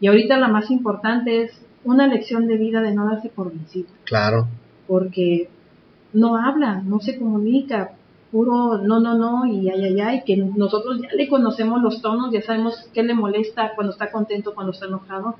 Y 0.00 0.08
ahorita 0.08 0.36
la 0.38 0.48
más 0.48 0.70
importante 0.70 1.42
es 1.42 1.60
una 1.84 2.06
lección 2.06 2.46
de 2.46 2.56
vida 2.58 2.80
de 2.82 2.92
no 2.92 3.06
darse 3.06 3.28
por 3.28 3.50
vencido, 3.52 3.88
Claro. 4.04 4.48
porque 4.86 5.48
no 6.12 6.36
habla, 6.36 6.82
no 6.84 6.98
se 7.00 7.18
comunica, 7.18 7.92
puro 8.32 8.78
no, 8.78 9.00
no, 9.00 9.16
no 9.16 9.46
y 9.46 9.70
ay, 9.70 9.84
ay, 9.84 10.00
ay, 10.00 10.22
que 10.26 10.36
nosotros 10.36 11.00
ya 11.00 11.08
le 11.14 11.28
conocemos 11.28 11.80
los 11.82 12.02
tonos, 12.02 12.32
ya 12.32 12.42
sabemos 12.42 12.88
qué 12.92 13.02
le 13.02 13.14
molesta 13.14 13.72
cuando 13.74 13.92
está 13.92 14.10
contento, 14.10 14.54
cuando 14.54 14.72
está 14.72 14.86
enojado, 14.86 15.36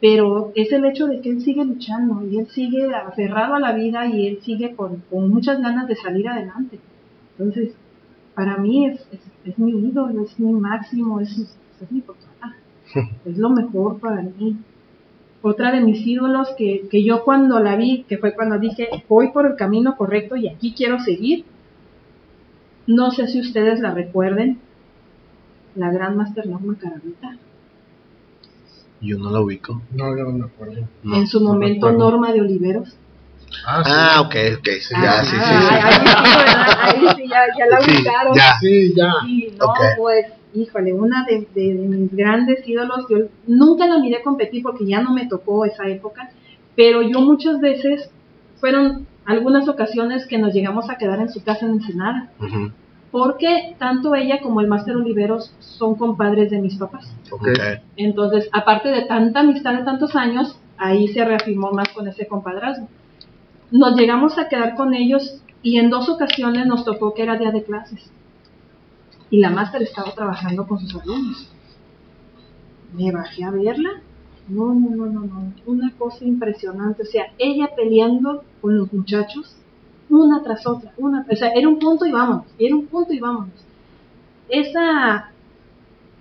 pero 0.00 0.52
es 0.54 0.72
el 0.72 0.84
hecho 0.86 1.06
de 1.06 1.20
que 1.20 1.30
él 1.30 1.42
sigue 1.42 1.64
luchando 1.64 2.26
y 2.26 2.38
él 2.38 2.48
sigue 2.48 2.92
aferrado 2.94 3.54
a 3.54 3.60
la 3.60 3.72
vida 3.72 4.06
y 4.06 4.26
él 4.26 4.38
sigue 4.42 4.74
con, 4.74 5.02
con 5.10 5.28
muchas 5.28 5.60
ganas 5.60 5.86
de 5.88 5.96
salir 5.96 6.28
adelante. 6.28 6.80
Entonces, 7.38 7.74
para 8.34 8.56
mí 8.56 8.86
es, 8.86 9.00
es, 9.12 9.20
es 9.44 9.58
mi 9.58 9.72
ídolo, 9.72 10.24
es 10.24 10.38
mi 10.40 10.52
máximo, 10.52 11.20
es, 11.20 11.30
es 11.80 11.92
mi 11.92 12.00
papá, 12.00 12.54
es 13.24 13.36
lo 13.36 13.50
mejor 13.50 13.98
para 13.98 14.22
mí. 14.22 14.56
Otra 15.42 15.72
de 15.72 15.80
mis 15.80 16.06
ídolos 16.06 16.48
que, 16.56 16.86
que 16.90 17.02
yo 17.02 17.24
cuando 17.24 17.60
la 17.60 17.76
vi, 17.76 18.04
que 18.08 18.18
fue 18.18 18.34
cuando 18.34 18.58
dije, 18.58 18.88
voy 19.08 19.32
por 19.32 19.46
el 19.46 19.56
camino 19.56 19.96
correcto 19.96 20.36
y 20.36 20.48
aquí 20.48 20.74
quiero 20.74 20.98
seguir, 20.98 21.44
no 22.86 23.10
sé 23.10 23.26
si 23.28 23.40
ustedes 23.40 23.80
la 23.80 23.92
recuerden, 23.92 24.58
la 25.74 25.90
gran 25.90 26.16
Master 26.16 26.46
Norma 26.46 26.76
Caravita. 26.78 27.36
Yo 29.00 29.18
no 29.18 29.30
la 29.30 29.40
ubico. 29.40 29.80
No, 29.92 30.16
yo 30.16 30.24
no 30.24 30.32
me 30.32 30.44
acuerdo. 30.44 30.82
No. 31.02 31.16
en 31.16 31.26
su 31.26 31.40
no 31.40 31.52
momento. 31.54 31.90
Norma 31.92 32.32
de 32.32 32.40
Oliveros. 32.42 32.96
Ah, 33.66 33.82
sí. 33.84 33.90
Ah, 33.92 34.20
ok, 34.20 34.34
ok. 34.58 34.68
sí, 34.80 34.94
ya, 34.94 35.20
Ah, 35.20 35.24
sí, 35.24 35.30
sí. 35.30 35.36
ah, 35.40 35.70
sí. 35.70 35.76
Ahí 35.82 35.96
sí, 36.04 36.38
¿verdad? 36.38 36.78
Ahí 36.82 37.08
sí, 37.16 37.28
ya, 37.28 37.40
ya 37.58 37.66
la 37.66 37.80
Sí, 37.80 37.90
ubicaron. 37.96 38.34
ya. 38.34 38.58
Sí, 38.60 38.94
ya. 38.94 39.12
Sí, 39.24 39.54
no, 39.58 39.72
pues, 39.96 40.26
híjole, 40.54 40.92
una 40.92 41.24
de, 41.24 41.48
de- 41.54 41.74
de 41.74 41.88
mis 41.88 42.14
grandes 42.14 42.66
ídolos, 42.68 43.06
yo 43.08 43.18
nunca 43.46 43.86
la 43.86 43.98
miré 43.98 44.22
competir 44.22 44.62
porque 44.62 44.86
ya 44.86 45.00
no 45.00 45.12
me 45.14 45.26
tocó 45.26 45.64
esa 45.64 45.88
época, 45.88 46.30
pero 46.76 47.02
yo 47.02 47.20
muchas 47.20 47.60
veces, 47.60 48.10
fueron 48.60 49.06
algunas 49.24 49.68
ocasiones 49.68 50.26
que 50.26 50.38
nos 50.38 50.52
llegamos 50.54 50.88
a 50.90 50.96
quedar 50.98 51.20
en 51.20 51.28
su 51.30 51.42
casa 51.42 51.66
en 51.66 51.72
Ensenada, 51.72 52.30
Ujú, 52.40 52.70
porque 53.10 53.74
tanto 53.78 54.14
ella 54.14 54.40
como 54.40 54.60
el 54.60 54.68
Máster 54.68 54.96
Oliveros 54.96 55.52
son 55.58 55.96
compadres 55.96 56.50
de 56.50 56.60
mis 56.60 56.76
papás. 56.76 57.12
Ok. 57.30 57.48
ok. 57.48 57.82
Entonces, 57.96 58.48
aparte 58.52 58.88
de 58.88 59.02
tanta 59.02 59.40
amistad 59.40 59.74
de 59.74 59.84
tantos 59.84 60.14
años, 60.14 60.56
ahí 60.78 61.08
se 61.08 61.24
reafirmó 61.24 61.72
más 61.72 61.88
con 61.90 62.06
ese 62.06 62.26
compadrazgo. 62.26 62.88
Nos 63.70 63.96
llegamos 63.96 64.38
a 64.38 64.48
quedar 64.48 64.74
con 64.74 64.94
ellos 64.94 65.42
y 65.62 65.78
en 65.78 65.90
dos 65.90 66.08
ocasiones 66.08 66.66
nos 66.66 66.84
tocó 66.84 67.14
que 67.14 67.22
era 67.22 67.36
día 67.36 67.50
de 67.50 67.64
clases. 67.64 68.10
Y 69.28 69.38
la 69.38 69.50
máster 69.50 69.82
estaba 69.82 70.12
trabajando 70.14 70.66
con 70.66 70.80
sus 70.80 71.00
alumnos. 71.00 71.48
Me 72.96 73.12
bajé 73.12 73.44
a 73.44 73.50
verla. 73.50 73.90
No, 74.48 74.74
no, 74.74 74.90
no, 74.90 75.06
no, 75.06 75.20
no. 75.20 75.52
Una 75.66 75.92
cosa 75.96 76.24
impresionante. 76.24 77.02
O 77.02 77.06
sea, 77.06 77.26
ella 77.38 77.70
peleando 77.76 78.42
con 78.60 78.76
los 78.76 78.92
muchachos 78.92 79.56
una 80.10 80.42
tras 80.42 80.66
otra, 80.66 80.92
una, 80.98 81.24
o 81.30 81.36
sea, 81.36 81.50
era 81.50 81.68
un 81.68 81.78
punto 81.78 82.04
y 82.06 82.12
vámonos, 82.12 82.46
era 82.58 82.74
un 82.74 82.86
punto 82.86 83.12
y 83.12 83.20
vámonos. 83.20 83.54
Esa, 84.48 85.30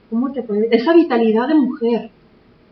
¿cómo 0.10 0.32
te 0.32 0.44
puede? 0.44 0.70
Esa 0.76 0.94
vitalidad 0.94 1.48
de 1.48 1.56
mujer, 1.56 2.12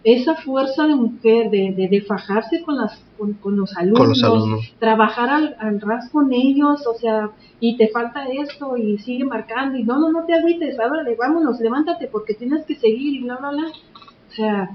esa 0.04 0.36
fuerza 0.36 0.86
de 0.88 0.96
mujer, 0.96 1.50
de, 1.50 1.74
de, 1.76 1.88
de 1.88 2.02
fajarse 2.02 2.62
con, 2.62 2.78
las, 2.78 3.02
con, 3.18 3.34
con 3.34 3.58
los 3.58 3.76
alumnos, 3.76 4.00
Con 4.00 4.10
los 4.10 4.24
alumnos. 4.24 4.74
trabajar 4.80 5.30
al, 5.30 5.56
al 5.60 5.82
ras 5.82 6.10
con 6.12 6.32
ellos, 6.32 6.86
o 6.88 6.94
sea, 7.00 7.32
y 7.60 7.76
te 7.78 7.88
falta 7.90 8.26
esto 8.28 8.78
y 8.78 9.00
sigue 9.00 9.26
marcando 9.26 9.78
y 9.78 9.84
no, 9.84 10.00
no, 10.00 10.12
no 10.12 10.26
te 10.26 10.34
agüites, 10.36 10.80
ábrale, 10.80 11.16
vámonos, 11.16 11.60
levántate 11.60 12.08
porque 12.08 12.36
tienes 12.36 12.64
que 12.66 12.76
seguir 12.76 13.16
y 13.16 13.24
bla, 13.24 13.38
bla, 13.38 13.50
bla. 13.50 13.68
O 13.68 14.32
sea, 14.32 14.70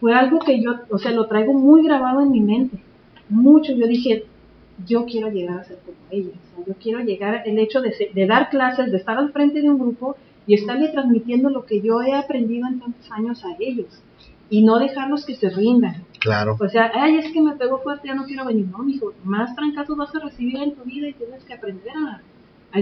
fue 0.00 0.14
algo 0.14 0.40
que 0.40 0.60
yo, 0.60 0.72
o 0.90 0.98
sea, 0.98 1.12
lo 1.12 1.26
traigo 1.26 1.52
muy 1.52 1.84
grabado 1.84 2.20
en 2.22 2.32
mi 2.32 2.40
mente, 2.40 2.82
mucho. 3.28 3.72
Yo 3.72 3.86
dije, 3.86 4.24
yo 4.86 5.04
quiero 5.06 5.28
llegar 5.30 5.58
a 5.60 5.64
ser 5.64 5.78
como 5.78 5.96
o 6.08 6.10
sea, 6.10 6.64
yo 6.66 6.74
quiero 6.82 7.00
llegar, 7.00 7.42
el 7.46 7.58
hecho 7.58 7.80
de, 7.80 7.92
ser- 7.92 8.12
de 8.12 8.26
dar 8.26 8.50
clases, 8.50 8.90
de 8.90 8.96
estar 8.98 9.16
al 9.18 9.32
frente 9.32 9.60
de 9.62 9.70
un 9.70 9.78
grupo 9.78 10.16
y 10.46 10.54
estarle 10.54 10.88
transmitiendo 10.88 11.50
lo 11.50 11.64
que 11.66 11.80
yo 11.80 12.02
he 12.02 12.14
aprendido 12.14 12.66
en 12.66 12.80
tantos 12.80 13.10
años 13.10 13.44
a 13.44 13.48
ellos 13.60 14.02
y 14.48 14.62
no 14.62 14.78
dejarlos 14.78 15.24
que 15.24 15.36
se 15.36 15.48
rindan. 15.50 16.04
Claro. 16.18 16.56
O 16.58 16.68
sea, 16.68 16.90
ay, 16.94 17.16
es 17.18 17.32
que 17.32 17.40
me 17.40 17.52
pegó 17.56 17.78
fuerte, 17.80 18.08
ya 18.08 18.14
no 18.14 18.24
quiero 18.24 18.44
venir. 18.44 18.66
No, 18.66 18.78
mijo, 18.78 19.12
más 19.24 19.54
trancazos 19.54 19.96
vas 19.96 20.14
a 20.14 20.18
recibir 20.20 20.56
en 20.56 20.74
tu 20.74 20.82
vida 20.84 21.08
y 21.08 21.12
tienes 21.14 21.44
que 21.44 21.54
aprender 21.54 21.92
a, 21.96 22.20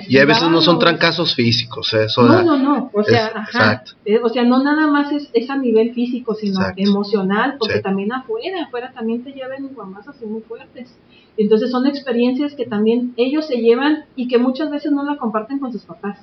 Y 0.08 0.18
a 0.18 0.24
veces 0.26 0.48
no 0.50 0.60
son 0.60 0.78
trancazos 0.78 1.34
físicos, 1.34 1.92
¿eh? 1.94 2.04
Eso 2.04 2.22
No, 2.22 2.42
no, 2.42 2.56
no. 2.58 2.90
O 2.92 3.02
sea, 3.04 3.28
es- 3.28 3.36
ajá. 3.36 3.82
Eh, 4.04 4.18
o 4.22 4.28
sea, 4.28 4.44
no 4.44 4.62
nada 4.62 4.86
más 4.86 5.12
es, 5.12 5.30
es 5.32 5.48
a 5.50 5.56
nivel 5.56 5.92
físico, 5.94 6.34
sino 6.34 6.60
Exacto. 6.60 6.82
emocional, 6.82 7.56
porque 7.58 7.76
Sí. 7.76 7.82
también 7.82 8.12
afuera, 8.12 8.64
afuera 8.64 8.92
también 8.94 9.22
te 9.22 9.32
llevan 9.32 9.66
guamazos 9.68 10.16
así 10.16 10.26
muy 10.26 10.40
fuertes. 10.42 10.94
Entonces 11.38 11.70
son 11.70 11.86
experiencias 11.86 12.54
que 12.54 12.66
también 12.66 13.14
ellos 13.16 13.46
se 13.46 13.56
llevan 13.58 14.04
y 14.16 14.28
que 14.28 14.38
muchas 14.38 14.70
veces 14.70 14.92
no 14.92 15.04
la 15.04 15.16
comparten 15.16 15.58
con 15.60 15.72
sus 15.72 15.84
papás, 15.84 16.18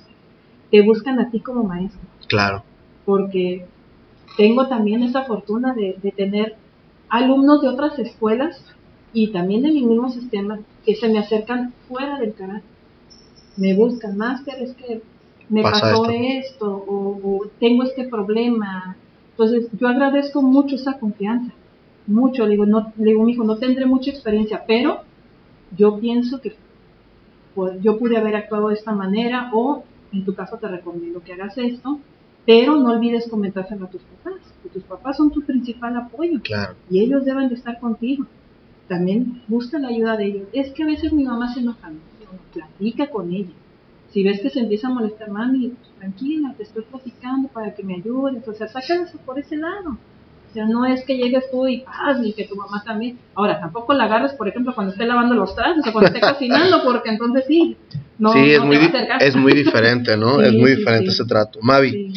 que 0.72 0.82
buscan 0.82 1.20
a 1.20 1.30
ti 1.32 1.40
como 1.40 1.64
maestro 1.64 2.02
Claro. 2.28 2.64
porque 3.06 3.66
tengo 4.38 4.68
también 4.68 5.02
esa 5.04 5.24
fortuna 5.24 5.74
de, 5.74 5.98
de 6.04 6.12
tener 6.12 6.56
alumnos 7.10 7.62
de 7.62 7.70
otras 7.70 7.98
escuelas 8.00 8.62
y 9.14 9.28
también 9.32 9.62
de 9.64 9.72
mi 9.72 9.84
mismo 9.86 10.10
sistema 10.10 10.60
que 10.86 10.96
se 10.96 11.08
me 11.08 11.20
acercan 11.20 11.74
fuera 11.88 12.20
del 12.20 12.34
canal. 12.34 12.62
Me 13.58 13.74
buscan, 13.74 14.18
máster, 14.18 14.56
es 14.62 14.74
que 14.74 15.02
me 15.48 15.62
Pasa 15.62 15.80
pasó 15.80 16.10
esto. 16.10 16.12
esto, 16.12 16.86
o, 16.88 17.20
o 17.24 17.48
tengo 17.60 17.84
este 17.84 18.04
problema. 18.06 18.98
Entonces, 19.32 19.68
yo 19.80 19.88
agradezco 19.88 20.42
mucho 20.42 20.76
esa 20.76 20.98
confianza, 21.00 21.54
mucho. 22.08 22.46
Le 22.46 22.52
digo, 22.52 22.66
no, 22.66 22.94
le 22.98 23.06
digo, 23.12 23.24
mijo, 23.24 23.44
no 23.44 23.58
tendré 23.58 23.86
mucha 23.86 24.12
experiencia, 24.12 24.64
pero 24.68 25.02
yo 25.76 26.00
pienso 26.00 26.42
que 26.42 26.56
pues, 27.54 27.82
yo 27.82 27.98
pude 27.98 28.18
haber 28.18 28.36
actuado 28.36 28.70
de 28.70 28.76
esta 28.76 28.92
manera 28.92 29.50
o 29.54 29.84
en 30.12 30.24
tu 30.26 30.34
caso 30.36 30.58
te 30.58 30.68
recomiendo 30.68 31.22
que 31.22 31.34
hagas 31.34 31.58
esto, 31.58 32.00
pero 32.46 32.76
no 32.76 32.92
olvides 32.92 33.28
comentárselo 33.28 33.86
a 33.86 33.90
tus 33.90 34.02
papás, 34.02 34.40
que 34.62 34.70
tus 34.70 34.84
papás 34.84 35.18
son 35.18 35.32
tu 35.32 35.42
principal 35.42 35.96
apoyo 35.98 36.40
Claro. 36.44 36.76
y 36.90 37.00
ellos 37.00 37.26
deben 37.26 37.50
de 37.50 37.56
estar 37.56 37.80
contigo. 37.80 38.26
También 38.88 39.42
busca 39.48 39.80
la 39.80 39.88
ayuda 39.88 40.16
de 40.16 40.26
ellos. 40.26 40.48
Es 40.54 40.72
que 40.72 40.84
a 40.84 40.86
veces 40.86 41.12
mi 41.12 41.24
mamá 41.24 41.54
se 41.54 41.62
enoja, 41.62 41.90
no, 41.90 41.96
no, 41.96 42.40
platica 42.54 43.10
con 43.10 43.32
ella. 43.34 43.50
Si 44.12 44.24
ves 44.24 44.42
que 44.42 44.50
se 44.52 44.60
empieza 44.60 44.88
a 44.88 44.94
molestar, 44.94 45.30
mami, 45.32 45.74
tranquila, 45.98 46.54
te 46.56 46.64
estoy 46.64 46.84
platicando 46.84 47.48
para 47.50 47.74
que 47.74 47.84
me 47.84 47.96
ayudes. 47.96 48.48
O 48.48 48.54
sea, 48.54 48.68
sácalas 48.68 49.12
por 49.26 49.40
ese 49.40 49.58
lado. 49.58 49.98
Sea, 50.56 50.66
no 50.68 50.86
es 50.86 51.04
que 51.04 51.18
llegues 51.18 51.52
tú 51.52 51.68
y 51.68 51.82
paz, 51.82 52.18
y 52.24 52.32
que 52.32 52.46
tu 52.46 52.56
mamá 52.56 52.82
también. 52.86 53.20
Ahora, 53.34 53.60
tampoco 53.60 53.94
la 53.94 54.06
agarres, 54.06 54.32
por 54.36 54.48
ejemplo, 54.48 54.74
cuando 54.74 54.94
esté 54.94 55.06
lavando 55.06 55.36
los 55.36 55.54
trastes 55.54 55.86
o 55.86 55.92
cuando 55.92 56.08
esté 56.08 56.22
cocinando, 56.22 56.82
porque 56.82 57.10
entonces 57.10 57.44
sí. 57.46 57.76
No, 58.18 58.32
sí, 58.32 58.54
es, 58.54 58.60
no 58.60 58.68
muy, 58.68 58.78
es 59.20 59.36
muy 59.36 59.54
diferente, 59.54 60.16
¿no? 60.16 60.38
Sí, 60.40 60.46
es 60.46 60.54
muy 60.54 60.76
diferente 60.78 61.12
sí. 61.12 61.12
ese 61.12 61.26
trato. 61.26 61.60
Mavi, 61.62 62.14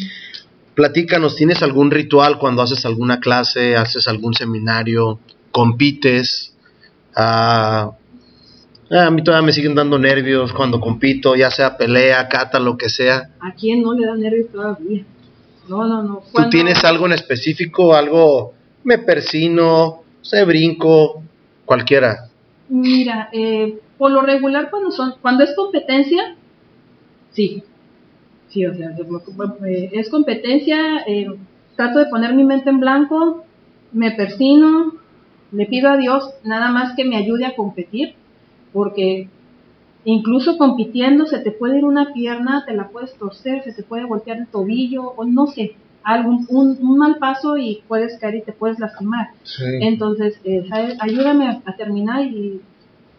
platícanos, 0.73 1.35
¿tienes 1.35 1.61
algún 1.63 1.91
ritual 1.91 2.39
cuando 2.39 2.61
haces 2.61 2.85
alguna 2.85 3.19
clase, 3.19 3.75
haces 3.75 4.07
algún 4.07 4.33
seminario, 4.33 5.19
compites? 5.51 6.55
Ah, 7.17 7.91
ah, 8.89 9.05
a 9.07 9.11
mí 9.11 9.21
todavía 9.21 9.47
me 9.47 9.51
siguen 9.51 9.75
dando 9.75 9.99
nervios 9.99 10.53
cuando 10.53 10.79
compito, 10.79 11.35
ya 11.35 11.51
sea 11.51 11.75
pelea, 11.75 12.29
cata, 12.29 12.57
lo 12.57 12.77
que 12.77 12.87
sea. 12.87 13.31
¿A 13.41 13.53
quién 13.53 13.81
no 13.81 13.93
le 13.93 14.05
da 14.05 14.15
nervios 14.15 14.49
todavía? 14.49 15.03
No, 15.69 15.85
no, 15.85 16.03
no. 16.03 16.23
¿Tú 16.33 16.49
tienes 16.49 16.83
algo 16.83 17.05
en 17.05 17.13
específico, 17.13 17.93
algo, 17.93 18.53
me 18.83 18.97
persino, 18.97 20.01
se 20.21 20.43
brinco, 20.43 21.21
cualquiera? 21.65 22.29
Mira, 22.69 23.29
eh, 23.31 23.79
por 23.97 24.11
lo 24.11 24.21
regular 24.21 24.69
cuando 24.69 24.91
son, 24.91 25.15
cuando 25.21 25.43
es 25.43 25.53
competencia, 25.55 26.35
sí, 27.31 27.63
sí, 28.49 28.65
o 28.65 28.73
sea, 28.73 28.95
eh, 29.67 29.89
es 29.93 30.09
competencia, 30.09 31.03
eh, 31.07 31.27
trato 31.75 31.99
de 31.99 32.07
poner 32.07 32.33
mi 32.33 32.43
mente 32.43 32.69
en 32.69 32.79
blanco, 32.79 33.45
me 33.91 34.11
persino, 34.11 34.93
le 35.51 35.65
pido 35.65 35.89
a 35.89 35.97
Dios 35.97 36.33
nada 36.43 36.71
más 36.71 36.95
que 36.95 37.05
me 37.05 37.17
ayude 37.17 37.45
a 37.45 37.55
competir, 37.55 38.15
porque 38.73 39.27
incluso 40.13 40.57
compitiendo 40.57 41.25
se 41.25 41.39
te 41.39 41.51
puede 41.51 41.77
ir 41.77 41.85
una 41.85 42.13
pierna, 42.13 42.63
te 42.65 42.73
la 42.73 42.87
puedes 42.87 43.13
torcer, 43.15 43.63
se 43.63 43.73
te 43.73 43.83
puede 43.83 44.05
voltear 44.05 44.37
el 44.37 44.47
tobillo, 44.47 45.03
o 45.03 45.25
no 45.25 45.47
sé, 45.47 45.75
algún 46.03 46.45
un, 46.49 46.77
un 46.81 46.97
mal 46.97 47.17
paso 47.17 47.57
y 47.57 47.83
puedes 47.87 48.17
caer 48.19 48.35
y 48.35 48.41
te 48.41 48.53
puedes 48.53 48.79
lastimar. 48.79 49.29
Sí. 49.43 49.63
Entonces, 49.81 50.39
eh, 50.43 50.65
ayúdame 50.99 51.47
a, 51.47 51.61
a 51.65 51.75
terminar 51.75 52.23
y 52.23 52.61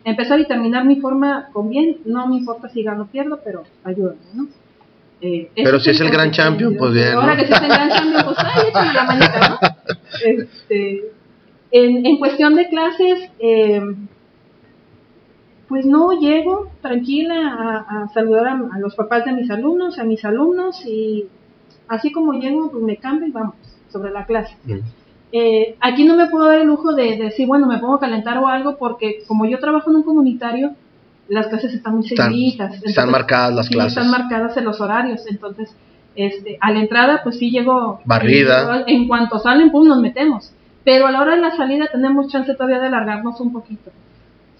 empezar 0.04 0.40
y 0.40 0.46
terminar 0.46 0.84
mi 0.84 0.96
forma 0.96 1.48
con 1.52 1.68
bien. 1.68 1.98
No 2.04 2.26
me 2.26 2.36
importa 2.36 2.68
si 2.68 2.82
gano 2.82 3.04
o 3.04 3.06
pierdo, 3.06 3.40
pero 3.44 3.64
ayúdame, 3.84 4.18
¿no? 4.34 4.48
Eh, 5.22 5.50
Pero 5.54 5.78
si 5.78 5.90
es 5.90 6.00
el 6.00 6.08
gran 6.10 6.30
champion, 6.30 6.76
pues 6.78 6.94
bien, 6.94 7.12
Ahora 7.12 7.36
que 7.36 7.46
si 7.46 7.52
es 7.52 7.60
el 7.60 7.68
gran 7.68 7.90
champion, 7.90 8.24
pues 8.24 8.36
ay, 8.38 8.68
échame 8.68 8.94
la 8.94 9.04
manita, 9.04 9.48
¿no? 9.50 9.58
Este, 10.24 11.12
en, 11.70 12.06
en 12.06 12.18
cuestión 12.18 12.54
de 12.54 12.68
clases, 12.68 13.30
eh, 13.38 13.82
pues 15.70 15.86
no 15.86 16.10
llego 16.18 16.68
tranquila 16.82 17.36
a, 17.88 18.02
a 18.02 18.08
saludar 18.08 18.48
a, 18.48 18.60
a 18.74 18.78
los 18.80 18.96
papás 18.96 19.24
de 19.24 19.32
mis 19.32 19.48
alumnos, 19.50 20.00
a 20.00 20.04
mis 20.04 20.24
alumnos 20.24 20.84
y 20.84 21.28
así 21.86 22.10
como 22.10 22.32
llego, 22.32 22.72
pues 22.72 22.82
me 22.82 22.96
cambio 22.96 23.28
y 23.28 23.30
vamos 23.30 23.54
sobre 23.88 24.10
la 24.10 24.26
clase. 24.26 24.56
Eh, 25.32 25.76
aquí 25.80 26.04
no 26.04 26.16
me 26.16 26.26
puedo 26.26 26.48
dar 26.48 26.58
el 26.58 26.66
lujo 26.66 26.92
de, 26.92 27.16
de 27.16 27.24
decir, 27.24 27.46
bueno, 27.46 27.68
me 27.68 27.78
pongo 27.78 27.94
a 27.94 28.00
calentar 28.00 28.36
o 28.38 28.48
algo, 28.48 28.78
porque 28.78 29.22
como 29.28 29.46
yo 29.46 29.60
trabajo 29.60 29.90
en 29.90 29.96
un 29.98 30.02
comunitario, 30.02 30.72
las 31.28 31.46
clases 31.46 31.72
están 31.72 31.94
muy 31.94 32.08
seguiditas. 32.08 32.82
están 32.82 33.10
marcadas 33.12 33.54
las 33.54 33.66
sí, 33.66 33.74
clases. 33.74 33.96
Están 33.96 34.10
marcadas 34.10 34.56
en 34.56 34.64
los 34.64 34.80
horarios, 34.80 35.24
entonces, 35.30 35.72
este, 36.16 36.58
a 36.60 36.72
la 36.72 36.80
entrada, 36.80 37.20
pues 37.22 37.38
sí 37.38 37.52
llego. 37.52 38.00
Barrida. 38.04 38.82
En, 38.88 39.02
en 39.02 39.08
cuanto 39.08 39.38
salen, 39.38 39.70
pum, 39.70 39.86
nos 39.86 40.00
metemos. 40.00 40.52
Pero 40.82 41.06
a 41.06 41.12
la 41.12 41.20
hora 41.20 41.36
de 41.36 41.42
la 41.42 41.56
salida 41.56 41.86
tenemos 41.92 42.26
chance 42.26 42.52
todavía 42.54 42.80
de 42.80 42.88
alargarnos 42.88 43.40
un 43.40 43.52
poquito. 43.52 43.92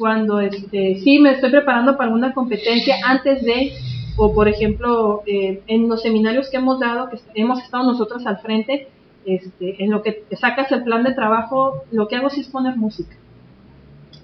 Cuando, 0.00 0.40
este, 0.40 0.98
sí 1.00 1.18
me 1.18 1.32
estoy 1.32 1.50
preparando 1.50 1.98
para 1.98 2.04
alguna 2.06 2.32
competencia 2.32 2.96
antes 3.04 3.44
de, 3.44 3.74
o 4.16 4.32
por 4.32 4.48
ejemplo, 4.48 5.22
eh, 5.26 5.62
en 5.66 5.90
los 5.90 6.00
seminarios 6.00 6.48
que 6.48 6.56
hemos 6.56 6.80
dado, 6.80 7.10
que 7.10 7.18
hemos 7.34 7.62
estado 7.62 7.84
nosotros 7.84 8.24
al 8.24 8.38
frente, 8.38 8.88
este, 9.26 9.84
en 9.84 9.90
lo 9.90 10.02
que 10.02 10.24
sacas 10.40 10.72
el 10.72 10.84
plan 10.84 11.04
de 11.04 11.12
trabajo, 11.12 11.84
lo 11.92 12.08
que 12.08 12.16
hago 12.16 12.30
sí 12.30 12.40
es 12.40 12.48
poner 12.48 12.78
música. 12.78 13.14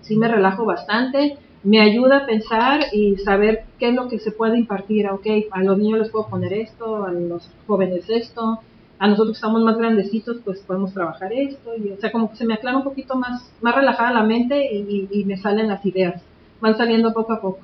Sí 0.01 0.17
me 0.17 0.29
relajo 0.29 0.65
bastante, 0.65 1.37
me 1.63 1.83
ayuda 1.83 2.21
a 2.21 2.27
pensar 2.27 2.81
y 2.95 3.17
saber 3.19 3.65
qué 3.79 3.91
es 3.91 3.95
lo 3.95 4.09
que 4.09 4.19
se 4.19 4.33
puede 4.33 4.57
impartir. 4.57 5.11
Ok, 5.11 5.27
a 5.51 5.63
los 5.63 5.77
niños 5.77 5.99
les 5.99 6.09
puedo 6.09 6.27
poner 6.27 6.55
esto, 6.55 7.05
a 7.05 7.13
los 7.13 7.51
jóvenes 7.67 8.09
esto, 8.09 8.61
a 8.99 9.09
nosotros 9.09 9.33
que 9.35 9.39
estamos 9.39 9.63
más 9.63 9.77
grandecitos, 9.77 10.39
pues 10.45 10.61
podemos 10.61 10.93
trabajar 10.95 11.33
esto. 11.33 11.71
Y, 11.77 11.91
o 11.91 12.01
sea, 12.01 12.11
como 12.13 12.31
que 12.31 12.37
se 12.37 12.47
me 12.47 12.55
aclara 12.55 12.79
un 12.79 12.85
poquito 12.85 13.15
más, 13.17 13.51
más 13.61 13.75
relajada 13.75 14.11
la 14.13 14.23
mente 14.23 14.73
y, 14.75 15.09
y- 15.11 15.21
y 15.21 15.25
me 15.25 15.37
salen 15.37 15.69
las 15.69 15.85
ideas. 15.85 16.23
Van 16.61 16.77
saliendo 16.77 17.13
poco 17.13 17.33
a 17.35 17.41
poco. 17.41 17.61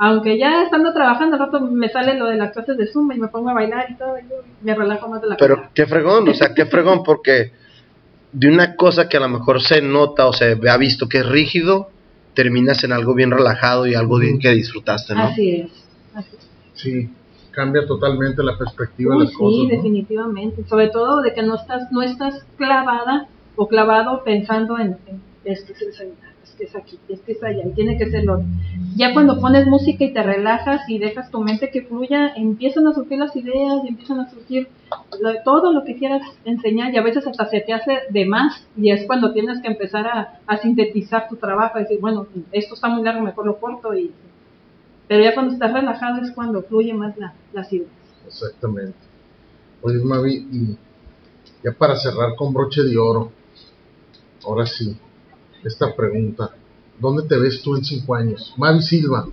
Aunque 0.00 0.38
ya 0.38 0.62
estando 0.62 0.92
trabajando, 0.92 1.36
al 1.36 1.40
rato 1.46 1.60
me 1.60 1.88
sale 1.88 2.16
lo 2.18 2.26
de 2.26 2.36
las 2.36 2.52
clases 2.52 2.76
de 2.76 2.86
Zumba 2.86 3.14
y 3.14 3.18
me 3.18 3.28
pongo 3.28 3.48
a 3.50 3.54
bailar 3.54 3.86
y 3.90 3.94
todo, 3.96 4.16
y 4.18 4.22
yo 4.28 4.36
me 4.62 4.74
relajo 4.74 5.08
más 5.08 5.20
de 5.22 5.28
la 5.28 5.36
Pero 5.36 5.56
cuenta. 5.56 5.72
qué 5.74 5.86
fregón, 5.86 6.28
o 6.28 6.34
sea, 6.34 6.54
qué 6.54 6.66
fregón, 6.72 7.02
porque 7.02 7.50
de 8.30 8.48
una 8.48 8.76
cosa 8.76 9.08
que 9.08 9.16
a 9.16 9.20
lo 9.20 9.28
mejor 9.28 9.60
se 9.62 9.80
nota 9.82 10.26
o 10.26 10.32
se 10.32 10.56
ha 10.70 10.76
visto 10.76 11.08
que 11.08 11.18
es 11.18 11.26
rígido, 11.26 11.90
terminas 12.34 12.84
en 12.84 12.92
algo 12.92 13.14
bien 13.14 13.30
relajado 13.32 13.86
y 13.88 13.94
algo 13.96 14.18
bien 14.20 14.38
que 14.38 14.50
disfrutaste, 14.50 15.14
¿no? 15.14 15.24
Así 15.24 15.50
es. 15.62 15.70
Así 16.14 16.30
es. 16.36 16.48
Sí, 16.74 17.10
cambia 17.58 17.84
totalmente 17.88 18.40
la 18.44 18.56
perspectiva 18.56 19.16
Uy, 19.16 19.18
de 19.18 19.24
las 19.24 19.34
cosas. 19.34 19.56
sí, 19.56 19.62
¿no? 19.64 19.76
definitivamente. 19.76 20.64
Sobre 20.68 20.88
todo 20.90 21.22
de 21.22 21.34
que 21.34 21.42
no 21.42 21.56
estás, 21.56 21.90
no 21.90 22.02
estás 22.02 22.46
clavada 22.56 23.26
o 23.56 23.66
clavado 23.66 24.22
pensando 24.22 24.78
en, 24.78 24.96
en 25.08 25.20
es 25.42 25.64
que 25.64 25.72
es 25.72 25.82
el 25.82 25.92
seminario, 25.92 26.36
es 26.44 26.50
que 26.52 26.64
es 26.64 26.76
aquí, 26.76 26.98
es 27.08 27.20
que 27.20 27.32
es 27.32 27.42
allá, 27.42 27.66
y 27.66 27.70
tiene 27.70 27.98
que 27.98 28.10
ser 28.10 28.24
lo 28.24 28.42
Ya 28.96 29.12
cuando 29.12 29.40
pones 29.40 29.66
música 29.66 30.04
y 30.04 30.12
te 30.12 30.22
relajas 30.22 30.88
y 30.88 30.98
dejas 30.98 31.30
tu 31.30 31.40
mente 31.40 31.70
que 31.70 31.82
fluya, 31.82 32.32
empiezan 32.36 32.86
a 32.86 32.92
surgir 32.92 33.18
las 33.18 33.34
ideas, 33.34 33.82
y 33.84 33.88
empiezan 33.88 34.20
a 34.20 34.30
surgir 34.30 34.68
todo 35.44 35.72
lo 35.72 35.84
que 35.84 35.96
quieras 35.96 36.22
enseñar, 36.44 36.92
y 36.92 36.98
a 36.98 37.02
veces 37.02 37.26
hasta 37.26 37.46
se 37.46 37.60
te 37.60 37.72
hace 37.72 37.98
de 38.10 38.26
más, 38.26 38.66
y 38.76 38.90
es 38.90 39.06
cuando 39.06 39.32
tienes 39.32 39.60
que 39.62 39.68
empezar 39.68 40.06
a, 40.06 40.56
sintetizar 40.58 41.28
tu 41.28 41.36
trabajo, 41.36 41.78
y 41.78 41.82
decir, 41.82 41.98
bueno, 42.00 42.26
esto 42.52 42.74
está 42.74 42.88
muy 42.88 43.02
largo, 43.02 43.22
mejor 43.22 43.46
lo 43.46 43.58
corto, 43.58 43.94
y 43.94 44.12
pero 45.08 45.24
ya 45.24 45.34
cuando 45.34 45.54
estás 45.54 45.72
relajado 45.72 46.22
es 46.22 46.30
cuando 46.32 46.62
fluye 46.62 46.92
más 46.92 47.16
la, 47.16 47.34
las 47.52 47.72
ideas. 47.72 47.90
Exactamente. 48.26 48.98
Oye, 49.80 49.98
Mavi, 50.04 50.34
y 50.52 50.76
ya 51.64 51.72
para 51.72 51.96
cerrar 51.96 52.36
con 52.36 52.52
broche 52.52 52.82
de 52.82 52.98
oro, 52.98 53.32
ahora 54.44 54.66
sí, 54.66 54.96
esta 55.64 55.94
pregunta. 55.96 56.50
¿Dónde 57.00 57.26
te 57.28 57.38
ves 57.38 57.62
tú 57.62 57.76
en 57.76 57.84
cinco 57.84 58.14
años? 58.14 58.52
Mavi 58.56 58.82
Silva, 58.82 59.26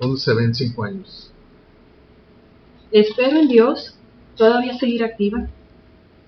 ¿dónde 0.00 0.18
se 0.18 0.34
ve 0.34 0.44
en 0.44 0.54
cinco 0.54 0.84
años? 0.84 1.30
Espero 2.90 3.38
en 3.38 3.48
Dios 3.48 3.96
todavía 4.36 4.76
seguir 4.78 5.04
activa, 5.04 5.48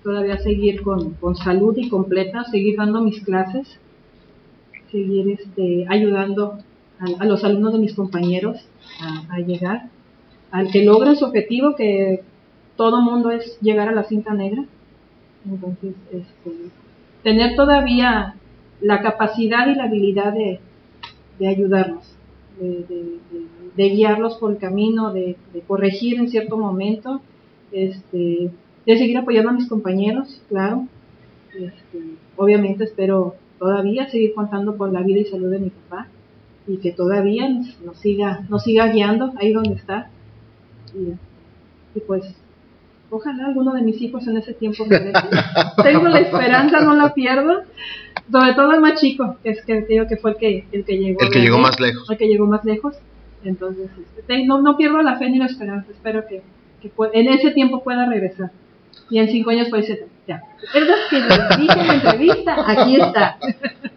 todavía 0.03 0.37
seguir 0.37 0.81
con, 0.81 1.35
salud 1.35 1.75
y 1.77 1.89
completa, 1.89 2.45
seguir 2.45 2.77
dando 2.77 3.01
mis 3.01 3.23
clases, 3.23 3.67
seguir 4.91 5.29
este, 5.31 5.85
ayudando 5.89 6.59
a, 6.99 7.25
los 7.25 7.43
alumnos 7.43 7.73
de 7.73 7.79
mis 7.79 7.93
compañeros 7.93 8.57
a, 9.29 9.39
llegar, 9.39 9.89
al 10.51 10.71
que 10.71 10.83
logre 10.83 11.15
su 11.15 11.25
objetivo, 11.25 11.75
que 11.75 12.23
todo 12.75 13.01
mundo 13.01 13.31
es 13.31 13.59
llegar 13.61 13.89
a 13.89 13.93
la 13.93 14.03
cinta 14.03 14.33
negra. 14.33 14.65
Entonces, 15.45 15.95
este, 16.11 16.51
tener 17.23 17.55
todavía 17.55 18.35
la 18.81 19.01
capacidad 19.01 19.67
y 19.67 19.75
la 19.75 19.85
habilidad 19.85 20.33
de, 20.33 20.59
ayudarlos, 21.47 22.03
de, 22.59 23.89
guiarlos 23.89 24.37
por 24.37 24.51
el 24.51 24.57
camino, 24.57 25.13
de, 25.13 25.37
corregir 25.67 26.19
en 26.19 26.29
cierto 26.29 26.57
momento, 26.57 27.21
este, 27.71 28.51
de 28.85 28.97
seguir 28.97 29.17
apoyando 29.17 29.51
a 29.51 29.53
mis 29.53 29.67
compañeros, 29.67 30.41
claro. 30.49 30.87
Este, 31.53 32.15
obviamente 32.35 32.83
espero 32.83 33.35
todavía 33.57 34.09
seguir 34.09 34.33
contando 34.35 34.77
con 34.77 34.93
la 34.93 35.01
vida 35.01 35.21
y 35.21 35.25
salud 35.25 35.49
de 35.49 35.59
mi 35.59 35.69
papá 35.69 36.07
y 36.67 36.77
que 36.77 36.91
todavía 36.91 37.49
nos, 37.49 37.97
siga, 37.97 38.45
nos 38.49 38.63
siga 38.63 38.87
guiando 38.87 39.33
ahí 39.37 39.53
donde 39.53 39.75
está. 39.75 40.09
Y, 40.93 41.99
pues 42.01 42.35
ojalá 43.09 43.47
alguno 43.47 43.73
de 43.73 43.81
mis 43.81 43.99
hijos 44.01 44.27
en 44.27 44.37
ese 44.37 44.53
tiempo 44.53 44.85
me 44.85 44.99
Tengo 45.83 46.07
la 46.09 46.19
esperanza, 46.19 46.81
no 46.81 46.93
la 46.95 47.13
pierdo. 47.13 47.63
Sobre 48.29 48.53
todo 48.53 48.73
el 48.73 48.81
más 48.81 48.99
chico, 48.99 49.37
que 49.41 49.51
es 49.51 49.63
que 49.63 49.85
que 49.85 50.17
fue 50.17 50.31
el 50.31 50.37
que, 50.37 50.67
el 50.71 50.83
que 50.83 50.97
llegó. 50.97 51.21
El 51.21 51.31
que 51.31 51.39
llegó 51.39 51.57
más 51.57 51.79
lejos. 51.79 52.09
El 52.09 52.17
que 52.17 52.27
llegó 52.27 52.45
más 52.45 52.65
lejos. 52.65 52.95
Entonces, 53.43 53.89
este, 54.17 54.45
no, 54.45 54.61
no 54.61 54.75
pierdo 54.75 55.01
la 55.01 55.17
fe 55.17 55.29
ni 55.29 55.37
la 55.37 55.45
esperanza. 55.45 55.89
Espero 55.89 56.27
que, 56.27 56.43
que 56.81 56.91
en 57.13 57.29
ese 57.29 57.51
tiempo 57.51 57.83
pueda 57.83 58.05
regresar. 58.05 58.51
Y 59.09 59.19
en 59.19 59.29
cinco 59.29 59.51
años 59.51 59.69
puede 59.69 59.83
ser, 59.83 60.07
ya. 60.27 60.41
¿Verdad 60.73 60.95
que 61.09 61.61
dije 61.61 61.79
en 61.79 61.87
la 61.87 61.93
entrevista? 61.93 62.55
Aquí 62.69 62.95
está. 62.95 63.37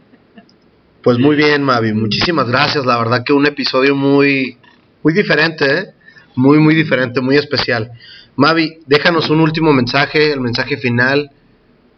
Pues 1.02 1.18
muy 1.18 1.34
bien, 1.34 1.62
Mavi, 1.62 1.94
muchísimas 1.94 2.46
gracias. 2.48 2.84
La 2.84 2.98
verdad 2.98 3.24
que 3.24 3.32
un 3.32 3.46
episodio 3.46 3.96
muy, 3.96 4.58
muy 5.02 5.14
diferente, 5.14 5.78
¿eh? 5.78 5.94
muy, 6.36 6.58
muy 6.58 6.74
diferente, 6.74 7.22
muy 7.22 7.36
especial. 7.36 7.92
Mavi, 8.36 8.80
déjanos 8.86 9.30
un 9.30 9.40
último 9.40 9.72
mensaje, 9.72 10.32
el 10.32 10.40
mensaje 10.40 10.76
final, 10.76 11.30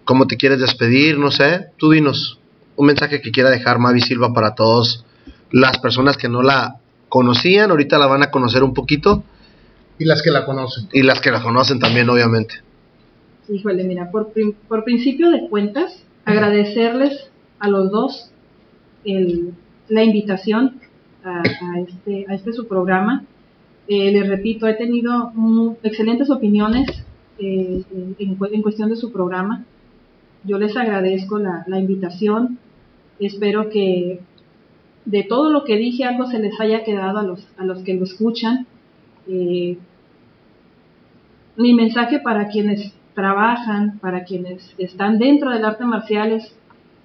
cómo 0.05 0.26
te 0.26 0.36
quieres 0.36 0.61
despedir, 0.61 1.18
no 1.18 1.32
sé, 1.32 1.66
tú 1.78 1.90
dinos 1.90 2.38
un 2.76 2.86
mensaje 2.86 3.20
que 3.20 3.32
quiera 3.32 3.50
dejar 3.50 3.78
Mavi 3.78 4.00
Silva 4.00 4.32
para 4.32 4.55
todos 4.55 5.05
las 5.50 5.78
personas 5.78 6.16
que 6.16 6.28
no 6.28 6.42
la 6.42 6.76
conocían, 7.09 7.70
ahorita 7.70 7.98
la 7.98 8.07
van 8.07 8.22
a 8.22 8.30
conocer 8.30 8.62
un 8.62 8.72
poquito. 8.72 9.24
Y 9.98 10.05
las 10.05 10.22
que 10.22 10.30
la 10.30 10.44
conocen. 10.46 10.88
Y 10.92 11.03
las 11.03 11.20
que 11.20 11.30
la 11.30 11.42
conocen 11.42 11.78
también, 11.78 12.09
obviamente. 12.09 12.55
Híjole, 13.48 13.84
mira, 13.84 14.11
por, 14.11 14.32
por 14.68 14.84
principio 14.84 15.30
de 15.30 15.48
cuentas, 15.48 16.05
agradecerles 16.24 17.28
a 17.59 17.68
los 17.68 17.90
dos 17.90 18.31
el, 19.05 19.53
la 19.88 20.05
invitación 20.05 20.80
a, 21.24 21.42
este, 21.80 22.26
a 22.28 22.34
este 22.34 22.53
su 22.53 22.66
programa. 22.66 23.24
Eh, 23.88 24.12
les 24.12 24.28
repito, 24.28 24.66
he 24.66 24.74
tenido 24.74 25.32
excelentes 25.82 26.30
opiniones 26.30 26.86
eh, 27.38 27.82
en, 28.18 28.62
cuestión 28.62 28.88
de 28.88 28.96
su 28.96 29.12
programa. 29.12 29.64
Yo 30.44 30.59
les 30.59 30.76
agradezco 30.76 31.38
la, 31.38 31.64
la, 31.66 31.78
invitación. 31.78 32.59
Espero 33.18 33.70
que 33.70 34.20
de 35.05 35.24
todo 35.24 35.50
lo 35.50 35.64
que 35.64 35.76
dije 35.76 36.05
algo 36.05 36.26
se 36.26 36.38
les 36.38 36.59
haya 36.61 36.84
quedado 36.84 37.18
a 37.18 37.22
los, 37.22 37.46
a 37.57 37.64
los 37.64 37.78
que 37.80 37.94
lo 37.94 38.05
escuchan. 38.05 38.66
Eh, 39.28 39.78
mi 41.57 41.74
mensaje 41.74 42.18
para 42.18 42.48
quienes 42.48 42.94
trabajan, 43.14 43.98
para 43.98 44.24
quienes 44.24 44.74
están 44.78 45.18
dentro 45.18 45.50
del 45.50 45.64
arte 45.64 45.84
marcial 45.84 46.32
es 46.32 46.55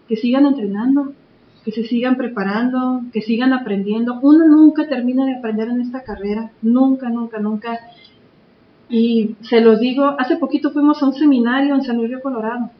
que 0.07 0.15
sigan 0.15 0.45
entrenando, 0.45 1.13
que 1.67 1.73
se 1.73 1.83
sigan 1.83 2.15
preparando, 2.15 3.01
que 3.11 3.21
sigan 3.21 3.51
aprendiendo. 3.51 4.19
Uno 4.21 4.45
nunca 4.47 4.87
termina 4.87 5.25
de 5.25 5.35
aprender 5.35 5.67
en 5.67 5.81
esta 5.81 6.01
carrera, 6.01 6.49
nunca, 6.61 7.09
nunca, 7.09 7.39
nunca. 7.39 7.77
Y 8.87 9.35
se 9.41 9.59
los 9.59 9.77
digo, 9.81 10.15
hace 10.17 10.37
poquito 10.37 10.71
fuimos 10.71 11.03
a 11.03 11.07
un 11.07 11.13
seminario 11.13 11.75
en 11.75 11.83
San 11.83 11.97
Luis 11.97 12.07
Río 12.07 12.21
Colorado. 12.21 12.71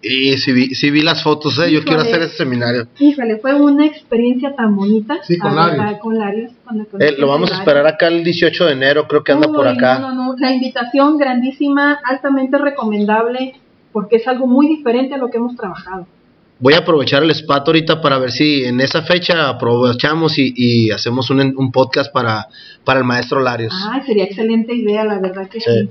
Y 0.00 0.38
si 0.38 0.52
vi, 0.52 0.74
si 0.74 0.90
vi 0.90 1.02
las 1.02 1.22
fotos, 1.22 1.58
¿eh? 1.58 1.70
yo 1.70 1.84
quiero 1.84 2.00
hacer 2.00 2.22
ese 2.22 2.38
seminario. 2.38 2.88
Híjole, 2.98 3.36
fue 3.36 3.52
una 3.60 3.84
experiencia 3.84 4.56
tan 4.56 4.74
bonita. 4.74 5.18
Sí, 5.22 5.36
con 5.36 5.54
Larios. 5.54 5.98
Con 5.98 6.16
Larios 6.16 6.52
eh, 6.98 7.16
lo 7.18 7.28
vamos 7.28 7.52
a 7.52 7.58
esperar 7.58 7.86
acá 7.86 8.08
el 8.08 8.24
18 8.24 8.64
de 8.64 8.72
enero, 8.72 9.06
creo 9.06 9.22
que 9.22 9.32
anda 9.32 9.48
por 9.48 9.68
acá. 9.68 9.98
No, 9.98 10.14
no, 10.14 10.28
no, 10.28 10.36
la 10.38 10.50
invitación 10.50 11.18
grandísima, 11.18 12.00
altamente 12.02 12.56
recomendable, 12.56 13.60
porque 13.92 14.16
es 14.16 14.26
algo 14.26 14.46
muy 14.46 14.66
diferente 14.66 15.16
a 15.16 15.18
lo 15.18 15.28
que 15.28 15.36
hemos 15.36 15.56
trabajado 15.56 16.06
voy 16.60 16.74
a 16.74 16.78
aprovechar 16.78 17.22
el 17.22 17.30
spot 17.30 17.66
ahorita 17.66 18.00
para 18.00 18.18
ver 18.18 18.30
si 18.30 18.64
en 18.64 18.80
esa 18.80 19.02
fecha 19.02 19.48
aprovechamos 19.48 20.34
y, 20.36 20.90
hacemos 20.90 21.30
un, 21.30 21.72
podcast 21.72 22.12
para, 22.12 22.48
para 22.84 23.00
el 23.00 23.06
maestro 23.06 23.40
Larios. 23.40 23.74
Ah, 23.74 24.02
sería 24.06 24.24
excelente 24.24 24.74
idea, 24.74 25.04
la 25.04 25.18
verdad 25.18 25.48
que 25.48 25.60
sí. 25.60 25.90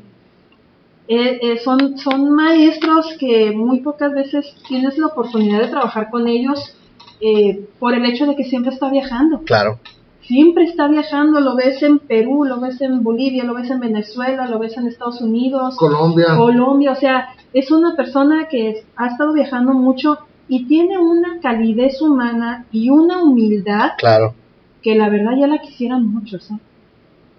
Eh, 1.11 1.39
eh, 1.41 1.57
son, 1.57 1.97
son 1.97 2.29
maestros 2.31 3.15
que 3.19 3.49
muy 3.51 3.79
pocas 3.79 4.13
veces 4.13 4.53
tienes 4.67 4.95
la 4.99 5.07
oportunidad 5.07 5.59
de 5.61 5.67
trabajar 5.69 6.11
con 6.11 6.27
ellos 6.27 6.75
eh, 7.19 7.65
por 7.79 7.95
el 7.95 8.05
hecho 8.05 8.27
de 8.27 8.35
que 8.35 8.43
siempre 8.43 8.71
está 8.71 8.91
viajando. 8.91 9.39
Claro. 9.39 9.79
Siempre 10.21 10.65
está 10.65 10.87
viajando, 10.87 11.39
lo 11.39 11.55
ves 11.55 11.81
en 11.81 11.97
Perú, 11.97 12.45
lo 12.45 12.59
ves 12.59 12.79
en 12.81 13.01
Bolivia, 13.01 13.43
lo 13.43 13.55
ves 13.55 13.71
en 13.71 13.79
Venezuela, 13.79 14.47
lo 14.47 14.59
ves 14.59 14.77
en 14.77 14.85
Estados 14.85 15.19
Unidos. 15.19 15.75
Colombia. 15.77 16.37
Colombia, 16.37 16.91
o 16.91 16.95
sea, 16.95 17.29
es 17.53 17.71
una 17.71 17.95
persona 17.95 18.47
que 18.47 18.83
ha 18.95 19.07
estado 19.07 19.33
viajando 19.33 19.73
mucho 19.73 20.19
y 20.49 20.65
tiene 20.65 20.97
una 20.97 21.39
calidez 21.41 22.01
humana 22.01 22.65
y 22.71 22.89
una 22.89 23.23
humildad 23.23 23.91
claro. 23.99 24.33
que 24.81 24.95
la 24.95 25.07
verdad 25.07 25.33
ya 25.39 25.47
la 25.47 25.59
quisieran 25.59 26.07
muchos. 26.07 26.49
¿eh? 26.49 26.55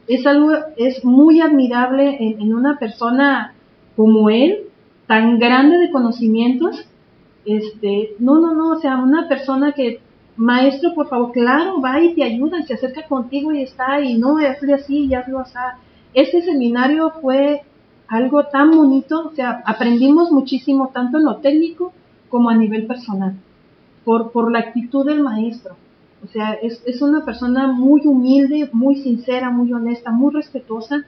Es 0.06 0.26
algo, 0.26 0.52
es 0.76 1.04
muy 1.04 1.40
admirable 1.40 2.16
en, 2.20 2.54
una 2.54 2.78
persona 2.78 3.52
como 3.96 4.30
él, 4.30 4.61
tan 5.08 5.40
grande 5.40 5.78
de 5.78 5.90
conocimientos. 5.90 6.86
Este, 7.44 8.14
no, 8.20 8.40
no, 8.40 8.54
no, 8.54 8.76
o 8.76 8.80
sea, 8.80 8.96
una 8.96 9.28
persona 9.28 9.72
que, 9.72 10.00
maestro, 10.36 10.94
por 10.94 11.08
favor, 11.08 11.32
claro, 11.32 11.80
va 11.80 12.00
y 12.00 12.14
te 12.14 12.22
ayuda, 12.22 12.62
se 12.62 12.74
acerca 12.74 13.08
contigo 13.08 13.52
y 13.52 13.62
está, 13.62 14.00
y 14.00 14.18
no, 14.18 14.38
hazle 14.38 14.74
así, 14.74 15.08
ya 15.08 15.24
lo 15.26 15.40
hace. 15.40 15.58
Este 16.14 16.42
seminario 16.42 17.12
fue 17.20 17.62
algo 18.06 18.44
tan 18.44 18.70
bonito, 18.70 19.30
o 19.32 19.34
sea, 19.34 19.62
aprendimos 19.66 20.30
muchísimo, 20.30 20.90
tanto 20.94 21.18
en 21.18 21.24
lo 21.24 21.36
técnico 21.38 21.92
como 22.31 22.49
a 22.49 22.57
nivel 22.57 22.87
personal, 22.87 23.35
por, 24.05 24.33
por 24.33 24.51
la 24.51 24.61
actitud 24.61 25.05
del 25.05 25.22
maestro. 25.22 25.76
O 26.24 26.28
sea, 26.28 26.53
es, 26.55 26.83
es 26.87 27.03
una 27.03 27.24
persona 27.24 27.66
muy 27.66 28.07
humilde, 28.07 28.70
muy 28.72 28.97
sincera, 28.97 29.51
muy 29.51 29.72
honesta, 29.72 30.11
muy 30.11 30.33
respetuosa, 30.33 31.05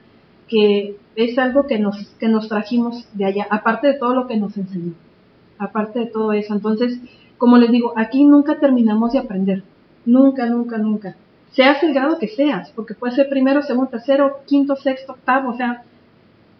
que 0.47 0.97
es 1.15 1.37
algo 1.37 1.65
que 1.65 1.79
nos, 1.79 1.97
que 2.19 2.27
nos 2.27 2.47
trajimos 2.47 3.07
de 3.13 3.25
allá, 3.25 3.47
aparte 3.49 3.87
de 3.87 3.93
todo 3.95 4.13
lo 4.13 4.27
que 4.27 4.37
nos 4.37 4.55
enseñó, 4.57 4.93
aparte 5.57 5.99
de 5.99 6.05
todo 6.07 6.33
eso. 6.33 6.53
Entonces, 6.53 6.99
como 7.37 7.57
les 7.57 7.71
digo, 7.71 7.93
aquí 7.95 8.23
nunca 8.23 8.59
terminamos 8.59 9.13
de 9.13 9.19
aprender, 9.19 9.63
nunca, 10.05 10.45
nunca, 10.47 10.77
nunca. 10.77 11.15
Seas 11.51 11.83
el 11.83 11.93
grado 11.93 12.17
que 12.17 12.27
seas, 12.27 12.71
porque 12.71 12.95
puede 12.95 13.15
ser 13.15 13.29
primero, 13.29 13.61
segundo, 13.61 13.91
tercero, 13.91 14.39
quinto, 14.47 14.75
sexto, 14.75 15.13
octavo, 15.13 15.51
o 15.51 15.57
sea, 15.57 15.83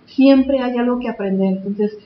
siempre 0.06 0.60
hay 0.60 0.78
algo 0.78 1.00
que 1.00 1.10
aprender. 1.10 1.58
Entonces, 1.58 1.98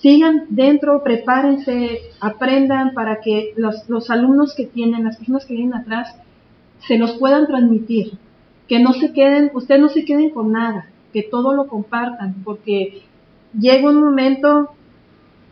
sigan 0.00 0.44
dentro, 0.50 1.02
prepárense, 1.02 2.00
aprendan 2.20 2.94
para 2.94 3.20
que 3.20 3.52
los, 3.56 3.88
los 3.88 4.10
alumnos 4.10 4.54
que 4.54 4.66
tienen, 4.66 5.04
las 5.04 5.16
personas 5.16 5.44
que 5.46 5.54
vienen 5.54 5.74
atrás, 5.74 6.14
se 6.86 6.98
los 6.98 7.12
puedan 7.14 7.46
transmitir, 7.46 8.12
que 8.68 8.78
no 8.80 8.92
se 8.92 9.12
queden, 9.12 9.50
ustedes 9.54 9.80
no 9.80 9.88
se 9.88 10.04
queden 10.04 10.30
con 10.30 10.52
nada, 10.52 10.86
que 11.12 11.22
todo 11.22 11.54
lo 11.54 11.66
compartan, 11.66 12.36
porque 12.44 13.02
llega 13.58 13.88
un 13.88 14.02
momento 14.02 14.70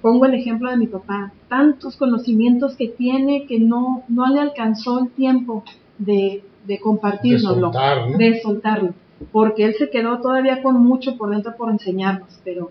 pongo 0.05 0.26
el 0.26 0.34
ejemplo 0.34 0.70
de 0.70 0.76
mi 0.76 0.86
papá, 0.86 1.32
tantos 1.49 1.97
conocimientos 1.97 2.76
que 2.76 2.88
tiene 2.88 3.47
que 3.47 3.59
no, 3.59 4.03
no 4.09 4.26
le 4.26 4.38
alcanzó 4.38 4.99
el 4.99 5.09
tiempo 5.09 5.64
de, 5.97 6.45
de 6.66 6.78
compartirnoslo, 6.78 7.70
De 7.70 7.72
soltar, 7.72 8.11
¿no? 8.11 8.18
de 8.18 8.40
soltarlo, 8.42 8.95
porque 9.32 9.64
él 9.64 9.74
se 9.78 9.88
quedó 9.88 10.20
todavía 10.20 10.62
con 10.62 10.76
mucho 10.84 11.16
por 11.16 11.30
dentro 11.30 11.57
por 11.57 11.70
enseñarnos, 11.70 12.38
pero 12.45 12.70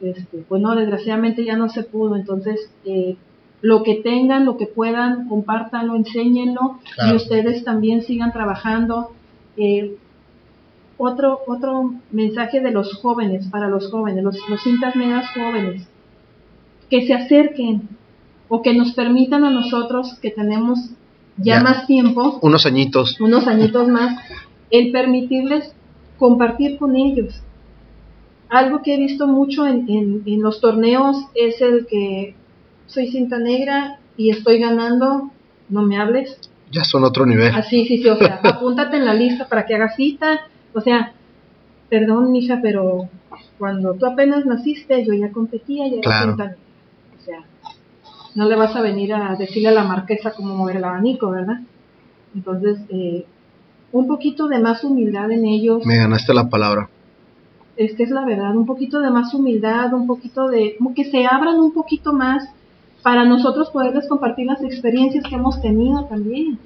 este, 0.00 0.44
pues 0.48 0.60
no, 0.62 0.74
desgraciadamente 0.74 1.44
ya 1.44 1.56
no 1.56 1.68
se 1.68 1.82
pudo, 1.82 2.16
entonces 2.16 2.70
eh, 2.84 3.16
lo 3.62 3.82
que 3.82 3.96
tengan, 3.96 4.44
lo 4.44 4.56
que 4.56 4.66
puedan, 4.66 5.28
compártanlo, 5.28 5.96
enséñenlo 5.96 6.78
Claro. 6.94 7.12
y 7.12 7.16
ustedes 7.16 7.64
también 7.64 8.02
sigan 8.02 8.32
trabajando. 8.32 9.10
Eh, 9.56 9.96
otro, 10.98 11.40
otro 11.46 11.92
mensaje 12.10 12.60
de 12.60 12.70
los 12.70 12.94
jóvenes, 12.94 13.46
para 13.48 13.68
los 13.68 13.90
jóvenes, 13.90 14.24
los, 14.24 14.36
los 14.48 14.62
cintas 14.62 14.96
negras 14.96 15.26
jóvenes, 15.34 15.86
que 16.88 17.06
se 17.06 17.12
acerquen 17.14 17.82
o 18.48 18.62
que 18.62 18.72
nos 18.74 18.92
permitan 18.92 19.44
a 19.44 19.50
nosotros 19.50 20.14
que 20.22 20.30
tenemos 20.30 20.78
ya 21.38 21.56
Ya. 21.56 21.62
más 21.62 21.86
tiempo, 21.86 22.38
Unos 22.42 22.64
añitos. 22.64 23.20
unos 23.20 23.46
añitos 23.46 23.88
más, 23.88 24.16
el 24.70 24.90
permitirles 24.92 25.70
compartir 26.18 26.78
con 26.78 26.96
ellos. 26.96 27.42
Algo 28.48 28.82
que 28.82 28.94
he 28.94 28.98
visto 28.98 29.26
mucho 29.26 29.66
en, 29.66 29.88
en- 29.88 30.22
en 30.26 30.42
los 30.42 30.60
torneos 30.60 31.16
es 31.34 31.60
el 31.60 31.86
que 31.86 32.34
soy 32.86 33.08
cinta 33.10 33.38
negra 33.38 33.98
y 34.16 34.30
estoy 34.30 34.58
ganando, 34.60 35.30
no 35.68 35.82
me 35.82 35.98
hables. 35.98 36.38
Ya 36.70 36.84
son 36.84 37.04
otro 37.04 37.26
nivel. 37.26 37.54
Así, 37.54 37.84
sí, 37.86 37.98
sí, 38.02 38.08
o 38.08 38.16
sea, 38.16 38.40
apúntate 38.44 38.96
en 38.96 39.04
la 39.04 39.14
lista 39.14 39.48
para 39.48 39.66
que 39.66 39.74
hagas 39.74 39.96
cita. 39.96 40.40
O 40.74 40.80
sea, 40.80 41.12
perdón, 41.88 42.30
mija, 42.32 42.60
pero 42.62 43.08
cuando 43.58 43.94
tú 43.94 44.06
apenas 44.06 44.46
naciste, 44.46 45.04
yo 45.04 45.12
ya 45.14 45.30
competía 45.32 45.86
y 45.88 45.98
era 45.98 46.02
cinta 46.28 46.44
negra. 46.44 46.56
O 47.20 47.24
sea, 47.24 47.38
no 48.34 48.48
le 48.48 48.54
vas 48.56 48.76
a 48.76 48.80
venir 48.82 49.12
a 49.14 49.34
decirle 49.36 49.68
a 49.68 49.72
la 49.72 49.84
marquesa 49.84 50.32
cómo 50.32 50.54
mover 50.54 50.76
el 50.76 50.84
abanico, 50.84 51.30
¿verdad? 51.30 51.60
Entonces, 52.34 52.78
eh, 52.90 53.24
un 53.92 54.06
poquito 54.06 54.46
de 54.48 54.58
más 54.58 54.84
humildad 54.84 55.30
en 55.30 55.46
ellos, 55.46 55.84
Me 55.86 55.96
ganaste 55.96 56.34
la 56.34 56.48
palabra. 56.48 56.88
Es 57.76 57.94
que 57.94 58.04
es 58.04 58.10
la 58.10 58.24
verdad, 58.24 58.56
un 58.56 58.66
poquito 58.66 59.00
de 59.00 59.10
más 59.10 59.34
humildad, 59.34 59.92
un 59.92 60.06
poquito 60.06 60.48
de, 60.48 60.76
como 60.78 60.94
que 60.94 61.04
se 61.04 61.26
abran 61.26 61.58
un 61.60 61.72
poquito 61.72 62.12
más 62.12 62.48
para 63.02 63.24
nosotros 63.24 63.70
poderles 63.70 64.08
compartir 64.08 64.46
las 64.46 64.62
experiencias 64.62 65.24
que 65.28 65.34
hemos 65.36 65.60
tenido 65.60 66.04
también. 66.06 66.58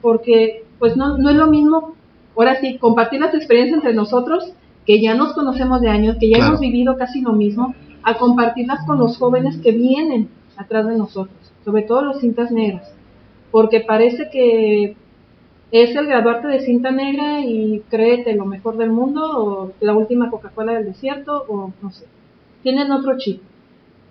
Porque, 0.00 0.64
pues 0.78 0.96
no, 0.96 1.18
no 1.18 1.30
es 1.30 1.36
lo 1.36 1.48
mismo, 1.48 1.94
ahora 2.36 2.60
sí, 2.60 2.78
compartir 2.78 3.20
las 3.20 3.34
experiencias 3.34 3.78
entre 3.78 3.94
nosotros, 3.94 4.52
que 4.86 5.00
ya 5.00 5.14
nos 5.14 5.32
conocemos 5.32 5.80
de 5.80 5.88
años, 5.90 6.16
que 6.18 6.28
ya 6.28 6.36
Claro. 6.36 6.50
hemos 6.52 6.60
vivido 6.60 6.96
casi 6.96 7.20
lo 7.20 7.32
mismo, 7.32 7.74
a 8.02 8.18
compartirlas 8.18 8.84
con 8.86 8.98
los 8.98 9.16
jóvenes 9.18 9.58
que 9.58 9.72
vienen 9.72 10.28
atrás 10.56 10.86
de 10.86 10.96
nosotros, 10.96 11.36
sobre 11.64 11.82
todo 11.82 12.02
los 12.02 12.20
cintas 12.20 12.50
negras. 12.50 12.92
Porque 13.50 13.80
parece 13.80 14.28
que 14.30 14.96
es 15.72 15.96
el 15.96 16.06
graduarte 16.06 16.48
de 16.48 16.60
cinta 16.60 16.90
negra 16.90 17.40
y 17.40 17.82
créete 17.88 18.34
lo 18.34 18.44
mejor 18.44 18.76
del 18.76 18.90
mundo 18.90 19.22
o 19.24 19.72
la 19.80 19.96
última 19.96 20.30
Coca-Cola 20.30 20.74
del 20.74 20.84
desierto 20.84 21.46
o 21.48 21.72
no 21.80 21.90
sé. 21.90 22.04
Tienen 22.62 22.92
otro 22.92 23.16
chip. 23.16 23.40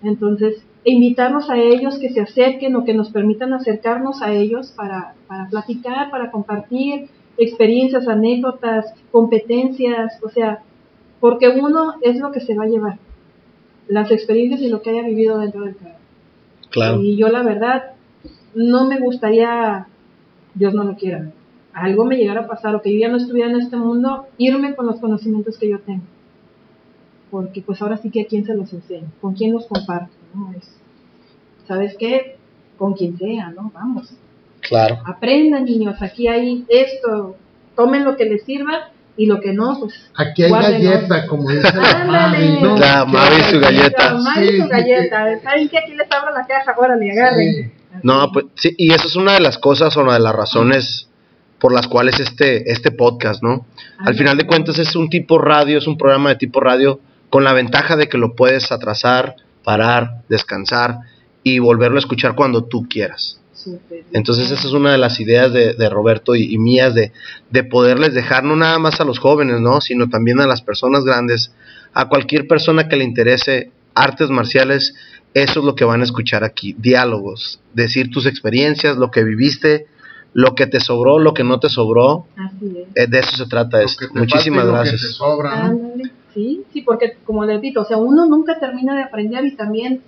Entonces, 0.02 0.60
invitarnos 0.82 1.48
a 1.50 1.56
ellos 1.56 2.00
que 2.00 2.10
se 2.10 2.20
acerquen 2.20 2.74
o 2.74 2.84
que 2.84 2.94
nos 2.94 3.10
permitan 3.10 3.52
acercarnos 3.52 4.22
a 4.22 4.32
ellos 4.32 4.72
para, 4.72 5.14
para 5.28 5.48
platicar, 5.48 6.10
para 6.10 6.32
compartir 6.32 7.08
experiencias, 7.38 8.08
anécdotas, 8.08 8.92
competencias, 9.12 10.18
o 10.20 10.30
sea, 10.30 10.64
porque 11.20 11.48
uno 11.48 11.94
es 12.02 12.18
lo 12.18 12.32
que 12.32 12.40
se 12.40 12.56
va 12.56 12.64
a 12.64 12.68
llevar, 12.68 12.98
las 13.86 14.10
experiencias 14.10 14.60
y 14.62 14.68
lo 14.68 14.82
que 14.82 14.90
haya 14.90 15.02
vivido 15.02 15.38
dentro 15.38 15.64
del 15.64 15.76
carro. 15.76 15.94
Claro. 16.70 17.00
Y 17.00 17.16
yo 17.16 17.28
la 17.28 17.44
verdad, 17.44 17.92
no 18.52 18.88
me 18.88 18.98
gustaría, 18.98 19.86
Dios 20.54 20.74
no 20.74 20.82
lo 20.82 20.96
quiera, 20.96 21.30
algo 21.74 22.04
me 22.04 22.16
llegara 22.16 22.42
a 22.42 22.46
pasar 22.46 22.74
o 22.74 22.82
que 22.82 22.92
yo 22.92 23.00
ya 23.00 23.08
no 23.08 23.16
estuviera 23.16 23.50
en 23.50 23.60
este 23.60 23.76
mundo, 23.76 24.26
irme 24.38 24.74
con 24.74 24.86
los 24.86 25.00
conocimientos 25.00 25.58
que 25.58 25.68
yo 25.70 25.80
tengo. 25.80 26.02
Porque 27.30 27.62
pues 27.62 27.80
ahora 27.80 27.96
sí 27.96 28.10
que 28.10 28.22
a 28.22 28.26
quién 28.26 28.44
se 28.44 28.54
los 28.54 28.72
enseño, 28.72 29.08
con 29.20 29.34
quién 29.34 29.52
los 29.52 29.66
comparto, 29.66 30.12
¿no? 30.34 30.52
Es, 30.56 30.68
¿Sabes 31.66 31.96
qué? 31.98 32.36
Con 32.76 32.92
quien 32.94 33.16
sea, 33.16 33.50
¿no? 33.50 33.70
Vamos. 33.74 34.12
Claro. 34.60 34.98
Aprendan, 35.06 35.64
niños, 35.64 36.00
aquí 36.02 36.28
hay 36.28 36.64
esto, 36.68 37.36
tomen 37.74 38.04
lo 38.04 38.16
que 38.16 38.26
les 38.26 38.44
sirva 38.44 38.90
y 39.16 39.26
lo 39.26 39.40
que 39.40 39.52
no, 39.52 39.78
pues 39.78 40.10
Aquí 40.16 40.42
hay 40.42 40.50
Guárdenlo. 40.50 40.90
galleta, 40.90 41.26
como 41.26 41.50
dice 41.50 41.70
la. 41.74 42.04
Mavi, 42.04 42.60
¿no? 42.62 42.76
La 42.76 43.04
Mavi 43.04 43.42
su 43.50 43.60
galleta. 43.60 44.18
Sí, 44.34 44.44
y 44.44 44.60
su 44.60 44.68
galleta. 44.68 45.40
¿Saben 45.42 45.68
qué? 45.68 45.78
Aquí 45.78 45.94
les 45.94 46.10
abro 46.10 46.32
la 46.34 46.46
caja, 46.46 46.74
órale, 46.78 47.12
agarren. 47.12 47.54
Sí. 47.54 47.72
No, 48.02 48.30
pues 48.32 48.46
sí, 48.54 48.74
y 48.76 48.92
eso 48.92 49.08
es 49.08 49.16
una 49.16 49.34
de 49.34 49.40
las 49.40 49.58
cosas 49.58 49.96
o 49.96 50.02
una 50.02 50.14
de 50.14 50.20
las 50.20 50.34
razones 50.34 51.08
por 51.62 51.72
las 51.72 51.86
cuales 51.86 52.18
este, 52.18 52.72
este 52.72 52.90
podcast, 52.90 53.40
¿no? 53.40 53.64
Al 54.00 54.16
final 54.16 54.36
de 54.36 54.48
cuentas 54.48 54.80
es 54.80 54.96
un 54.96 55.08
tipo 55.08 55.38
radio, 55.38 55.78
es 55.78 55.86
un 55.86 55.96
programa 55.96 56.30
de 56.30 56.34
tipo 56.34 56.58
radio 56.58 56.98
con 57.30 57.44
la 57.44 57.52
ventaja 57.52 57.94
de 57.94 58.08
que 58.08 58.18
lo 58.18 58.34
puedes 58.34 58.72
atrasar, 58.72 59.36
parar, 59.62 60.24
descansar 60.28 60.98
y 61.44 61.60
volverlo 61.60 61.98
a 61.98 62.00
escuchar 62.00 62.34
cuando 62.34 62.64
tú 62.64 62.88
quieras. 62.90 63.40
Entonces 64.12 64.50
esa 64.50 64.66
es 64.66 64.72
una 64.72 64.90
de 64.90 64.98
las 64.98 65.20
ideas 65.20 65.52
de, 65.52 65.74
de 65.74 65.88
Roberto 65.88 66.34
y, 66.34 66.52
y 66.52 66.58
mías 66.58 66.96
de, 66.96 67.12
de 67.50 67.62
poderles 67.62 68.12
dejar 68.12 68.42
no 68.42 68.56
nada 68.56 68.80
más 68.80 69.00
a 69.00 69.04
los 69.04 69.20
jóvenes, 69.20 69.60
¿no? 69.60 69.80
Sino 69.80 70.08
también 70.08 70.40
a 70.40 70.48
las 70.48 70.62
personas 70.62 71.04
grandes, 71.04 71.52
a 71.94 72.08
cualquier 72.08 72.48
persona 72.48 72.88
que 72.88 72.96
le 72.96 73.04
interese 73.04 73.70
artes 73.94 74.30
marciales, 74.30 74.96
eso 75.32 75.60
es 75.60 75.64
lo 75.64 75.76
que 75.76 75.84
van 75.84 76.00
a 76.00 76.04
escuchar 76.04 76.42
aquí, 76.42 76.74
diálogos, 76.76 77.60
decir 77.72 78.10
tus 78.10 78.26
experiencias, 78.26 78.96
lo 78.96 79.12
que 79.12 79.22
viviste, 79.22 79.86
lo 80.34 80.54
que 80.54 80.66
te 80.66 80.80
sobró, 80.80 81.18
lo 81.18 81.34
que 81.34 81.44
no 81.44 81.60
te 81.60 81.68
sobró, 81.68 82.26
Así 82.36 82.74
es. 82.78 82.88
eh, 82.96 83.06
de 83.06 83.18
eso 83.18 83.36
se 83.36 83.46
trata 83.46 83.78
Lo 83.78 83.84
esto. 83.84 84.06
que 84.06 84.12
te 84.12 84.18
Muchísimas 84.18 84.64
y 84.64 84.66
lo 84.66 84.72
que 84.74 84.78
te 84.84 84.88
gracias. 84.90 85.12
sobra, 85.14 85.68
¿no? 85.68 85.78
Sí, 86.34 86.62
sí, 86.72 86.80
porque 86.82 87.18
como 87.24 87.44
les 87.44 87.60
digo, 87.60 87.82
o 87.82 87.84
sea, 87.84 87.98
uno 87.98 88.24
nunca 88.26 88.58
termina 88.58 88.96
de 88.96 89.02
aprender 89.02 89.44
y 89.44 89.54
también 89.56 90.02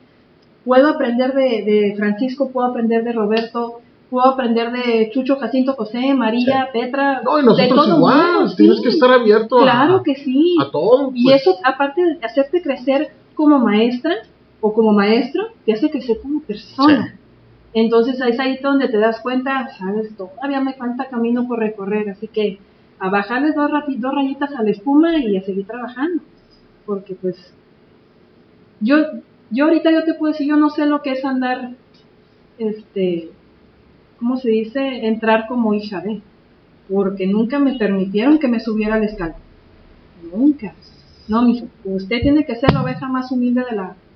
puedo 0.64 0.88
aprender 0.88 1.34
de, 1.34 1.62
de 1.62 1.94
Francisco, 1.98 2.50
puedo 2.50 2.66
aprender 2.68 3.04
de 3.04 3.12
Roberto, 3.12 3.80
puedo 4.08 4.26
aprender 4.28 4.72
de 4.72 5.10
Chucho, 5.12 5.36
Jacinto, 5.36 5.74
José, 5.74 6.14
María, 6.14 6.68
Petra, 6.72 7.20
No, 7.22 7.38
y 7.38 7.42
de 7.42 7.46
nosotros 7.46 7.84
todo 7.86 7.96
igual, 7.98 8.32
mundo, 8.40 8.54
tienes 8.56 8.76
sí. 8.78 8.82
que 8.84 8.88
estar 8.88 9.12
abierto 9.12 9.58
a, 9.58 9.62
Claro 9.64 10.02
que 10.02 10.14
sí. 10.14 10.56
a 10.58 10.70
todo. 10.70 11.10
Y 11.14 11.24
pues. 11.24 11.42
eso, 11.42 11.56
aparte 11.62 12.02
de 12.02 12.18
hacerte 12.24 12.62
crecer 12.62 13.10
como 13.34 13.58
maestra 13.58 14.14
o 14.62 14.72
como 14.72 14.92
maestro, 14.92 15.48
te 15.66 15.74
hace 15.74 15.90
crecer 15.90 16.16
como 16.22 16.40
persona. 16.40 17.18
Entonces 17.74 18.20
es 18.20 18.38
ahí 18.38 18.58
donde 18.62 18.88
te 18.88 18.98
das 18.98 19.20
cuenta, 19.20 19.68
sabes, 19.76 20.16
todavía 20.16 20.60
me 20.60 20.74
falta 20.74 21.08
camino 21.08 21.48
por 21.48 21.58
recorrer, 21.58 22.08
así 22.08 22.28
que 22.28 22.58
a 23.00 23.10
bajarles 23.10 23.56
dos, 23.56 23.70
dos 23.98 24.14
rayitas 24.14 24.54
a 24.54 24.62
la 24.62 24.70
espuma 24.70 25.18
y 25.18 25.36
a 25.36 25.42
seguir 25.42 25.66
trabajando. 25.66 26.22
Porque 26.86 27.16
pues 27.16 27.52
yo, 28.80 28.98
yo 29.50 29.64
ahorita 29.64 29.90
yo 29.90 30.04
te 30.04 30.14
puedo 30.14 30.32
decir, 30.32 30.46
yo 30.46 30.56
no 30.56 30.70
sé 30.70 30.86
lo 30.86 31.02
que 31.02 31.12
es 31.12 31.24
andar, 31.24 31.72
este, 32.58 33.30
¿cómo 34.20 34.36
se 34.36 34.50
dice? 34.50 35.06
Entrar 35.06 35.48
como 35.48 35.74
hija 35.74 36.00
de, 36.00 36.22
porque 36.88 37.26
nunca 37.26 37.58
me 37.58 37.76
permitieron 37.76 38.38
que 38.38 38.46
me 38.46 38.60
subiera 38.60 38.94
al 38.94 39.04
escalón. 39.04 39.36
Nunca. 40.32 40.74
No, 41.26 41.42
mijo, 41.42 41.66
usted 41.84 42.20
tiene 42.22 42.44
que 42.44 42.54
ser 42.54 42.72
la 42.72 42.82
oveja 42.82 43.08
más 43.08 43.32
humilde 43.32 43.64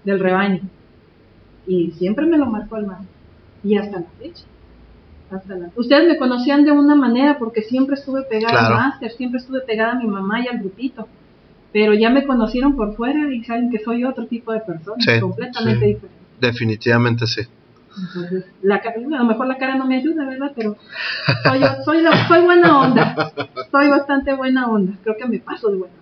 del 0.04 0.20
rebaño. 0.20 0.60
Y 1.66 1.90
siempre 1.92 2.24
me 2.26 2.38
lo 2.38 2.46
marcó 2.46 2.76
el 2.76 2.86
mar. 2.86 2.98
Y 3.68 3.76
hasta 3.76 4.00
la 4.00 4.06
fecha. 4.18 4.44
Hasta 5.30 5.54
la... 5.56 5.68
Ustedes 5.76 6.08
me 6.08 6.16
conocían 6.16 6.64
de 6.64 6.72
una 6.72 6.94
manera 6.94 7.38
porque 7.38 7.62
siempre 7.62 7.94
estuve 7.96 8.22
pegada 8.22 8.50
Claro. 8.58 8.74
al 8.76 8.80
máster, 8.82 9.10
siempre 9.12 9.40
estuve 9.40 9.60
pegada 9.60 9.92
a 9.92 9.96
mi 9.96 10.06
mamá 10.06 10.40
y 10.40 10.48
al 10.48 10.58
grupito. 10.58 11.06
Pero 11.72 11.92
ya 11.94 12.08
me 12.08 12.24
conocieron 12.24 12.76
por 12.76 12.96
fuera 12.96 13.32
y 13.32 13.44
saben 13.44 13.70
que 13.70 13.78
soy 13.84 14.04
otro 14.04 14.26
tipo 14.26 14.52
de 14.52 14.60
persona, 14.60 14.96
Sí, 15.00 15.20
completamente 15.20 15.80
sí. 15.80 15.86
diferente. 15.94 16.18
Definitivamente 16.40 17.26
sí. 17.26 17.42
Entonces, 18.00 18.44
la, 18.62 18.76
a 18.76 19.18
lo 19.18 19.24
mejor 19.24 19.46
la 19.48 19.58
cara 19.58 19.74
no 19.74 19.84
me 19.84 19.96
ayuda, 19.96 20.24
¿verdad? 20.24 20.52
Pero 20.56 20.76
soy, 21.42 21.60
soy, 21.84 22.02
la- 22.02 22.28
soy 22.28 22.40
buena 22.44 22.80
onda. 22.80 23.32
Soy 23.70 23.88
bastante 23.88 24.32
buena 24.34 24.68
onda. 24.68 24.92
Creo 25.02 25.16
que 25.18 25.26
me 25.26 25.40
paso 25.40 25.68
de 25.68 25.76
buena 25.78 25.92
onda. 25.94 25.98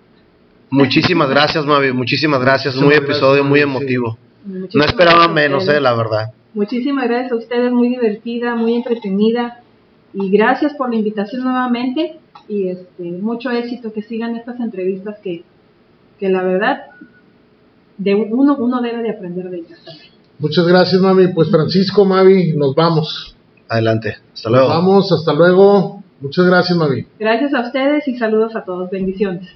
Muchísimas 0.70 1.30
gracias, 1.30 1.64
Mavi, 1.64 1.92
muchísimas 1.92 2.40
gracias. 2.40 2.76
Muy 2.76 2.94
episodio, 2.94 3.42
muy 3.44 3.60
emotivo. 3.60 4.18
No 4.44 4.84
esperaba 4.84 5.26
menos, 5.26 5.66
eh, 5.68 5.80
la 5.80 5.94
verdad. 5.94 6.32
Muchísimas 6.56 7.06
gracias 7.06 7.32
a 7.32 7.36
ustedes, 7.36 7.70
muy 7.70 7.90
divertida, 7.90 8.54
muy 8.56 8.74
entretenida. 8.74 9.60
Y 10.14 10.30
gracias 10.30 10.72
por 10.72 10.88
la 10.88 10.96
invitación 10.96 11.44
nuevamente. 11.44 12.18
Y 12.48 12.68
este, 12.68 13.02
mucho 13.02 13.50
éxito, 13.50 13.92
que 13.92 14.00
sigan 14.00 14.36
estas 14.36 14.58
entrevistas 14.60 15.18
que, 15.22 15.44
que 16.18 16.30
la 16.30 16.42
verdad, 16.42 16.86
de 17.98 18.14
uno, 18.14 18.56
uno 18.56 18.80
debe 18.80 19.02
de 19.02 19.10
aprender 19.10 19.50
de 19.50 19.58
ellas 19.58 19.78
también. 19.84 20.10
Muchas 20.38 20.66
gracias, 20.66 20.98
Mami. 20.98 21.28
Pues 21.28 21.50
Francisco, 21.50 22.06
Mavi, 22.06 22.54
nos 22.56 22.74
vamos. 22.74 23.36
Adelante. 23.68 24.16
Hasta 24.32 24.48
Nos 24.48 24.58
luego. 24.58 24.68
vamos, 24.68 25.12
hasta 25.12 25.34
luego. 25.34 26.02
Muchas 26.22 26.46
gracias, 26.46 26.78
Mavi. 26.78 27.06
Gracias 27.18 27.52
a 27.52 27.60
ustedes 27.60 28.08
y 28.08 28.16
saludos 28.16 28.56
a 28.56 28.64
todos. 28.64 28.88
Bendiciones. 28.90 29.46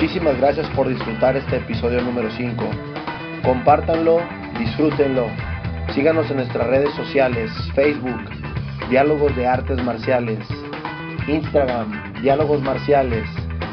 Muchísimas 0.00 0.38
gracias 0.38 0.68
por 0.76 0.88
disfrutar 0.88 1.36
este 1.36 1.56
episodio 1.56 2.00
número 2.00 2.30
5. 2.30 2.70
Compártanlo, 3.42 4.20
disfrútenlo. 4.56 5.26
Síganos 5.92 6.30
en 6.30 6.36
nuestras 6.36 6.68
redes 6.68 6.94
sociales, 6.94 7.50
Facebook, 7.74 8.20
Diálogos 8.90 9.34
de 9.34 9.48
Artes 9.48 9.82
Marciales, 9.82 10.38
Instagram, 11.26 12.12
Diálogos 12.22 12.62
Marciales, 12.62 13.24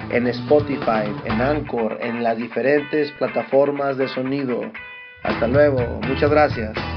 en 0.10 0.26
Spotify, 0.26 1.14
en 1.26 1.40
Anchor, 1.40 2.00
en 2.02 2.24
las 2.24 2.38
diferentes 2.38 3.12
plataformas 3.20 3.96
de 3.98 4.08
sonido. 4.08 4.62
Hasta 5.22 5.46
luego, 5.46 6.02
muchas 6.08 6.32
gracias. 6.32 6.96